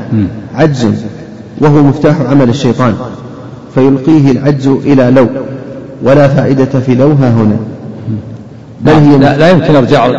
عجز 0.54 0.94
وهو 1.60 1.82
مفتاح 1.82 2.16
عمل 2.30 2.48
الشيطان 2.48 2.94
فيلقيه 3.74 4.30
العجز 4.30 4.66
إلى 4.66 5.10
لو 5.10 5.26
ولا 6.02 6.28
فائدة 6.28 6.80
في 6.80 6.94
لو 6.94 7.12
ها 7.12 7.30
هنا 7.30 7.56
بل 8.80 8.92
هي 8.92 9.18
لا, 9.18 9.36
لا 9.36 9.50
يمكن 9.50 9.76
إرجاع 9.76 10.10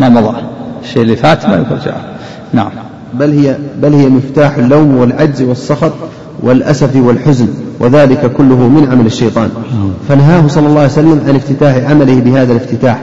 ما 0.00 0.08
مضى 0.08 0.51
الشيء 0.82 1.02
اللي 1.02 1.16
فات 1.16 1.46
ما 1.46 1.54
ارجاعه 1.70 2.04
نعم. 2.52 2.70
بل 3.14 3.30
هي 3.30 3.56
بل 3.82 3.94
هي 3.94 4.06
مفتاح 4.08 4.56
اللوم 4.56 4.96
والعجز 4.96 5.42
والسخط 5.42 5.92
والأسف 6.42 6.96
والحزن 6.96 7.48
وذلك 7.80 8.32
كله 8.32 8.68
من 8.68 8.88
عمل 8.92 9.06
الشيطان. 9.06 9.48
فنهاه 10.08 10.46
صلى 10.48 10.66
الله 10.66 10.80
عليه 10.80 10.90
وسلم 10.92 11.20
عن 11.28 11.36
افتتاح 11.36 11.90
عمله 11.90 12.20
بهذا 12.20 12.52
الافتتاح 12.52 13.02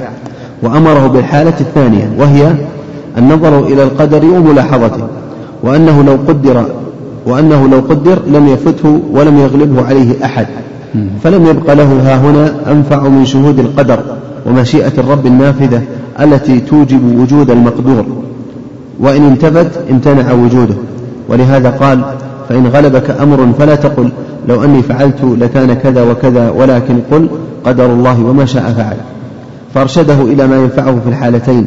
وأمره 0.63 1.07
بالحالة 1.07 1.53
الثانية 1.59 2.09
وهي 2.17 2.53
النظر 3.17 3.59
إلى 3.65 3.83
القدر 3.83 4.25
وملاحظته 4.25 5.07
وأنه 5.63 6.03
لو 6.03 6.17
قدر 6.27 6.65
وأنه 7.25 7.67
لو 7.67 7.79
قدر 7.79 8.19
لم 8.27 8.47
يفته 8.47 9.01
ولم 9.11 9.39
يغلبه 9.39 9.85
عليه 9.85 10.25
أحد. 10.25 10.47
فلم 11.23 11.45
يبق 11.45 11.73
له 11.73 11.83
ها 11.83 12.17
هنا 12.17 12.71
أنفع 12.71 13.07
من 13.07 13.25
شهود 13.25 13.59
القدر. 13.59 13.99
ومشيئة 14.49 14.91
الرب 14.97 15.25
النافذة 15.25 15.81
التي 16.21 16.59
توجب 16.59 17.19
وجود 17.19 17.51
المقدور. 17.51 18.05
وإن 18.99 19.25
انتفت 19.25 19.79
امتنع 19.91 20.31
وجوده. 20.33 20.75
ولهذا 21.29 21.69
قال 21.69 22.01
فإن 22.49 22.67
غلبك 22.67 23.09
أمر 23.09 23.53
فلا 23.59 23.75
تقل. 23.75 24.09
لو 24.47 24.63
أني 24.63 24.81
فعلت 24.81 25.23
لكان 25.23 25.73
كذا 25.73 26.03
وكذا 26.03 26.49
ولكن 26.49 26.99
قل 27.11 27.29
قدر 27.65 27.85
الله 27.85 28.25
وما 28.25 28.45
شاء 28.45 28.73
فعل. 28.77 28.97
فأرشده 29.73 30.21
إلى 30.21 30.47
ما 30.47 30.57
ينفعه 30.57 30.99
في 31.03 31.09
الحالتين 31.09 31.65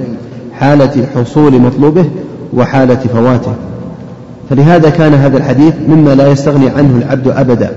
حالة 0.52 1.06
حصول 1.14 1.60
مطلوبه 1.60 2.04
وحالة 2.54 3.00
فواته. 3.14 3.52
فلهذا 4.50 4.90
كان 4.90 5.14
هذا 5.14 5.38
الحديث 5.38 5.74
مما 5.88 6.14
لا 6.14 6.28
يستغني 6.28 6.68
عنه 6.68 6.98
العبد 6.98 7.28
أبدا 7.28 7.70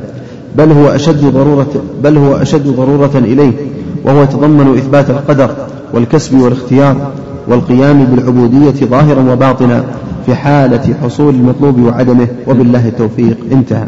بل 0.57 0.71
هو 0.71 0.87
أشد 0.87 1.25
ضرورة 1.25 1.73
بل 2.03 2.17
هو 2.17 2.35
أشد 2.35 2.67
ضرورة 2.67 3.11
إليه. 3.15 3.51
وهو 4.05 4.23
يتضمن 4.23 4.77
إثبات 4.77 5.09
القدر 5.09 5.49
والكسب 5.93 6.37
والاختيار 6.37 7.11
والقيام 7.47 8.05
بالعبودية 8.05 8.85
ظاهرا 8.85 9.31
وباطنا 9.31 9.83
في 10.25 10.35
حالة 10.35 10.93
حصول 11.03 11.35
المطلوب 11.35 11.79
وعدمه 11.79 12.27
وبالله 12.47 12.87
التوفيق. 12.87 13.37
انتهى. 13.51 13.87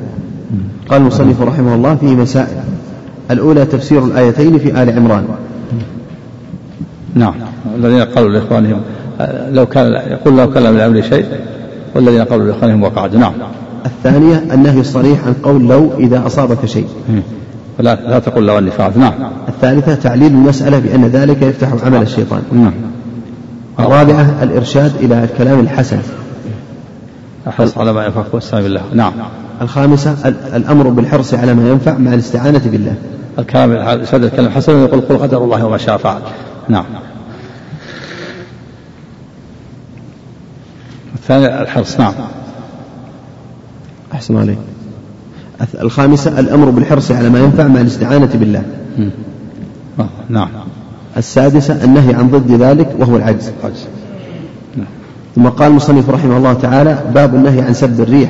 قال 0.90 1.02
المصنف 1.02 1.42
رحمه 1.42 1.76
الله 1.76 1.96
فيه 1.96 2.16
مسائل. 2.16 2.58
الأولى 3.32 3.66
تفسير 3.66 4.06
الآيتين 4.06 4.58
في 4.58 4.84
آل 4.84 4.90
عمران. 4.98 5.26
نعم. 7.16 7.34
الذين 7.76 8.02
قالوا 8.02 8.30
لإخوانهم 8.30 8.82
لو 9.52 9.66
كان 9.66 9.92
يقول 9.92 10.38
لو 10.38 10.50
كان 10.50 10.64
من 10.74 10.80
الأمر 10.80 11.02
شيء 11.02 11.26
والذين 11.96 12.22
قالوا 12.22 12.46
لإخوانهم 12.46 12.84
وقعدوا 12.84 13.20
نعم. 13.20 13.34
الثانية 13.86 14.44
النهي 14.54 14.80
الصريح 14.80 15.28
عن 15.28 15.34
قول 15.44 15.68
لو 15.68 15.90
إذا 16.00 16.26
أصابك 16.26 16.66
شيء. 16.66 16.88
ولا 17.80 17.96
لا 17.96 18.20
تقل 18.20 18.46
لو 18.46 18.58
أني 18.58 18.72
فعلت 18.72 18.98
نعم. 18.98 19.14
الثالثة 19.48 19.96
تعليل 19.96 20.28
المسألة 20.32 20.80
بأن 20.80 21.06
ذلك 21.06 21.42
يفتح 21.42 21.86
عمل 21.86 22.02
الشيطان. 22.02 22.42
نعم. 22.52 22.74
الرابعة 23.80 24.44
الإرشاد 24.44 24.96
إلى 24.96 25.24
الكلام 25.24 25.60
الحسن. 25.60 26.00
احرص 27.48 27.78
على 27.78 27.94
ما 27.94 28.06
ينفعك 28.06 28.34
واستعن 28.34 28.64
بالله. 28.64 28.82
نعم. 28.94 29.14
الخامسة 29.62 30.16
ال- 30.26 30.56
الأمر 30.56 30.90
بالحرص 30.90 31.34
على 31.34 31.54
ما 31.54 31.70
ينفع 31.70 31.98
مع 31.98 32.14
الاستعانة 32.14 32.62
بالله. 32.66 32.96
الكلام 33.40 33.72
الحسن 33.72 34.24
الكلام 34.24 34.46
الحسن 34.46 34.84
يقول 34.84 35.02
قل 35.02 35.18
قدر 35.18 35.44
الله 35.44 35.66
وما 35.66 35.78
شاء 35.78 35.98
فعل. 35.98 36.22
نعم. 36.70 36.86
الثاني 41.16 41.62
الحرص. 41.62 42.00
نعم. 42.00 42.14
أحسن 44.14 44.38
عليك. 44.38 44.58
الخامسة 45.82 46.40
الأمر 46.40 46.70
بالحرص 46.70 47.12
على 47.12 47.30
ما 47.30 47.40
ينفع 47.40 47.68
مع 47.68 47.82
الاستعانة 47.82 48.30
بالله. 48.36 48.64
آه، 50.00 50.10
نعم. 50.30 50.48
السادسة 51.18 51.84
النهي 51.84 52.14
عن 52.14 52.28
ضد 52.28 52.52
ذلك 52.52 52.96
وهو 53.00 53.16
العجز. 53.16 53.52
عجز. 53.64 53.88
ثم 55.36 55.48
قال 55.48 55.72
المصنف 55.72 56.10
رحمه 56.10 56.38
الله 56.38 56.54
تعالى 56.54 56.98
باب 57.16 57.36
النهي 57.36 57.62
عن 57.62 57.74
سب 57.74 58.02
الريح. 58.02 58.30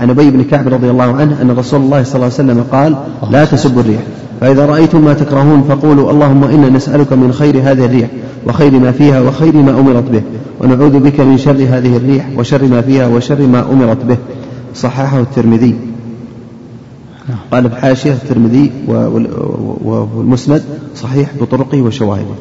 عن 0.00 0.10
أبي 0.10 0.30
بن 0.30 0.44
كعب 0.44 0.68
رضي 0.68 0.90
الله 0.90 1.16
عنه 1.16 1.42
أن 1.42 1.50
رسول 1.50 1.80
الله 1.80 2.02
صلى 2.02 2.14
الله 2.14 2.24
عليه 2.24 2.34
وسلم 2.34 2.64
قال 2.72 2.96
لا 3.30 3.44
تسبوا 3.44 3.82
الريح. 3.82 4.00
فإذا 4.40 4.66
رأيتم 4.66 5.04
ما 5.04 5.14
تكرهون 5.14 5.64
فقولوا 5.68 6.10
اللهم 6.10 6.44
إنا 6.44 6.68
نسألك 6.68 7.12
من 7.12 7.32
خير 7.32 7.56
هذه 7.56 7.84
الريح 7.84 8.08
وخير 8.46 8.72
ما 8.72 8.92
فيها 8.92 9.20
وخير 9.20 9.56
ما 9.56 9.70
أمرت 9.70 10.10
به. 10.10 10.22
ونعوذ 10.60 10.98
بك 10.98 11.20
من 11.20 11.38
شر 11.38 11.66
هذه 11.70 11.96
الريح 11.96 12.28
وشر 12.36 12.64
ما 12.64 12.80
فيها 12.80 13.06
وشر 13.06 13.46
ما 13.46 13.72
أمرت 13.72 14.04
به. 14.04 14.16
صححه 14.74 15.20
الترمذي. 15.20 15.74
قال 17.52 17.70
في 17.70 17.76
حاشية 17.76 18.12
الترمذي 18.12 18.72
والمسند 19.84 20.62
صحيح 20.96 21.30
بطرقه 21.40 21.82
وشواهده. 21.82 22.34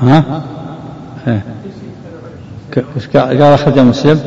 ها؟ 0.00 0.42
إيه. 1.26 1.44
ك- 2.72 2.84
وش 2.96 3.06
قال 3.16 3.42
أخرج 3.42 3.78
مسلم؟ 3.78 4.20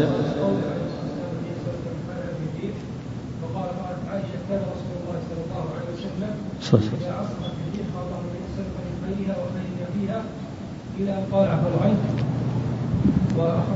إلى 10.99 11.11
أن 11.11 11.23
قال 11.31 11.47
عفوا 11.49 11.91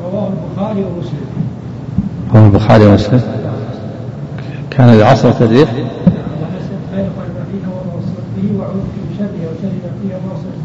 ورواه 0.04 0.30
البخاري 0.30 0.84
ومسلم 0.84 1.26
هو 2.36 2.46
البخاري 2.46 2.86
ومسلم. 2.86 3.22
كان 4.78 5.02
عصرت 5.02 5.42
الريح 5.42 5.72
به 5.72 5.86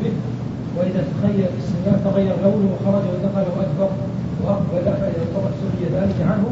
به 0.00 0.12
وإذا 0.76 1.04
تخيل 1.22 1.46
إذا 1.86 2.00
تغير 2.04 2.34
لونه 2.44 2.68
وخرج 2.72 3.02
ودخل 3.02 3.46
وأدبر 3.58 3.90
وأقبل 4.44 4.84
فإذا 4.84 5.24
طرح 5.34 5.50
سري 5.60 6.00
ذلك 6.00 6.16
عنه 6.20 6.44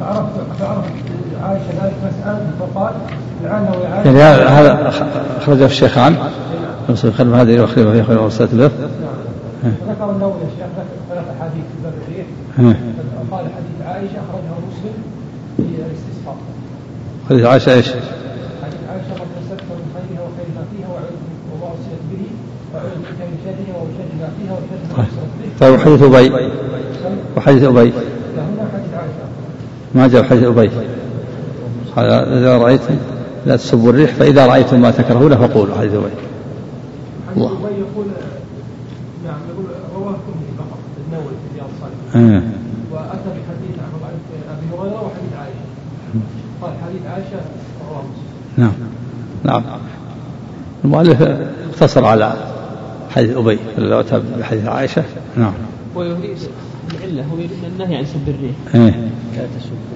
فعرفت 0.00 0.60
فعرفت 0.60 0.92
عائشة 1.42 1.84
ذلك 1.84 1.94
فسألت 2.02 2.42
فقال 2.60 2.92
لعله 3.44 3.74
يا 3.74 3.88
يعني 3.88 4.18
هذا 4.18 4.46
هذا 4.48 4.88
أخرجه 5.38 5.64
الشيخان 5.64 6.16
يوصل 6.88 7.12
خلف 7.12 7.34
هذه 7.34 7.60
وخير 7.60 7.88
وهي 7.88 8.02
خير 8.02 8.28
له. 8.52 8.70
نعم 9.62 9.74
ذكر 9.88 10.10
النووي 10.10 10.32
يا 10.32 10.48
شيخ 10.58 10.66
ذكر 10.78 10.96
ثلاث 11.10 11.24
أحاديث 11.38 11.64
في 11.64 11.82
باب 11.84 11.92
الريح 12.08 12.26
قال 13.30 13.44
حديث 13.44 13.86
عائشة 13.86 14.18
أخرجه 14.18 14.52
مسلم 14.68 14.94
في 15.56 15.62
الاستسقاء. 15.62 16.36
حديث 17.30 17.44
عائشة 17.44 17.74
إيش؟ 17.74 17.86
حديث 17.86 18.00
عائشة 18.90 19.14
قد 19.14 19.26
نسبت 19.38 19.62
من 19.70 19.86
خيرها 19.94 20.22
وخير 20.22 20.46
ما 20.54 20.64
فيها 20.72 20.88
وعلم 20.88 21.16
وما 21.52 21.66
أرسلت 21.66 22.02
به 22.10 22.26
وعلم 22.74 22.98
من 23.20 23.38
شرها 23.44 23.76
وشر 23.82 24.08
ما 24.20 24.28
فيها 24.38 24.52
وشر 24.52 24.98
ما 24.98 25.26
به 25.42 25.58
طيب 25.60 25.74
وحديث 25.74 26.02
أبي 26.02 26.32
وحديث 27.36 27.62
أبي 27.62 27.92
ما 29.94 30.08
جاء 30.08 30.22
حديث 30.22 30.44
أبي 30.44 30.70
إذا 32.38 32.58
رأيت 32.58 32.80
لا 33.46 33.56
تسبوا 33.56 33.90
الريح 33.90 34.14
فإذا 34.14 34.46
رأيتم 34.46 34.80
ما 34.80 34.90
تكرهون 34.90 35.36
فقولوا 35.36 35.76
حديث 35.76 35.92
أبي 35.94 36.10
الله. 37.36 37.50
يقول 37.50 38.06
نعم 39.24 39.38
يقول 39.50 39.66
رواه 39.94 40.10
الترمذي 40.10 40.52
فقط 40.58 40.78
النووي 41.06 41.24
في 41.26 41.54
رياض 41.54 41.68
الصالحين 41.74 42.34
آه. 42.34 42.42
وأتى 42.92 43.28
بحديث 43.28 43.78
عن 43.78 43.90
أبي 44.50 44.82
هريرة 44.82 45.02
وحديث 45.02 45.32
عائشة 45.38 45.66
قال 46.62 46.72
حديث 46.86 47.00
عائشة 47.12 47.40
رواه 47.88 48.02
مسلم. 48.02 48.64
نعم. 48.64 48.72
نعم. 49.44 49.62
المؤلف 50.84 51.22
اقتصر 51.72 52.04
على 52.04 52.34
حديث 53.10 53.36
أبي 53.36 53.58
لو 53.78 54.00
أتى 54.00 54.22
بحديث 54.38 54.66
عائشة؟ 54.66 55.04
نعم. 55.36 55.52
ويريد 55.94 56.38
العلة 56.94 57.24
هو 57.32 57.36
يريد 57.36 57.50
النهي 57.72 57.96
عن 57.96 58.04
سب 58.04 58.28
الريح. 58.28 58.54
إيه. 58.74 59.08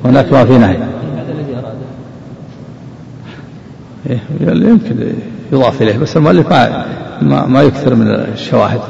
هناك 0.04 0.32
ما 0.32 0.44
في 0.44 0.58
نهي. 0.58 0.76
هذا 0.76 1.32
الذي 1.32 1.52
أراده. 1.54 1.78
إيه. 4.10 4.20
يمكن 4.68 5.12
يضاف 5.52 5.82
إليه 5.82 5.98
بس 5.98 6.16
المؤلف 6.16 6.50
ما 6.50 6.86
ما, 7.22 7.46
ما 7.46 7.62
يكثر 7.62 7.94
من 7.94 8.06
الشواهد 8.06 8.80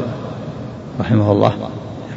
رحمه 1.01 1.33
الله. 1.33 1.53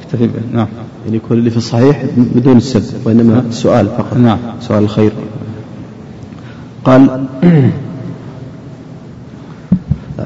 يكتفي 0.01 0.27
به 0.27 0.41
نعم. 0.53 0.67
يعني 1.05 1.17
يكون 1.17 1.38
اللي 1.38 1.49
في 1.49 1.57
الصحيح 1.57 2.05
بدون 2.17 2.57
السب 2.57 3.07
وإنما 3.07 3.43
سؤال 3.51 3.88
فقط. 3.88 4.17
نعم. 4.17 4.39
سؤال 4.61 4.84
الخير. 4.84 5.11
قال 6.85 7.26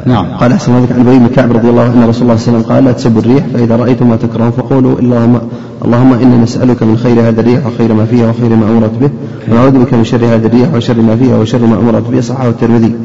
نعم. 0.05 0.25
قال 0.37 0.51
أحسن 0.53 0.79
ذلك 0.79 0.91
عن 0.91 0.99
ابي 1.07 1.19
بن 1.19 1.27
كعب 1.27 1.51
رضي 1.51 1.69
الله 1.69 1.81
عنه 1.83 2.07
رسول 2.07 2.23
الله 2.23 2.35
صلى 2.37 2.47
الله 2.47 2.57
عليه 2.57 2.57
وسلم 2.59 2.63
قال 2.75 2.85
لا 2.85 2.91
تسبوا 2.91 3.21
الريح 3.21 3.45
فإذا 3.53 3.75
رأيتم 3.75 4.09
ما 4.09 4.15
تكرهون 4.15 4.51
فقولوا 4.51 4.99
اللهم 4.99 5.41
اللهم 5.85 6.13
إنا 6.13 6.37
نسألك 6.37 6.83
من 6.83 6.97
خير 6.97 7.19
هذا 7.27 7.41
الريح 7.41 7.65
وخير 7.67 7.93
ما 7.93 8.05
فيها 8.05 8.29
وخير 8.29 8.49
ما 8.49 8.65
أمرت 8.69 8.91
به 9.01 9.09
ونعوذ 9.51 9.71
بك 9.71 9.93
من 9.93 10.03
شر 10.03 10.25
هذا 10.25 10.47
الريح 10.47 10.73
وشر 10.73 11.01
ما 11.01 11.15
فيها 11.15 11.35
وشر 11.37 11.65
ما 11.65 11.75
أمرت 11.75 12.09
به 12.09 12.21
صححه 12.21 12.47
الترمذي. 12.49 12.95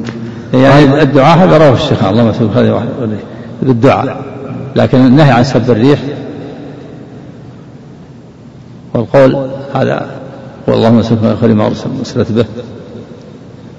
يعني 0.54 1.02
الدعاء 1.02 1.38
هذا 1.38 1.58
رواه 1.58 1.72
الشيخ 1.74 2.04
اللهم 2.04 2.32
سبحانه 2.32 2.54
خير 2.54 2.74
واحد 2.74 2.86
الدعاء. 3.62 4.16
لكن 4.76 4.98
النهي 5.06 5.30
عن 5.30 5.44
سب 5.44 5.70
الريح 5.70 5.98
والقول 8.94 9.46
هذا 9.74 10.06
واللهم 10.68 11.02
سبحانه 11.02 11.36
خير 11.40 11.54
ما 11.54 11.70
أرسل- 11.70 11.98
أرسلت 11.98 12.32
به. 12.32 12.44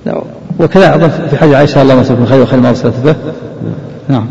لا، 0.06 0.22
وكذا 0.60 0.94
أيضا 0.94 1.08
في 1.08 1.38
حديث 1.38 1.54
عائشة 1.54 1.82
اللهم 1.82 2.04
سبحانه 2.04 2.26
خير 2.26 2.42
وخير 2.42 2.60
ما 2.60 2.70
أرسلت 2.70 2.94
به. 3.06 3.16
نعم. 4.10 4.26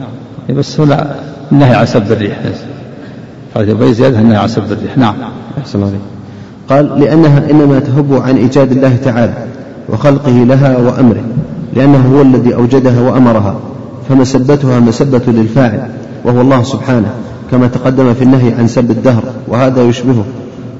بس 0.50 0.80
هنا 0.80 1.14
النهي 1.52 1.74
عن 1.74 1.86
سب 1.86 2.12
الريح. 2.12 2.38
حديث 3.54 3.68
ابي 3.68 3.94
زياده 3.94 4.20
النهي 4.20 4.36
عن 4.36 4.48
سب 4.48 4.72
الريح. 4.72 4.98
نعم. 4.98 5.14
أحسن 5.58 5.82
عليك 5.82 6.00
قال 6.68 7.00
لأنها 7.00 7.50
إنما 7.50 7.78
تهب 7.78 8.22
عن 8.26 8.36
إيجاد 8.36 8.72
الله 8.72 8.96
تعالى 9.04 9.34
وخلقه 9.88 10.30
لها 10.30 10.76
وأمره 10.76 11.24
لأنه 11.76 12.16
هو 12.16 12.22
الذي 12.22 12.54
أوجدها 12.54 13.00
وأمرها 13.00 13.54
فمسبتها 14.08 14.80
مسبة 14.80 15.22
للفاعل 15.26 15.88
وهو 16.24 16.40
الله 16.40 16.62
سبحانه 16.62 17.10
كما 17.50 17.66
تقدم 17.66 18.14
في 18.14 18.22
النهي 18.22 18.52
عن 18.52 18.66
سب 18.66 18.90
الدهر 18.90 19.22
وهذا 19.48 19.82
يشبهه. 19.82 20.24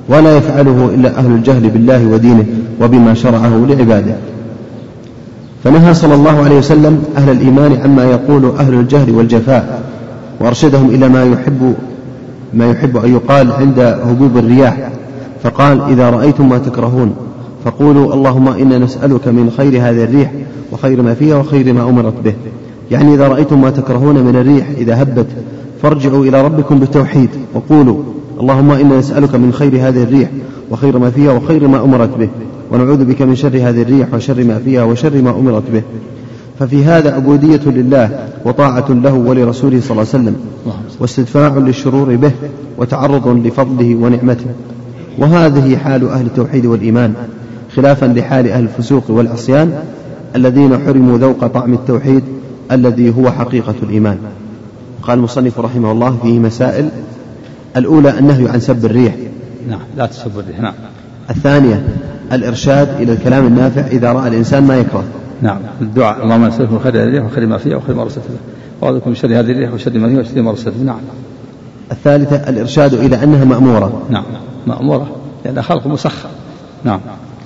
ولا 0.09 0.37
يفعله 0.37 0.91
إلا 0.95 1.19
أهل 1.19 1.31
الجهل 1.31 1.71
بالله 1.71 2.07
ودينه 2.07 2.45
وبما 2.81 3.15
شرعه 3.15 3.67
لعباده. 3.69 4.15
فنهى 5.65 5.95
صلى 5.95 6.15
الله 6.15 6.45
عليه 6.45 6.59
وسلم 6.59 7.05
أهل 7.17 7.31
الإيمان 7.31 7.81
عما 7.85 8.05
يقول 8.05 8.53
أهل 8.59 8.75
الجهل 8.75 9.11
والجفاء 9.11 9.83
وأرشدهم 10.41 10.91
إلى 10.91 11.09
ما 11.09 11.25
يحب 11.25 11.75
ما 12.55 12.71
يحب 12.71 12.97
أن 12.97 13.13
يقال 13.13 13.53
عند 13.53 13.79
هبوب 13.79 14.37
الرياح 14.37 14.91
فقال 15.43 15.81
إذا 15.83 16.11
رأيتم 16.11 16.49
ما 16.49 16.59
تكرهون 16.59 17.15
فقولوا 17.65 18.15
اللهم 18.15 18.49
إنا 18.49 18.79
نسألك 18.79 19.29
من 19.29 19.51
خير 19.57 19.73
هذه 19.73 20.05
الريح 20.05 20.33
وخير 20.73 21.03
ما 21.03 21.15
فيها 21.15 21.37
وخير 21.37 21.73
ما 21.73 21.83
أمرت 21.83 22.15
به. 22.25 22.35
يعني 22.91 23.15
إذا 23.15 23.29
رأيتم 23.29 23.61
ما 23.61 23.71
تكرهون 23.71 24.15
من 24.15 24.37
الريح 24.37 24.67
إذا 24.79 25.03
هبت 25.03 25.27
فارجعوا 25.83 26.25
إلى 26.25 26.43
ربكم 26.43 26.79
بالتوحيد 26.79 27.31
وقولوا 27.55 28.03
اللهم 28.41 28.71
إنا 28.71 28.99
نسألك 28.99 29.35
من 29.35 29.53
خير 29.53 29.89
هذه 29.89 30.03
الريح 30.03 30.31
وخير 30.71 30.99
ما 30.99 31.11
فيها 31.11 31.33
وخير 31.33 31.69
ما 31.69 31.85
أمرت 31.85 32.19
به. 32.19 32.29
ونعوذ 32.73 33.05
بك 33.05 33.23
من 33.23 33.37
شر 33.37 33.57
هذه 33.57 33.83
الريح 33.83 34.15
وشر 34.15 34.45
ما 34.45 34.59
فيها 34.59 34.83
وشر 34.83 35.23
ما 35.23 35.31
أمرت 35.31 35.63
به. 35.73 35.83
ففي 36.59 36.85
هذا 36.85 37.15
عبودية 37.15 37.61
لله 37.67 38.29
وطاعة 38.45 38.91
له 38.91 39.13
ولرسوله 39.13 39.81
صلى 39.81 39.91
الله 39.91 40.07
عليه 40.15 40.23
وسلم 40.23 40.37
واستدفاع 41.01 41.59
للشرور 41.59 42.17
به 42.17 42.33
وتعرض 42.79 43.29
لفضله 43.47 43.95
ونعمته. 43.95 44.47
وهذه 45.19 45.77
حال 45.77 46.09
أهل 46.09 46.27
التوحيد 46.27 46.67
والإيمان 46.67 47.15
خلافا 47.77 48.07
لحال 48.07 48.49
أهل 48.49 48.63
الفسوق 48.63 49.11
والعصيان 49.11 49.83
الذين 50.37 50.79
حرموا 50.79 51.19
ذوق 51.19 51.47
طعم 51.47 51.73
التوحيد 51.73 52.23
الذي 52.73 53.15
هو 53.19 53.31
حقيقة 53.31 53.75
الإيمان. 53.83 54.19
قال 55.03 55.19
المصنف 55.19 55.61
رحمه 55.61 55.93
الله 55.93 56.19
فيه 56.23 56.39
مسائل 56.39 56.89
الأولى 57.77 58.19
النهي 58.19 58.49
عن 58.49 58.61
سب 58.61 58.85
الريح. 58.85 59.15
نعم 59.69 59.81
لا 59.97 60.07
تسب 60.07 60.39
الريح 60.39 60.61
نعم. 60.61 60.75
الثانية 61.31 61.85
الإرشاد 62.33 63.01
إلى 63.01 63.13
الكلام 63.13 63.47
النافع 63.47 63.87
إذا 63.87 64.13
رأى 64.13 64.29
الإنسان 64.29 64.67
ما 64.67 64.77
يكره. 64.77 65.05
نعم. 65.43 65.59
الدعاء. 65.81 66.25
اللهم 66.25 66.45
نسألك 66.45 66.73
من 66.73 66.81
خير 66.81 66.97
هذه 66.97 67.03
الريح 67.03 67.25
وخير 67.25 67.47
ما 67.47 67.59
فيها 67.59 67.77
وخير 67.77 67.95
ما 67.95 68.03
أرسلت 68.03 68.25
به 68.29 68.37
وأعوذ 68.81 68.99
بك 68.99 69.07
من 69.07 69.15
شر 69.15 69.29
هذه 69.29 69.41
الريح 69.41 69.73
وشر 69.73 69.99
ما 69.99 70.09
فيها 70.09 70.21
وشر 70.21 70.43
ما 70.43 70.51
أرسلت 70.51 70.75
به 70.75 70.83
نعم. 70.83 71.01
الثالثة 71.93 72.37
الإرشاد 72.37 72.95
إلى 72.95 73.23
أنها 73.23 73.45
مأمورة. 73.45 74.03
نعم. 74.11 74.25
مأمورة. 74.67 75.17
لأنها 75.45 75.63
خلق 75.63 75.87
مسخر. 75.87 76.29
نعم. 76.85 77.01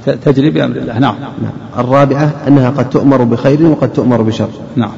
تجري 0.07 0.51
بأمر 0.51 0.77
الله. 0.77 0.99
نعم. 0.99 1.15
نعم. 1.43 1.53
الرابعة 1.79 2.33
أنها 2.49 2.71
قد 2.71 2.91
تؤمر 2.91 3.25
بخير 3.25 3.63
وقد 3.63 3.93
تؤمر 3.93 4.23
بشر. 4.23 4.49
نعم. 4.77 4.91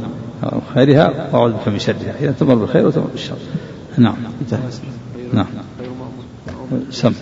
خيرها 0.75 1.13
وأعوذ 1.33 1.53
بك 1.53 1.69
من 1.69 1.79
شرها. 1.79 2.15
إذا 2.21 2.35
تمر 2.41 2.55
بالخير 2.55 2.87
وتمر 2.87 3.07
بالشر 3.13 3.37
نعم. 3.99 4.15
نعم. 5.33 5.47
سم. 6.91 7.13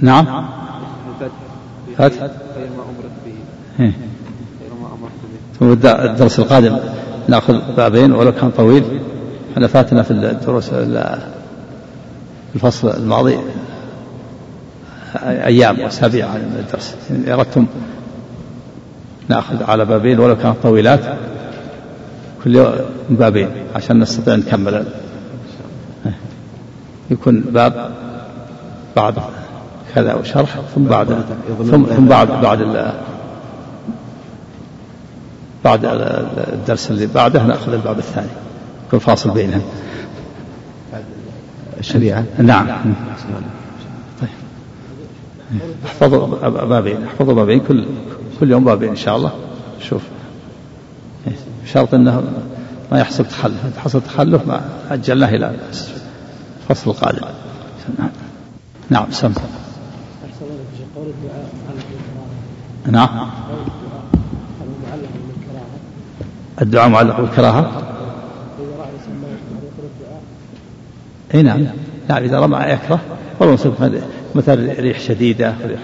نعم. 0.00 0.44
فتح 1.98 2.16
خير 2.54 2.68
ما 2.76 2.82
أمرت 2.82 3.12
به. 3.26 3.32
خير 3.76 4.72
ما 4.80 4.88
أمرت 5.60 5.82
به. 5.84 6.10
الدرس 6.10 6.38
القادم. 6.38 6.78
نأخذ 7.28 7.58
بابين 7.76 8.12
ولو 8.12 8.32
كان 8.32 8.50
طويل. 8.50 9.00
إحنا 9.52 9.66
فاتنا 9.66 10.02
في 10.02 10.10
الدروس 10.10 10.70
ال- 10.72 11.18
الفصل 12.54 12.88
الماضي 12.88 13.38
أيام 15.24 15.80
وأسابيع 15.80 16.26
عن 16.28 16.52
الدرس. 16.58 16.94
إن 17.10 17.24
أردتم 17.32 17.66
نأخذ 19.28 19.62
على 19.62 19.84
بابين 19.84 20.18
ولو 20.18 20.36
كانت 20.36 20.56
طويلات. 20.62 21.00
كل 22.44 22.56
يوم 22.56 22.72
بابين 23.10 23.48
عشان 23.74 23.98
نستطيع 23.98 24.34
نكمل. 24.36 24.84
يكون 27.10 27.40
باب 27.40 27.90
بعد 28.96 29.14
كذا 29.94 30.14
وشرح 30.14 30.60
ثم 30.74 30.84
بعد 30.84 31.24
ثم 31.70 31.84
ثم 31.84 32.06
بعد 32.06 32.28
بعد 32.28 32.92
بعد 35.64 35.80
الدرس 36.52 36.90
اللي 36.90 37.06
بعده 37.06 37.42
نأخذ 37.42 37.72
الباب 37.72 37.98
الثاني 37.98 38.28
يكون 38.86 38.98
فاصل 38.98 39.30
بينهم. 39.30 39.62
الشريعة؟ 41.80 42.24
نعم. 42.38 42.66
طيب 44.20 44.30
احفظوا 45.86 46.26
بابين 46.48 47.04
احفظوا 47.04 47.34
بابين 47.34 47.60
كل 47.60 47.86
كل 48.40 48.50
يوم 48.50 48.64
بابين 48.64 48.88
إن 48.88 48.96
شاء 48.96 49.16
الله. 49.16 49.32
شوف. 49.88 50.02
شرط 51.66 51.94
إنه 51.94 52.22
ما 52.92 53.00
يحصل 53.00 53.24
تخلف 53.24 53.64
إذا 53.64 53.80
حصل 53.80 54.00
تخلف 54.00 54.46
ما 54.46 54.60
أجلناه 54.90 55.28
إلى 55.28 55.54
الفصل 56.70 56.90
القادم. 56.90 57.26
نعم 58.90 59.06
سم 59.10 59.26
أحسن 59.26 60.44
الله 60.44 60.64
في 60.76 60.82
قول 60.96 61.06
الدعاء 61.06 61.48
معلق 61.66 61.84
بالكراهة 61.90 62.28
نعم. 62.90 63.30
الدعاء 66.62 66.88
معلق 66.88 67.20
بالكراهة؟ 67.20 67.82
إي 71.34 71.42
نعم. 71.42 71.66
نعم 72.08 72.22
إذا 72.22 72.40
رمى 72.40 72.58
يكره 72.58 73.00
ولو 73.40 73.56
مثلا 74.34 74.72
ريح 74.80 75.00
شديدة 75.00 75.54
ريح 75.64 75.80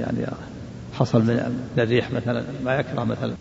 يعني 0.00 0.26
حصل 0.98 1.22
من 1.22 1.62
الريح 1.78 2.10
مثلا 2.10 2.42
ما 2.64 2.74
يكره 2.74 3.04
مثلا. 3.04 3.32